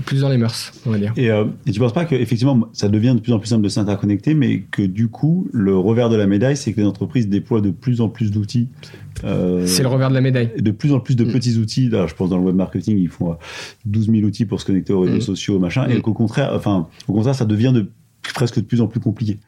plus 0.00 0.20
dans 0.20 0.28
les 0.28 0.36
mœurs, 0.36 0.72
on 0.86 0.90
va 0.90 0.98
dire. 0.98 1.12
Et, 1.16 1.30
euh, 1.30 1.44
et 1.66 1.72
tu 1.72 1.80
penses 1.80 1.92
pas 1.92 2.04
qu'effectivement, 2.04 2.68
ça 2.72 2.88
devient 2.88 3.14
de 3.14 3.20
plus 3.20 3.32
en 3.32 3.38
plus 3.38 3.48
simple 3.48 3.62
de 3.62 3.68
s'interconnecter, 3.68 4.34
mais 4.34 4.60
que 4.70 4.82
du 4.82 5.08
coup, 5.08 5.48
le 5.52 5.76
revers 5.76 6.08
de 6.08 6.16
la 6.16 6.26
médaille, 6.26 6.56
c'est 6.56 6.72
que 6.72 6.80
les 6.80 6.86
entreprises 6.86 7.28
déploient 7.28 7.60
de 7.60 7.70
plus 7.70 8.00
en 8.00 8.08
plus 8.08 8.30
d'outils. 8.30 8.68
Euh, 9.24 9.66
c'est 9.66 9.82
le 9.82 9.88
revers 9.88 10.10
de 10.10 10.14
la 10.14 10.20
médaille. 10.20 10.50
De 10.58 10.70
plus 10.70 10.92
en 10.92 11.00
plus 11.00 11.16
de 11.16 11.24
mm. 11.24 11.32
petits 11.32 11.56
outils. 11.56 11.88
Là, 11.88 12.06
je 12.06 12.14
pense 12.14 12.30
dans 12.30 12.38
le 12.38 12.44
web 12.44 12.56
marketing, 12.56 12.98
ils 12.98 13.08
font 13.08 13.36
12 13.84 14.08
euh, 14.08 14.12
000 14.12 14.26
outils 14.26 14.46
pour 14.46 14.60
se 14.60 14.66
connecter 14.66 14.92
aux 14.92 15.00
réseaux 15.00 15.16
mm. 15.16 15.22
sociaux, 15.22 15.58
machin, 15.58 15.86
et 15.88 15.98
mm. 15.98 16.02
qu'au 16.02 16.12
contraire, 16.12 16.52
enfin, 16.54 16.88
au 17.08 17.12
contraire, 17.12 17.34
ça 17.34 17.44
devient 17.44 17.72
de 17.74 17.90
presque 18.34 18.56
de 18.56 18.64
plus 18.64 18.80
en 18.80 18.88
plus 18.88 19.00
compliqué. 19.00 19.38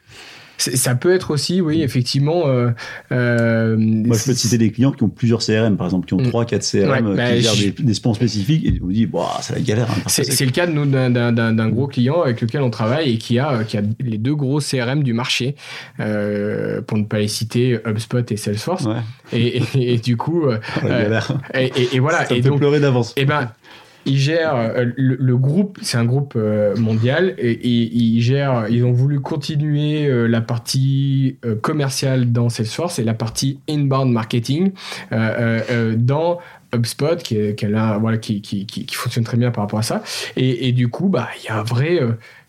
Ça 0.58 0.96
peut 0.96 1.14
être 1.14 1.30
aussi, 1.30 1.60
oui, 1.60 1.82
effectivement. 1.82 2.46
Euh, 2.46 2.70
euh, 3.12 3.76
Moi, 3.78 4.16
je 4.16 4.24
peux 4.24 4.32
te 4.32 4.38
citer 4.38 4.58
des 4.58 4.72
clients 4.72 4.90
qui 4.90 5.04
ont 5.04 5.08
plusieurs 5.08 5.40
CRM, 5.40 5.76
par 5.76 5.86
exemple, 5.86 6.06
qui 6.06 6.14
ont 6.14 6.18
3, 6.18 6.44
4 6.44 6.62
CRM, 6.62 7.14
bah, 7.14 7.32
qui 7.32 7.42
gèrent 7.42 7.54
des, 7.54 7.70
des 7.70 7.94
spans 7.94 8.12
spécifiques, 8.12 8.66
et 8.66 8.78
vous 8.78 8.92
dites, 8.92 9.10
c'est 9.40 9.54
la 9.54 9.60
galère. 9.60 9.88
Hein, 9.90 10.02
c'est 10.06 10.44
le 10.44 10.50
cas 10.50 10.66
de 10.66 10.72
nous 10.72 10.84
d'un 10.84 11.68
gros 11.68 11.86
client 11.86 12.22
avec 12.22 12.40
lequel 12.40 12.62
on 12.62 12.70
travaille 12.70 13.14
et 13.14 13.18
qui 13.18 13.38
a, 13.38 13.62
qui 13.64 13.76
a 13.76 13.82
les 14.00 14.18
deux 14.18 14.34
gros 14.34 14.58
CRM 14.58 15.02
du 15.02 15.12
marché, 15.12 15.54
euh, 16.00 16.82
pour 16.82 16.98
ne 16.98 17.04
pas 17.04 17.18
les 17.18 17.28
citer, 17.28 17.78
HubSpot 17.86 18.30
et 18.30 18.36
Salesforce. 18.36 18.88
Et, 19.32 19.62
et, 19.74 19.98
du 19.98 20.16
coup, 20.16 20.44
et, 21.54 21.72
et, 21.94 21.98
voilà. 22.00 22.24
Ça 22.26 22.34
et 22.34 22.40
donc, 22.40 22.58
pleurer 22.58 22.80
d'avance. 22.80 23.14
Et 23.16 23.24
ben, 23.24 23.50
ils 24.08 24.18
gèrent 24.18 24.56
euh, 24.56 24.86
le, 24.96 25.36
groupe, 25.36 25.78
c'est 25.82 25.98
un 25.98 26.04
groupe 26.04 26.34
euh, 26.36 26.74
mondial 26.76 27.34
et, 27.38 27.68
ils 27.68 28.20
gèrent, 28.20 28.66
ils 28.68 28.84
ont 28.84 28.92
voulu 28.92 29.20
continuer 29.20 30.06
euh, 30.06 30.26
la 30.26 30.40
partie 30.40 31.36
commerciale 31.62 32.32
dans 32.32 32.48
Salesforce 32.48 32.98
et 32.98 33.04
la 33.04 33.14
partie 33.14 33.60
inbound 33.68 34.10
marketing 34.10 34.72
dans 35.10 36.38
HubSpot 36.74 37.16
qui, 37.16 37.36
voilà, 38.00 38.18
qui, 38.18 38.40
qui, 38.42 38.86
fonctionne 38.92 39.24
très 39.24 39.36
bien 39.36 39.50
par 39.50 39.64
rapport 39.64 39.78
à 39.78 39.82
ça. 39.82 40.02
Et, 40.36 40.72
du 40.72 40.88
coup, 40.88 41.08
bah, 41.08 41.28
il 41.42 41.46
y 41.46 41.48
a 41.48 41.58
un 41.58 41.62
vrai, 41.62 42.00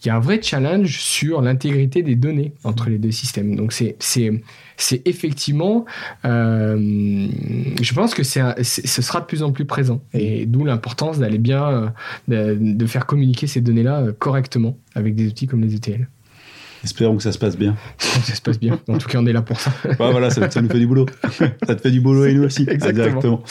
il 0.04 0.08
y 0.08 0.10
a 0.10 0.16
un 0.16 0.20
vrai 0.20 0.42
challenge 0.42 1.00
sur 1.00 1.42
l'intégrité 1.42 2.04
des 2.04 2.16
données 2.16 2.54
entre 2.64 2.90
les 2.90 2.98
deux 2.98 3.12
systèmes. 3.12 3.56
Donc 3.56 3.74
c'est, 3.74 3.96
c'est, 4.00 4.32
c'est 4.78 5.06
effectivement, 5.06 5.86
euh, 6.26 7.28
je 7.82 7.94
pense 7.94 8.14
que 8.14 8.24
c'est, 8.24 8.42
ce 8.64 9.02
sera 9.02 9.20
de 9.20 9.26
plus 9.26 9.44
en 9.44 9.52
plus 9.52 9.66
présent. 9.66 10.02
Et 10.14 10.46
d'où 10.46 10.64
l'importance 10.64 11.20
d'aller 11.20 11.38
bien, 11.38 11.94
euh, 12.30 12.56
de, 12.60 12.86
faire 12.86 13.06
communiquer 13.06 13.48
ces 13.48 13.62
données-là 13.62 14.02
euh, 14.02 14.14
correctement 14.18 14.78
avec 14.96 15.16
des 15.16 15.28
outils 15.28 15.48
comme 15.48 15.62
les 15.62 15.76
ETL. 15.76 16.08
Espérons 16.84 17.18
que 17.18 17.24
ça 17.24 17.32
se 17.32 17.38
passe 17.38 17.58
bien. 17.58 17.76
ça 17.98 18.36
se 18.36 18.42
passe 18.42 18.60
bien. 18.60 18.80
En 18.88 18.98
tout 18.98 19.08
cas, 19.08 19.20
on 19.20 19.26
est 19.26 19.34
là 19.34 19.42
pour 19.42 19.60
ça. 19.60 19.72
voilà, 19.98 20.30
ça, 20.30 20.48
nous 20.62 20.70
fait 20.70 20.80
du 20.80 20.88
boulot. 20.88 21.06
ça 21.68 21.76
te 21.76 21.82
fait 21.82 21.92
du 21.92 22.02
boulot 22.02 22.26
et 22.26 22.34
nous 22.34 22.44
aussi. 22.44 22.66
Exactement. 22.70 23.44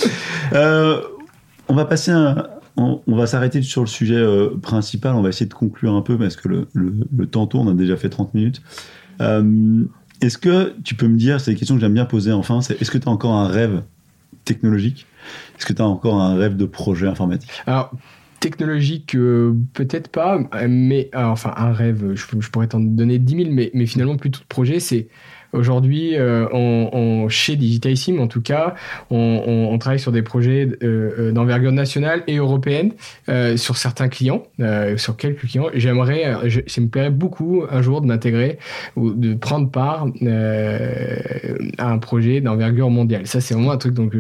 on 0.53 1.75
va 1.75 1.85
passer 1.85 2.11
un, 2.11 2.47
on, 2.77 3.03
va 3.07 3.27
s'arrêter 3.27 3.63
sur 3.63 3.83
le 3.83 3.87
sujet 3.87 4.25
principal. 4.63 5.15
On 5.15 5.23
va 5.23 5.29
essayer 5.29 5.47
de 5.47 5.55
conclure 5.55 5.95
un 5.95 6.03
peu 6.03 6.17
parce 6.17 6.37
que 6.37 6.49
le, 6.49 6.69
le, 6.75 7.27
temps 7.27 7.47
tourne. 7.47 7.69
On 7.69 7.73
a 7.73 7.75
déjà 7.75 7.97
fait 7.97 8.09
30 8.09 8.35
minutes. 8.35 8.63
Est-ce 10.21 10.39
que 10.39 10.75
tu 10.83 10.95
peux 10.95 11.07
me 11.07 11.17
dire, 11.17 11.41
c'est 11.41 11.53
une 11.53 11.57
question 11.57 11.77
que 11.77 11.81
j'aime 11.81 11.95
bien 11.95 12.05
poser 12.05 12.33
enfin, 12.33 12.61
c'est 12.61 12.81
est-ce 12.81 12.91
que 12.91 12.99
tu 12.99 13.09
as 13.09 13.11
encore 13.11 13.35
un 13.35 13.47
rêve 13.47 13.83
technologique? 14.45 15.07
Est-ce 15.57 15.67
que 15.67 15.73
tu 15.73 15.83
as 15.83 15.87
encore 15.87 16.21
un 16.21 16.35
rêve 16.35 16.57
de 16.57 16.65
projet 16.65 17.07
informatique? 17.07 17.51
Alors, 17.67 17.93
technologique, 18.41 19.15
euh, 19.15 19.55
peut-être 19.75 20.09
pas, 20.09 20.39
mais 20.69 21.11
enfin, 21.15 21.53
un 21.57 21.73
rêve, 21.73 22.15
je, 22.15 22.51
pourrais 22.51 22.69
t'en 22.69 22.81
donner 22.81 23.19
10 23.19 23.45
000, 23.45 23.51
mais, 23.51 23.71
mais 23.75 23.87
finalement, 23.87 24.17
plutôt 24.17 24.41
de 24.41 24.47
projet, 24.47 24.81
c'est 24.81 25.09
Aujourd'hui, 25.55 26.15
euh, 26.15 26.47
on, 26.53 27.29
chez 27.31 27.57
Digitalissime, 27.57 28.21
en 28.21 28.27
tout 28.27 28.43
cas, 28.43 28.75
on, 29.11 29.77
travaille 29.79 29.99
sur 29.99 30.13
des 30.13 30.23
projets 30.23 30.69
euh, 30.83 31.11
euh, 31.19 31.33
d'envergure 31.33 31.73
nationale 31.73 32.23
et 32.27 32.37
européenne 32.37 32.93
sur 33.57 33.77
certains 33.77 34.09
clients, 34.09 34.45
sur 34.97 35.17
quelques 35.17 35.47
clients. 35.47 35.69
J'aimerais, 35.75 36.35
ça 36.67 36.81
me 36.81 36.89
plairait 36.89 37.11
beaucoup 37.11 37.63
un 37.71 37.83
jour 37.83 38.01
de 38.01 38.07
m'intégrer 38.07 38.59
ou 38.97 39.11
de 39.13 39.35
prendre 39.35 39.71
part 39.71 40.07
à 41.79 41.91
un 41.91 41.99
projet 41.99 42.41
d'envergure 42.41 42.91
mondiale. 42.91 43.27
Ça, 43.27 43.41
c'est 43.41 43.55
vraiment 43.55 43.73
un 43.73 43.79
truc 43.79 43.95
donc, 43.95 44.13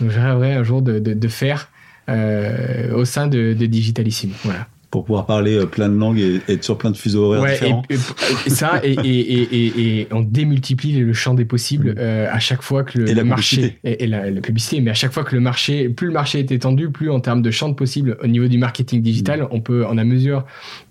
je 0.00 0.20
rêverais 0.20 0.52
un 0.52 0.62
jour 0.62 0.82
de, 0.82 1.28
faire 1.28 1.70
au 2.08 3.04
sein 3.04 3.26
de, 3.26 3.52
de 3.52 3.66
Digitalissime. 3.66 4.30
Voilà 4.44 4.66
pour 4.90 5.04
pouvoir 5.04 5.26
parler 5.26 5.54
euh, 5.54 5.66
plein 5.66 5.88
de 5.88 5.96
langues 5.96 6.18
et, 6.18 6.40
être 6.48 6.64
sur 6.64 6.78
plein 6.78 6.90
de 6.90 6.96
fuseaux 6.96 7.24
horaires 7.24 7.52
différents. 7.52 7.82
Et, 7.90 8.50
ça, 8.50 8.80
et, 8.82 10.08
on 10.10 10.20
démultiplie 10.20 10.92
le 10.98 11.12
champ 11.12 11.34
des 11.34 11.44
possibles 11.44 11.92
mm. 11.92 11.98
euh, 11.98 12.28
à 12.30 12.38
chaque 12.38 12.62
fois 12.62 12.84
que 12.84 12.98
le, 12.98 13.24
marché 13.24 13.78
et, 13.84 14.06
la, 14.06 14.30
publicité, 14.40 14.80
mais 14.80 14.90
à 14.90 14.94
chaque 14.94 15.12
fois 15.12 15.24
que 15.24 15.34
le 15.34 15.40
marché, 15.40 15.88
plus 15.88 16.06
le 16.06 16.12
marché 16.12 16.38
est 16.38 16.50
étendu, 16.50 16.90
plus 16.90 17.10
en 17.10 17.20
termes 17.20 17.42
de 17.42 17.50
champ 17.50 17.68
de 17.68 17.74
possibles 17.74 18.16
au 18.22 18.26
niveau 18.26 18.48
du 18.48 18.58
marketing 18.58 19.02
digital, 19.02 19.42
mm. 19.42 19.48
on 19.50 19.60
peut 19.60 19.86
en 19.86 19.98
a 19.98 20.04
mesure 20.04 20.44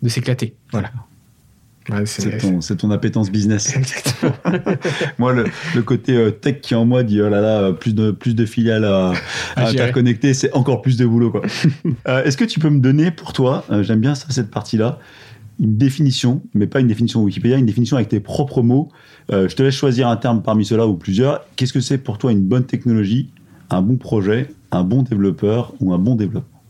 de 0.03 0.09
s'éclater. 0.09 0.53
Voilà 0.71 0.91
c'est 2.05 2.77
ton, 2.77 2.91
appétence 2.91 3.31
business. 3.31 3.73
moi, 5.17 5.33
le, 5.33 5.81
côté 5.81 6.15
euh, 6.15 6.31
tech 6.31 6.61
qui 6.61 6.75
en 6.75 6.85
moi 6.85 7.03
dit 7.03 7.21
oh 7.21 7.29
là 7.29 7.41
là, 7.41 7.71
plus 7.73 7.95
de, 7.95 8.11
plus 8.11 8.35
de 8.35 8.45
filiales 8.45 8.85
à, 8.85 9.13
à 9.55 9.69
interconnecter, 9.69 10.33
c'est 10.33 10.53
encore 10.53 10.81
plus 10.81 10.97
de 10.97 11.05
boulot. 11.05 11.31
Quoi. 11.31 11.41
Euh, 12.07 12.23
est-ce 12.23 12.37
que 12.37 12.45
tu 12.45 12.59
peux 12.59 12.69
me 12.69 12.79
donner 12.79 13.11
pour 13.11 13.33
toi, 13.33 13.65
euh, 13.69 13.83
j'aime 13.83 13.99
bien 13.99 14.15
ça, 14.15 14.27
cette 14.29 14.49
partie-là, 14.49 14.99
une 15.59 15.77
définition, 15.77 16.41
mais 16.53 16.67
pas 16.67 16.79
une 16.79 16.87
définition 16.87 17.23
Wikipédia, 17.23 17.57
une 17.57 17.65
définition 17.65 17.97
avec 17.97 18.09
tes 18.09 18.19
propres 18.19 18.61
mots. 18.61 18.89
je 19.29 19.53
te 19.53 19.63
laisse 19.63 19.75
choisir 19.75 20.07
un 20.07 20.15
terme 20.15 20.41
parmi 20.41 20.65
ceux-là 20.65 20.85
ou 20.87 20.95
plusieurs. 20.95 21.45
Qu'est-ce 21.55 21.73
que 21.73 21.81
c'est 21.81 21.97
pour 21.97 22.17
toi 22.17 22.31
une 22.31 22.41
bonne 22.41 22.65
technologie, 22.65 23.29
un 23.69 23.81
bon 23.81 23.97
projet, 23.97 24.49
un 24.71 24.83
bon 24.83 25.01
développeur 25.01 25.73
ou 25.79 25.93
un 25.93 25.97
bon 25.97 26.15
développement? 26.15 26.61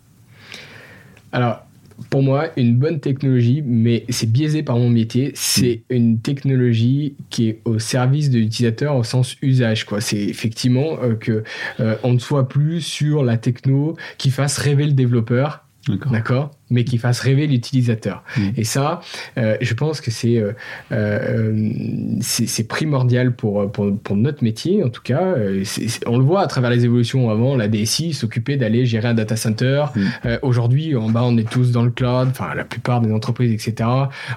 Alors, 1.32 1.67
pour 2.10 2.24
moi, 2.24 2.50
une 2.58 2.76
bonne 2.76 3.00
technologie, 3.00 3.64
mais 3.66 4.06
c'est 4.10 4.32
biaisé 4.32 4.64
par 4.64 4.78
mon 4.78 4.90
métier, 4.90 5.32
c'est 5.36 5.82
mm. 5.90 5.94
une 5.96 6.20
technologie 6.20 7.16
qui 7.30 7.50
est 7.50 7.62
au 7.66 7.80
service 7.80 8.30
de 8.30 8.40
l'utilisateur 8.40 8.96
au 8.96 9.04
sens 9.04 9.36
usage. 9.42 9.86
Quoi. 9.86 10.02
C'est 10.02 10.22
effectivement 10.22 11.00
euh, 11.02 11.16
que 11.16 11.44
euh, 11.80 11.96
on 12.04 12.14
ne 12.14 12.20
soit 12.20 12.48
plus 12.48 12.82
sur 12.82 13.24
la 13.24 13.38
techno 13.38 13.96
qui 14.18 14.30
fasse 14.30 14.58
rêver 14.58 14.86
le 14.86 14.94
développeur, 14.94 15.67
D'accord. 16.12 16.52
Mais 16.70 16.84
qui 16.84 16.98
fasse 16.98 17.20
rêver 17.20 17.48
l'utilisateur. 17.48 18.24
Mm. 18.38 18.42
Et 18.58 18.64
ça, 18.64 19.02
euh, 19.38 19.58
je 19.62 19.74
pense 19.74 20.02
que 20.02 20.12
c'est 20.12 20.38
euh, 20.38 20.52
euh, 20.92 21.72
c'est 22.22 22.68
primordial 22.68 23.36
pour, 23.36 23.72
pour, 23.72 23.98
pour, 23.98 24.16
notre 24.16 24.44
métier, 24.44 24.84
en 24.84 24.90
tout 24.90 25.02
cas. 25.02 25.36
on 26.06 26.18
le 26.18 26.24
voit 26.24 26.42
à 26.42 26.48
travers 26.48 26.70
les 26.70 26.86
évolutions. 26.86 27.30
Avant, 27.30 27.56
la 27.56 27.68
DSI 27.68 28.14
s'occupait 28.14 28.58
d'aller 28.58 28.86
gérer 28.86 29.10
un 29.10 29.14
data 29.14 29.36
center. 29.36 29.86
Mm. 29.96 30.30
Aujourd'hui, 30.42 30.96
en 30.96 31.10
bas, 31.10 31.24
on 31.24 31.38
est 31.38 31.50
tous 31.50 31.72
dans 31.72 31.84
le 31.84 31.92
cloud, 31.92 32.30
enfin, 32.30 32.54
la 32.56 32.66
plupart 32.66 33.02
des 33.02 33.12
entreprises, 33.12 33.52
etc. 33.52 33.90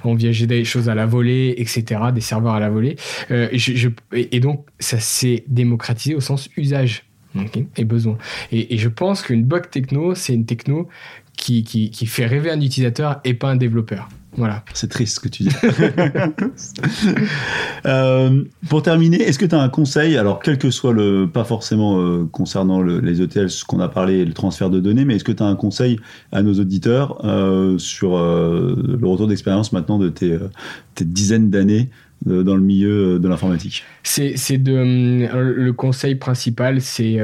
On 0.05 0.15
vient 0.15 0.33
gérer 0.33 0.59
des 0.59 0.65
choses 0.65 0.89
à 0.89 0.95
la 0.95 1.07
volée, 1.07 1.55
etc., 1.59 2.01
des 2.15 2.21
serveurs 2.21 2.55
à 2.55 2.61
la 2.61 2.71
volée. 2.71 2.97
Je, 3.29 3.89
et 4.13 4.41
donc, 4.41 4.67
ça 4.79 4.99
s'est 5.01 5.45
démocratisé 5.49 6.15
au 6.15 6.21
sens 6.21 6.49
usage. 6.57 7.05
et 7.77 7.85
besoin. 7.85 8.19
Et, 8.51 8.75
et, 8.75 8.79
je 8.79 8.89
pense 8.89 9.23
qu'une 9.23 9.45
bug 9.45 9.71
techno, 9.71 10.15
c'est 10.15 10.35
une 10.35 10.47
techno 10.47 10.89
qui, 11.41 11.65
qui, 11.65 12.07
fait 12.07 12.27
rêver 12.27 12.51
un 12.51 12.61
utilisateur 12.61 13.21
et 13.25 13.35
pas 13.35 13.51
un 13.51 13.57
développeur. 13.57 14.09
Voilà. 14.37 14.63
C'est 14.75 14.89
triste 14.89 15.17
ce 15.17 15.21
que 15.21 15.29
tu 15.29 15.45
dis. 15.45 15.51
Euh, 17.87 18.45
pour 18.69 18.83
terminer, 18.83 19.23
est-ce 19.23 19.39
que 19.39 19.47
tu 19.47 19.55
as 19.55 19.61
un 19.61 19.71
conseil, 19.71 20.19
alors 20.19 20.41
quel 20.41 20.59
que 20.59 20.71
soit 20.71 20.93
le, 20.93 21.27
pas 21.27 21.45
forcément 21.45 21.99
euh, 21.99 22.29
concernant 22.31 22.83
les 22.83 23.23
ETL, 23.23 23.49
ce 23.49 23.65
qu'on 23.65 23.81
a 23.81 23.89
parlé, 23.89 24.23
le 24.23 24.35
transfert 24.35 24.69
de 24.69 24.81
données, 24.81 25.07
mais 25.07 25.17
est-ce 25.17 25.25
que 25.25 25.33
tu 25.33 25.43
as 25.43 25.47
un 25.47 25.57
conseil 25.57 25.99
à 26.31 26.43
nos 26.43 26.53
auditeurs 26.53 27.25
euh, 27.25 27.79
sur 27.79 28.19
le 28.19 29.07
retour 29.07 29.29
d'expérience 29.29 29.73
maintenant 29.73 29.99
de 29.99 30.11
tes, 30.11 30.39
tes 30.95 31.07
dizaines 31.07 31.49
d'années 31.49 31.89
dans 32.27 32.55
le 32.55 32.63
milieu 32.63 33.19
de 33.19 33.29
l'informatique? 33.29 33.83
C'est 34.03 34.59
de 34.59 35.27
le 35.33 35.73
conseil 35.73 36.17
principal, 36.17 36.83
c'est 36.83 37.19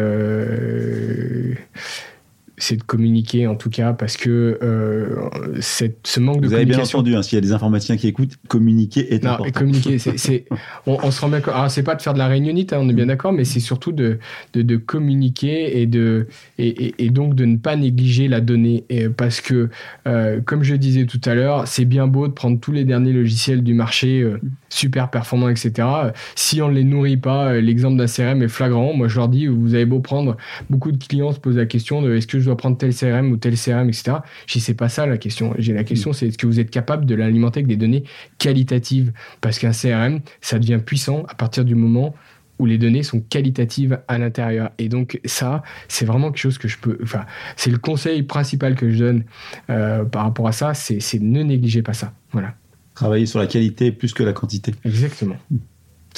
c'est 2.59 2.77
de 2.77 2.83
communiquer 2.83 3.47
en 3.47 3.55
tout 3.55 3.71
cas 3.71 3.92
parce 3.92 4.16
que 4.16 4.59
euh, 4.62 5.29
ce 5.61 6.21
manque 6.21 6.40
de 6.40 6.49
Vous 6.49 6.55
avez 6.55 6.64
bien 6.64 6.79
entendu, 6.79 7.14
hein, 7.14 7.23
s'il 7.23 7.37
y 7.37 7.38
a 7.38 7.42
des 7.42 7.53
informaticiens 7.53 7.97
qui 7.97 8.09
écoutent, 8.09 8.37
communiquer 8.49 9.14
est 9.14 9.23
non, 9.25 9.33
important. 9.33 9.61
Communiquer, 9.61 9.99
c'est, 10.16 10.47
on, 10.87 11.11
se 11.11 11.21
rend 11.21 11.29
bien 11.29 11.40
Alors, 11.47 11.71
c'est 11.71 11.83
pas 11.83 11.95
de 11.95 12.03
faire 12.03 12.14
de 12.14 12.19
la 12.19 12.29
réunionnite, 12.29 12.73
hein, 12.73 12.79
on 12.81 12.88
est 12.88 12.95
bien 12.95 13.07
d'accord, 13.07 13.33
mais 13.33 13.45
c'est 13.45 13.61
surtout 13.61 13.92
de, 13.92 14.19
de, 14.55 14.62
de, 14.62 14.77
communiquer 14.77 15.81
et, 15.81 15.87
de, 15.87 16.29
et, 16.59 16.95
et, 17.05 17.11
donc 17.11 17.35
de 17.35 17.45
ne 17.45 17.57
pas 17.57 17.77
négliger 17.77 18.29
la 18.29 18.40
donnée. 18.40 18.85
Et 18.88 19.09
parce 19.09 19.40
que, 19.40 19.69
euh, 20.07 20.40
comme 20.45 20.62
je 20.62 20.75
disais 20.75 21.05
tout 21.05 21.21
à 21.25 21.35
l'heure, 21.35 21.69
c'est 21.69 21.85
bien 21.85 22.07
beau 22.07 22.29
de 22.29 22.33
prendre 22.33 22.59
tous 22.59 22.73
les 22.73 22.85
derniers 22.85 23.12
logiciels 23.12 23.62
du 23.62 23.75
marché, 23.75 24.21
euh, 24.21 24.40
super 24.77 25.11
performants, 25.11 25.49
etc. 25.49 25.89
Si 26.35 26.61
on 26.61 26.69
ne 26.69 26.75
les 26.75 26.85
nourrit 26.85 27.17
pas, 27.17 27.53
euh, 27.53 27.61
l'exemple 27.61 27.97
d'un 27.97 28.07
CRM 28.07 28.43
est 28.43 28.49
flagrant. 28.49 28.93
Moi, 28.95 29.09
je 29.09 29.17
leur 29.17 29.29
dis, 29.29 29.47
vous 29.47 29.75
avez 29.75 29.87
beau 29.87 30.01
prendre, 30.01 30.37
beaucoup 30.71 30.93
de 30.93 31.03
clients 31.03 31.33
se 31.33 31.41
posent 31.41 31.57
la 31.57 31.67
question 31.67 32.03
de 32.03 32.15
est-ce 32.15 32.27
que 32.27 32.39
je 32.39 32.45
dois 32.45 32.57
prendre 32.57 32.77
tel 32.77 32.95
CRM 32.95 33.31
ou 33.33 33.37
tel 33.37 33.55
CRM, 33.55 33.89
etc. 33.89 34.19
Je 34.47 34.55
dis, 34.55 34.61
c'est 34.61 34.75
pas 34.75 34.89
ça 34.89 35.07
la 35.07 35.19
question. 35.19 35.55
J'ai 35.59 35.73
la 35.73 35.85
question, 35.85 36.12
c'est 36.12 36.29
est-ce 36.29 36.39
que 36.39 36.47
vous 36.47 36.61
êtes 36.61 36.71
capable 36.71 37.07
de 37.07 37.15
l'alimenter 37.15 37.61
avec 37.61 37.69
des 37.69 37.77
données 37.77 38.05
qualitatives? 38.39 39.12
Parce 39.41 39.59
qu'un 39.59 39.73
CRM, 39.73 40.21
ça 40.41 40.59
devient 40.59 40.81
puissant 40.85 41.25
à 41.29 41.35
partir 41.35 41.65
du 41.65 41.75
moment 41.75 42.15
où 42.59 42.67
les 42.67 42.79
données 42.79 43.03
sont 43.03 43.21
qualitatives 43.21 44.01
à 44.09 44.19
l'intérieur. 44.19 44.71
Et 44.79 44.89
donc 44.89 45.21
ça, 45.25 45.62
c'est 45.89 46.05
vraiment 46.05 46.31
quelque 46.31 46.41
chose 46.41 46.59
que 46.59 46.69
je 46.69 46.79
peux... 46.79 46.99
Enfin, 47.03 47.25
c'est 47.57 47.71
le 47.71 47.79
conseil 47.79 48.23
principal 48.23 48.75
que 48.75 48.91
je 48.91 48.99
donne 48.99 49.25
euh, 49.69 50.05
par 50.05 50.23
rapport 50.25 50.49
à 50.49 50.53
ça, 50.53 50.73
c'est 50.75 51.21
ne 51.21 51.43
négligez 51.43 51.83
pas 51.83 51.93
ça. 51.93 52.12
Voilà. 52.33 52.55
Travailler 52.96 53.26
sur 53.26 53.38
la 53.38 53.46
qualité 53.46 53.92
plus 53.92 54.12
que 54.12 54.22
la 54.22 54.32
quantité. 54.32 54.74
Exactement. 54.85 55.37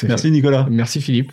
Merci 0.05 0.31
Nicolas. 0.31 0.67
Merci 0.71 1.01
Philippe. 1.03 1.33